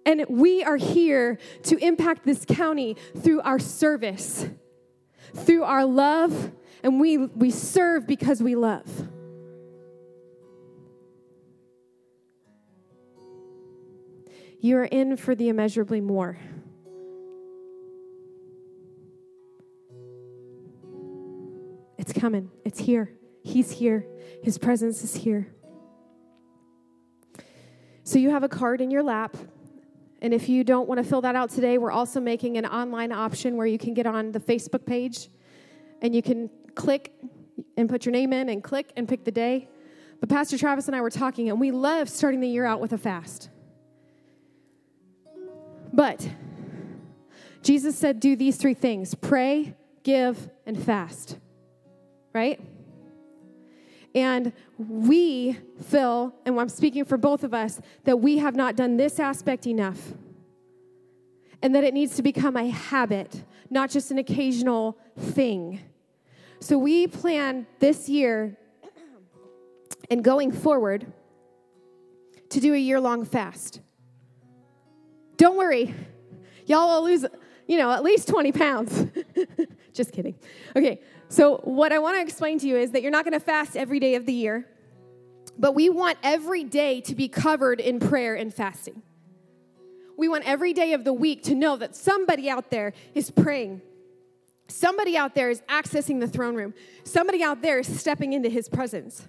And 0.06 0.28
we 0.30 0.64
are 0.64 0.78
here 0.78 1.40
to 1.64 1.78
impact 1.84 2.24
this 2.24 2.46
county 2.48 2.98
through 3.18 3.42
our 3.42 3.58
service, 3.58 4.48
through 5.36 5.64
our 5.64 5.86
love, 5.86 6.52
and 6.84 7.00
we, 7.00 7.18
we 7.18 7.52
serve 7.52 8.08
because 8.08 8.42
we 8.42 8.56
love. 8.56 8.88
You 14.62 14.78
are 14.78 14.86
in 14.86 15.16
for 15.16 15.36
the 15.36 15.48
immeasurably 15.50 16.02
more. 16.02 16.38
It's 21.98 22.12
coming. 22.12 22.50
It's 22.66 22.80
here. 22.80 23.14
He's 23.44 23.72
here. 23.72 24.06
His 24.44 24.58
presence 24.58 25.04
is 25.04 25.16
here. 25.16 25.54
So 28.04 28.20
you 28.20 28.32
have 28.32 28.44
a 28.44 28.50
card 28.50 28.82
in 28.82 28.90
your 28.90 29.04
lap. 29.04 29.38
And 30.22 30.34
if 30.34 30.50
you 30.50 30.64
don't 30.64 30.88
want 30.88 31.02
to 31.02 31.04
fill 31.04 31.22
that 31.22 31.36
out 31.36 31.50
today, 31.50 31.78
we're 31.78 31.92
also 31.92 32.20
making 32.20 32.58
an 32.58 32.66
online 32.66 33.12
option 33.12 33.56
where 33.56 33.68
you 33.68 33.78
can 33.78 33.94
get 33.94 34.06
on 34.06 34.32
the 34.32 34.40
Facebook 34.40 34.86
page 34.86 35.30
and 36.02 36.14
you 36.14 36.22
can 36.22 36.50
click 36.76 37.14
and 37.78 37.90
put 37.90 38.06
your 38.06 38.12
name 38.12 38.34
in 38.34 38.50
and 38.50 38.64
click 38.64 38.92
and 38.98 39.08
pick 39.08 39.24
the 39.24 39.32
day. 39.32 39.70
But 40.20 40.30
Pastor 40.30 40.58
Travis 40.58 40.88
and 40.88 40.96
I 40.96 41.02
were 41.02 41.10
talking, 41.10 41.50
and 41.50 41.60
we 41.60 41.72
love 41.72 42.10
starting 42.10 42.42
the 42.42 42.48
year 42.48 42.66
out 42.66 42.82
with 42.82 42.92
a 42.92 42.98
fast. 42.98 43.50
But 45.94 46.30
Jesus 47.64 47.98
said, 47.98 48.20
do 48.20 48.36
these 48.36 48.58
three 48.58 48.74
things 48.74 49.16
pray, 49.16 49.76
give, 50.04 50.50
and 50.66 50.82
fast. 50.82 51.38
Right? 52.34 52.60
And 54.20 54.52
we 54.78 55.58
feel, 55.82 56.36
and 56.46 56.60
I'm 56.60 56.68
speaking 56.68 57.06
for 57.06 57.18
both 57.18 57.46
of 57.46 57.54
us, 57.54 57.80
that 58.04 58.18
we 58.18 58.40
have 58.40 58.54
not 58.54 58.76
done 58.76 58.98
this 58.98 59.18
aspect 59.18 59.66
enough. 59.66 60.14
And 61.62 61.74
that 61.74 61.86
it 61.86 61.94
needs 61.94 62.18
to 62.18 62.22
become 62.22 62.58
a 62.58 62.68
habit, 62.68 63.44
not 63.70 63.90
just 63.90 64.12
an 64.12 64.18
occasional 64.18 64.98
thing. 65.18 65.80
So 66.60 66.78
we 66.78 67.08
plan 67.08 67.66
this 67.80 68.10
year 68.10 68.58
and 70.12 70.22
going 70.22 70.52
forward 70.52 71.08
to 72.50 72.60
do 72.60 72.74
a 72.74 72.78
year 72.78 73.00
long 73.00 73.24
fast. 73.24 73.80
Don't 75.38 75.56
worry, 75.56 75.96
y'all 76.66 77.02
will 77.02 77.10
lose, 77.10 77.26
you 77.68 77.78
know, 77.78 77.90
at 77.92 78.04
least 78.04 78.28
20 78.28 78.52
pounds. 78.52 79.06
Just 79.94 80.12
kidding. 80.12 80.36
Okay, 80.76 81.00
so 81.30 81.58
what 81.64 81.92
I 81.92 82.00
want 82.00 82.18
to 82.18 82.22
explain 82.22 82.60
to 82.60 82.68
you 82.68 82.76
is 82.76 82.92
that 82.92 83.04
you're 83.04 83.12
not 83.12 83.24
going 83.24 83.34
to 83.34 83.40
fast 83.40 83.78
every 83.78 84.00
day 84.00 84.16
of 84.16 84.26
the 84.26 84.34
year, 84.34 84.68
but 85.58 85.76
we 85.76 85.90
want 85.90 86.18
every 86.24 86.64
day 86.64 87.02
to 87.02 87.14
be 87.14 87.28
covered 87.28 87.80
in 87.80 88.00
prayer 88.00 88.36
and 88.36 88.52
fasting. 88.52 89.04
We 90.18 90.28
want 90.28 90.44
every 90.46 90.74
day 90.74 90.94
of 90.94 91.04
the 91.04 91.14
week 91.14 91.44
to 91.44 91.56
know 91.56 91.78
that 91.78 91.96
somebody 91.96 92.50
out 92.50 92.72
there 92.72 92.94
is 93.14 93.30
praying. 93.30 93.82
Somebody 94.68 95.16
out 95.16 95.36
there 95.36 95.50
is 95.50 95.62
accessing 95.70 96.20
the 96.20 96.28
throne 96.28 96.56
room. 96.56 96.74
Somebody 97.04 97.44
out 97.44 97.62
there 97.62 97.80
is 97.80 98.00
stepping 98.00 98.34
into 98.34 98.50
his 98.50 98.68
presence. 98.68 99.28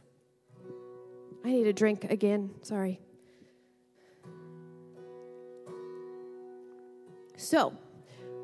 I 1.44 1.48
need 1.52 1.66
a 1.66 1.72
drink 1.72 2.04
again. 2.04 2.50
Sorry. 2.62 3.00
So, 7.36 7.74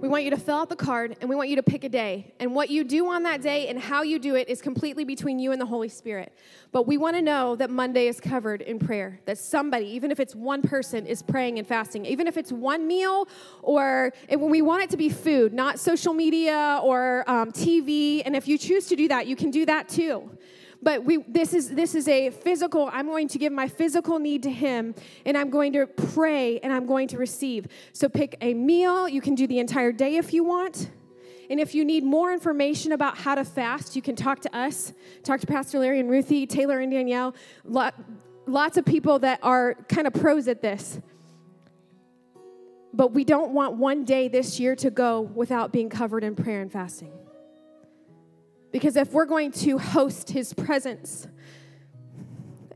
we 0.00 0.08
want 0.08 0.24
you 0.24 0.30
to 0.30 0.36
fill 0.36 0.56
out 0.56 0.68
the 0.68 0.76
card 0.76 1.16
and 1.20 1.30
we 1.30 1.34
want 1.34 1.48
you 1.48 1.56
to 1.56 1.62
pick 1.62 1.82
a 1.84 1.88
day. 1.88 2.34
And 2.38 2.54
what 2.54 2.68
you 2.68 2.84
do 2.84 3.10
on 3.10 3.22
that 3.22 3.40
day 3.40 3.68
and 3.68 3.78
how 3.78 4.02
you 4.02 4.18
do 4.18 4.34
it 4.34 4.48
is 4.48 4.60
completely 4.60 5.04
between 5.04 5.38
you 5.38 5.52
and 5.52 5.60
the 5.60 5.66
Holy 5.66 5.88
Spirit. 5.88 6.32
But 6.70 6.86
we 6.86 6.98
want 6.98 7.16
to 7.16 7.22
know 7.22 7.56
that 7.56 7.70
Monday 7.70 8.06
is 8.06 8.20
covered 8.20 8.60
in 8.60 8.78
prayer, 8.78 9.20
that 9.24 9.38
somebody, 9.38 9.86
even 9.86 10.10
if 10.10 10.20
it's 10.20 10.34
one 10.34 10.60
person, 10.60 11.06
is 11.06 11.22
praying 11.22 11.58
and 11.58 11.66
fasting, 11.66 12.04
even 12.04 12.26
if 12.26 12.36
it's 12.36 12.52
one 12.52 12.86
meal 12.86 13.26
or 13.62 14.12
when 14.28 14.50
we 14.50 14.60
want 14.60 14.82
it 14.82 14.90
to 14.90 14.96
be 14.98 15.08
food, 15.08 15.54
not 15.54 15.78
social 15.78 16.12
media 16.12 16.80
or 16.82 17.24
um, 17.26 17.50
TV. 17.52 18.22
And 18.24 18.36
if 18.36 18.46
you 18.46 18.58
choose 18.58 18.86
to 18.88 18.96
do 18.96 19.08
that, 19.08 19.26
you 19.26 19.36
can 19.36 19.50
do 19.50 19.64
that 19.64 19.88
too 19.88 20.30
but 20.82 21.04
we, 21.04 21.18
this, 21.28 21.54
is, 21.54 21.70
this 21.70 21.94
is 21.94 22.06
a 22.08 22.30
physical, 22.30 22.88
I'm 22.92 23.06
going 23.06 23.28
to 23.28 23.38
give 23.38 23.52
my 23.52 23.68
physical 23.68 24.18
need 24.18 24.42
to 24.44 24.50
Him, 24.50 24.94
and 25.24 25.36
I'm 25.36 25.50
going 25.50 25.72
to 25.72 25.86
pray 25.86 26.58
and 26.60 26.72
I'm 26.72 26.86
going 26.86 27.08
to 27.08 27.18
receive. 27.18 27.66
So 27.92 28.08
pick 28.08 28.36
a 28.40 28.54
meal. 28.54 29.08
You 29.08 29.20
can 29.20 29.34
do 29.34 29.46
the 29.46 29.58
entire 29.58 29.92
day 29.92 30.16
if 30.16 30.32
you 30.32 30.44
want. 30.44 30.90
And 31.48 31.60
if 31.60 31.74
you 31.74 31.84
need 31.84 32.04
more 32.04 32.32
information 32.32 32.92
about 32.92 33.16
how 33.16 33.36
to 33.36 33.44
fast, 33.44 33.94
you 33.94 34.02
can 34.02 34.16
talk 34.16 34.40
to 34.40 34.56
us, 34.56 34.92
talk 35.22 35.40
to 35.40 35.46
Pastor 35.46 35.78
Larry 35.78 36.00
and 36.00 36.10
Ruthie, 36.10 36.46
Taylor 36.46 36.80
and 36.80 36.90
Danielle, 36.90 37.34
lot, 37.64 37.94
lots 38.46 38.76
of 38.76 38.84
people 38.84 39.20
that 39.20 39.38
are 39.42 39.74
kind 39.88 40.06
of 40.06 40.14
pros 40.14 40.48
at 40.48 40.60
this. 40.60 41.00
But 42.92 43.12
we 43.12 43.24
don't 43.24 43.52
want 43.52 43.76
one 43.76 44.04
day 44.04 44.28
this 44.28 44.58
year 44.58 44.74
to 44.76 44.90
go 44.90 45.20
without 45.20 45.70
being 45.70 45.88
covered 45.88 46.24
in 46.24 46.34
prayer 46.34 46.62
and 46.62 46.72
fasting. 46.72 47.12
Because 48.76 48.96
if 48.96 49.14
we're 49.14 49.24
going 49.24 49.52
to 49.52 49.78
host 49.78 50.28
his 50.28 50.52
presence, 50.52 51.26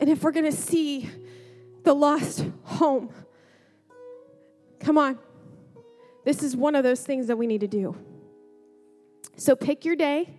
and 0.01 0.09
if 0.09 0.23
we're 0.23 0.31
going 0.31 0.51
to 0.51 0.57
see 0.57 1.11
the 1.85 1.93
lost 1.93 2.47
home, 2.63 3.13
come 4.79 4.97
on. 4.97 5.19
This 6.25 6.43
is 6.43 6.57
one 6.57 6.75
of 6.75 6.85
those 6.85 7.03
things 7.03 7.27
that 7.27 7.37
we 7.37 7.47
need 7.47 7.61
to 7.61 7.69
do. 7.69 7.95
So 9.37 9.55
pick 9.55 9.85
your 9.85 9.95
day, 9.95 10.31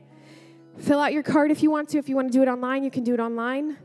fill 0.80 0.99
out 0.99 1.14
your 1.14 1.22
card 1.22 1.51
if 1.51 1.62
you 1.62 1.70
want 1.70 1.89
to. 1.89 1.99
If 1.99 2.09
you 2.09 2.16
want 2.16 2.30
to 2.30 2.34
do 2.34 2.41
it 2.41 2.47
online, 2.47 2.84
you 2.84 2.89
can 2.89 3.03
do 3.03 3.14
it 3.14 3.20
online. 3.20 3.78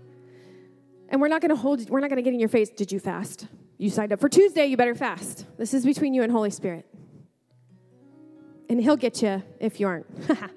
And 1.10 1.20
we're 1.20 1.28
not 1.28 1.42
going 1.42 1.50
to 1.50 1.56
hold, 1.56 1.90
we're 1.90 2.00
not 2.00 2.08
going 2.08 2.16
to 2.16 2.22
get 2.22 2.32
in 2.32 2.40
your 2.40 2.48
face, 2.48 2.70
did 2.70 2.90
you 2.90 3.00
fast? 3.00 3.48
You 3.76 3.90
signed 3.90 4.14
up 4.14 4.20
for 4.20 4.30
Tuesday, 4.30 4.64
you 4.64 4.78
better 4.78 4.94
fast. 4.94 5.44
This 5.58 5.74
is 5.74 5.84
between 5.84 6.14
you 6.14 6.22
and 6.22 6.32
Holy 6.32 6.48
Spirit. 6.48 6.86
And 8.70 8.80
He'll 8.80 8.96
get 8.96 9.20
you 9.20 9.42
if 9.60 9.78
you 9.78 9.88
aren't. 9.88 10.06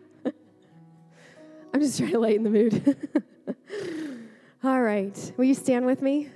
I'm 1.73 1.81
just 1.81 1.97
trying 1.97 2.11
to 2.11 2.19
lighten 2.19 2.43
the 2.43 2.49
mood. 2.49 2.97
All 4.63 4.81
right. 4.81 5.33
Will 5.37 5.45
you 5.45 5.53
stand 5.53 5.85
with 5.85 6.01
me? 6.01 6.29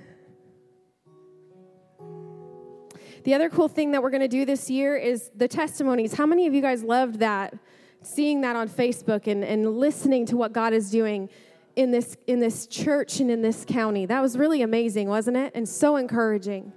The 3.24 3.34
other 3.34 3.48
cool 3.48 3.68
thing 3.68 3.92
that 3.92 4.02
we're 4.02 4.10
going 4.10 4.20
to 4.20 4.28
do 4.28 4.44
this 4.44 4.70
year 4.70 4.96
is 4.96 5.30
the 5.34 5.48
testimonies. 5.48 6.14
How 6.14 6.26
many 6.26 6.46
of 6.46 6.54
you 6.54 6.60
guys 6.60 6.82
loved 6.82 7.20
that? 7.20 7.56
Seeing 8.02 8.42
that 8.42 8.54
on 8.54 8.68
Facebook 8.68 9.26
and, 9.26 9.42
and 9.42 9.78
listening 9.78 10.26
to 10.26 10.36
what 10.36 10.52
God 10.52 10.74
is 10.74 10.90
doing 10.90 11.30
in 11.74 11.90
this, 11.90 12.16
in 12.26 12.38
this 12.38 12.66
church 12.66 13.20
and 13.20 13.30
in 13.30 13.40
this 13.42 13.64
county. 13.66 14.06
That 14.06 14.20
was 14.20 14.36
really 14.36 14.62
amazing, 14.62 15.08
wasn't 15.08 15.38
it? 15.38 15.52
And 15.54 15.68
so 15.68 15.96
encouraging. 15.96 16.72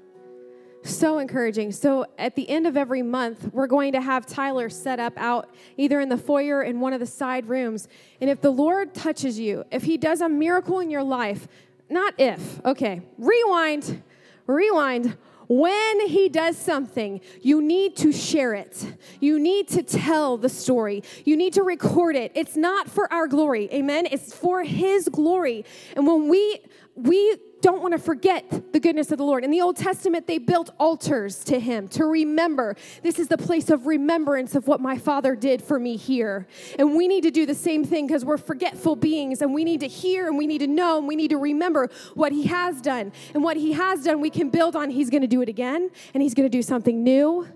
So 0.88 1.19
encouraging. 1.19 1.71
So 1.73 2.05
at 2.17 2.35
the 2.35 2.49
end 2.49 2.65
of 2.65 2.77
every 2.77 3.01
month, 3.01 3.49
we're 3.53 3.67
going 3.67 3.91
to 3.93 4.01
have 4.01 4.25
Tyler 4.25 4.69
set 4.69 4.99
up 4.99 5.13
out 5.17 5.53
either 5.75 5.99
in 5.99 6.09
the 6.09 6.17
foyer 6.17 6.63
in 6.63 6.79
one 6.79 6.93
of 6.93 6.99
the 6.99 7.05
side 7.05 7.47
rooms. 7.47 7.88
And 8.21 8.29
if 8.29 8.41
the 8.41 8.49
Lord 8.49 8.93
touches 8.93 9.38
you, 9.38 9.65
if 9.69 9.83
he 9.83 9.97
does 9.97 10.21
a 10.21 10.29
miracle 10.29 10.79
in 10.79 10.89
your 10.89 11.03
life, 11.03 11.47
not 11.89 12.13
if, 12.17 12.63
okay, 12.65 13.01
rewind, 13.17 14.01
rewind. 14.45 15.17
When 15.49 16.07
he 16.07 16.27
does 16.27 16.57
something, 16.57 17.21
you 17.41 17.61
need 17.61 17.95
to 17.97 18.11
share 18.11 18.53
it. 18.53 18.85
You 19.21 19.39
need 19.39 19.69
to 19.69 19.81
tell 19.81 20.38
the 20.38 20.49
story. 20.49 21.03
You 21.23 21.38
need 21.38 21.53
to 21.53 21.63
record 21.63 22.17
it. 22.17 22.33
It's 22.35 22.57
not 22.57 22.89
for 22.89 23.11
our 23.13 23.27
glory. 23.27 23.69
Amen. 23.71 24.07
It's 24.11 24.33
for 24.33 24.63
his 24.63 25.07
glory. 25.07 25.63
And 25.95 26.05
when 26.05 26.27
we 26.27 26.59
we 26.95 27.38
don't 27.62 27.82
want 27.82 27.93
to 27.93 27.97
forget 27.97 28.72
the 28.72 28.80
goodness 28.80 29.12
of 29.12 29.18
the 29.18 29.24
Lord. 29.24 29.43
In 29.43 29.51
the 29.51 29.62
Old 29.62 29.78
Testament, 29.78 30.28
they 30.28 30.38
built 30.38 30.70
altars 30.80 31.43
to 31.45 31.60
Him 31.60 31.88
to 31.89 32.05
remember. 32.05 32.76
This 33.03 33.20
is 33.20 33.28
the 33.28 33.38
place 33.38 33.70
of 33.70 33.88
remembrance 33.88 34.55
of 34.55 34.68
what 34.68 34.80
my 34.80 34.97
Father 34.97 35.36
did 35.36 35.62
for 35.62 35.80
me 35.80 35.95
here. 35.95 36.47
And 36.78 36.95
we 36.95 37.08
need 37.08 37.24
to 37.24 37.32
do 37.32 37.45
the 37.45 37.55
same 37.55 37.84
thing 37.84 38.08
because 38.08 38.24
we're 38.24 38.38
forgetful 38.38 38.95
beings 38.95 39.41
and 39.41 39.53
we 39.53 39.64
need 39.64 39.80
to 39.80 39.88
hear 39.88 40.28
and 40.28 40.38
we 40.38 40.47
need 40.47 40.60
to 40.60 40.68
know 40.68 40.97
and 40.99 41.08
we 41.08 41.16
need 41.16 41.30
to 41.30 41.38
remember 41.38 41.89
what 42.14 42.32
He 42.32 42.43
has 42.43 42.82
done. 42.82 43.12
And 43.34 43.43
what 43.43 43.58
He 43.58 43.74
has 43.74 44.03
done, 44.03 44.22
we 44.22 44.30
can 44.30 44.49
build 44.49 44.76
on. 44.76 44.89
He's 44.89 45.10
going 45.10 45.22
to 45.22 45.28
do 45.28 45.41
it 45.41 45.49
again 45.49 45.89
and 46.14 46.22
He's 46.22 46.34
going 46.34 46.49
to 46.49 46.55
do 46.55 46.62
something 46.62 47.03
new. 47.03 47.47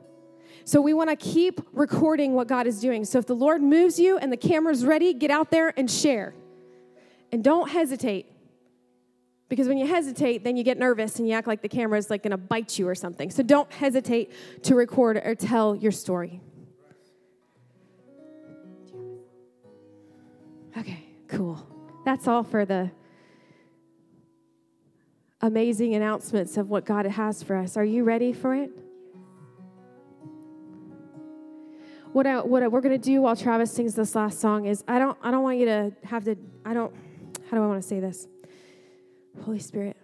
So 0.64 0.80
we 0.82 0.94
want 0.94 1.10
to 1.10 1.16
keep 1.16 1.62
recording 1.74 2.34
what 2.34 2.48
God 2.48 2.68
is 2.68 2.80
doing. 2.80 3.06
So 3.06 3.20
if 3.20 3.26
the 3.26 3.36
Lord 3.36 3.62
moves 3.62 4.00
you 4.00 4.18
and 4.18 4.32
the 4.32 4.38
camera's 4.38 4.86
ready, 4.86 5.14
get 5.14 5.32
out 5.32 5.52
there 5.52 5.74
and 5.78 5.90
share. 5.90 6.34
And 7.32 7.44
don't 7.44 7.70
hesitate. 7.70 8.28
Because 9.52 9.68
when 9.68 9.78
you 9.78 9.86
hesitate, 9.86 10.46
then 10.46 10.56
you 10.56 10.64
get 10.64 10.80
nervous 10.80 11.20
and 11.20 11.28
you 11.28 11.34
act 11.34 11.46
like 11.46 11.62
the 11.62 11.68
camera 11.68 12.00
is 12.00 12.10
like 12.10 12.24
going 12.24 12.32
to 12.32 12.38
bite 12.38 12.80
you 12.80 12.88
or 12.88 12.96
something. 12.96 13.30
So 13.30 13.44
don't 13.44 13.70
hesitate 13.70 14.32
to 14.64 14.76
record 14.76 15.18
or 15.18 15.36
tell 15.36 15.76
your 15.76 15.92
story. 15.92 16.40
Okay, 20.78 21.04
cool. 21.28 21.68
That's 22.06 22.30
all 22.30 22.44
for 22.44 22.64
the 22.64 22.92
amazing 25.42 25.96
announcements 25.96 26.56
of 26.56 26.70
what 26.70 26.86
God 26.86 27.06
has 27.06 27.44
for 27.44 27.58
us. 27.58 27.76
Are 27.76 27.84
you 27.84 28.06
ready 28.06 28.32
for 28.32 28.56
it? 28.56 28.72
What, 32.14 32.26
I, 32.26 32.40
what 32.40 32.64
I, 32.64 32.70
we're 32.70 32.80
going 32.80 32.98
to 32.98 33.06
do 33.06 33.22
while 33.22 33.36
Travis 33.36 33.74
sings 33.74 33.96
this 33.96 34.16
last 34.16 34.40
song 34.40 34.66
is 34.66 34.82
I 34.88 34.98
don't, 34.98 35.18
I 35.22 35.30
don't 35.30 35.44
want 35.44 35.58
you 35.58 35.66
to 35.66 35.92
have 36.06 36.24
to, 36.24 36.38
I 36.64 36.74
don't, 36.74 36.96
how 37.50 37.58
do 37.58 37.64
I 37.64 37.68
want 37.68 37.82
to 37.82 37.88
say 37.88 38.00
this? 38.00 38.30
Holy 39.44 39.60
Spirit. 39.60 39.98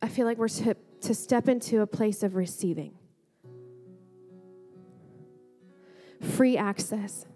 I 0.00 0.08
feel 0.08 0.26
like 0.26 0.38
we're 0.38 0.48
to, 0.48 0.74
to 1.02 1.14
step 1.14 1.48
into 1.48 1.80
a 1.80 1.86
place 1.86 2.22
of 2.22 2.34
receiving. 2.34 2.94
Free 6.20 6.56
access. 6.56 7.26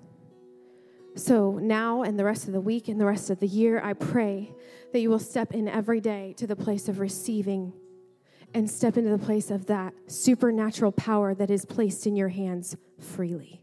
So 1.15 1.59
now 1.61 2.03
and 2.03 2.19
the 2.19 2.25
rest 2.25 2.47
of 2.47 2.53
the 2.53 2.61
week 2.61 2.89
and 2.89 3.01
the 3.01 3.07
rest 3.07 3.31
of 3.31 3.41
the 3.41 3.47
year, 3.47 3.81
I 3.83 3.93
pray 3.93 4.55
that 4.93 5.01
you 5.01 5.11
will 5.11 5.19
step 5.19 5.53
in 5.53 5.69
every 5.69 6.01
day 6.01 6.35
to 6.39 6.47
the 6.47 6.57
place 6.57 6.89
of 6.89 6.99
receiving 6.99 7.73
and 8.55 8.71
step 8.71 8.97
into 8.97 9.11
the 9.11 9.19
place 9.19 9.51
of 9.51 9.67
that 9.67 9.95
supernatural 10.07 10.93
power 10.93 11.35
that 11.35 11.51
is 11.51 11.65
placed 11.65 12.07
in 12.07 12.17
your 12.17 12.29
hands 12.29 12.77
freely. 12.99 13.62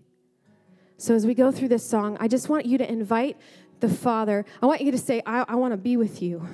So 1.00 1.16
as 1.16 1.26
we 1.26 1.34
go 1.34 1.50
through 1.50 1.70
this 1.70 1.90
song, 1.90 2.18
I 2.20 2.28
just 2.28 2.50
want 2.50 2.66
you 2.66 2.78
to 2.78 2.92
invite 2.92 3.38
the 3.80 3.88
Father. 3.88 4.44
I 4.62 4.66
want 4.66 4.82
you 4.82 4.92
to 4.92 4.98
say, 4.98 5.22
I, 5.26 5.46
I 5.48 5.56
want 5.56 5.72
to 5.72 5.78
be 5.78 5.96
with 5.96 6.22
you. 6.22 6.46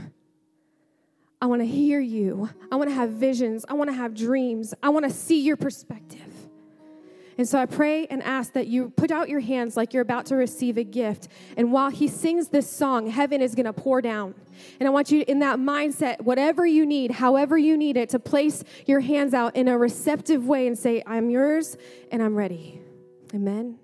I 1.42 1.48
want 1.48 1.64
to 1.64 1.66
hear 1.66 2.00
you. 2.00 2.52
I 2.72 2.76
want 2.76 2.90
to 2.92 2.94
have 2.96 3.10
visions. 3.10 3.66
I 3.68 3.74
want 3.74 3.90
to 3.90 3.96
have 3.96 4.14
dreams. 4.14 4.76
I 4.84 4.90
want 4.90 5.04
to 5.06 5.10
see 5.10 5.42
your 5.42 5.58
perspective. 5.58 6.22
And 7.40 7.50
so 7.50 7.58
I 7.58 7.66
pray 7.66 8.06
and 8.06 8.22
ask 8.22 8.54
that 8.54 8.68
you 8.68 8.92
put 8.92 9.10
out 9.10 9.30
your 9.30 9.40
hands 9.40 9.76
like 9.76 9.94
you're 9.94 10.04
about 10.04 10.28
to 10.28 10.36
receive 10.36 10.78
a 10.78 10.84
gift. 10.84 11.28
And 11.58 11.72
while 11.72 11.90
he 11.90 12.08
sings 12.08 12.50
this 12.50 12.70
song, 12.70 13.08
heaven 13.08 13.42
is 13.42 13.56
going 13.56 13.66
to 13.66 13.74
pour 13.74 14.00
down. 14.00 14.36
And 14.80 14.88
I 14.88 14.92
want 14.92 15.12
you 15.12 15.26
in 15.28 15.40
that 15.40 15.58
mindset, 15.58 16.22
whatever 16.22 16.68
you 16.68 16.86
need, 16.86 17.10
however 17.10 17.58
you 17.58 17.78
need 17.78 17.98
it, 17.98 18.10
to 18.10 18.20
place 18.20 18.64
your 18.86 19.00
hands 19.00 19.34
out 19.34 19.56
in 19.56 19.68
a 19.68 19.76
receptive 19.76 20.46
way 20.46 20.68
and 20.68 20.78
say, 20.78 21.02
I'm 21.08 21.32
yours 21.32 21.78
and 22.12 22.22
I'm 22.22 22.36
ready. 22.36 22.80
Amen. 23.34 23.80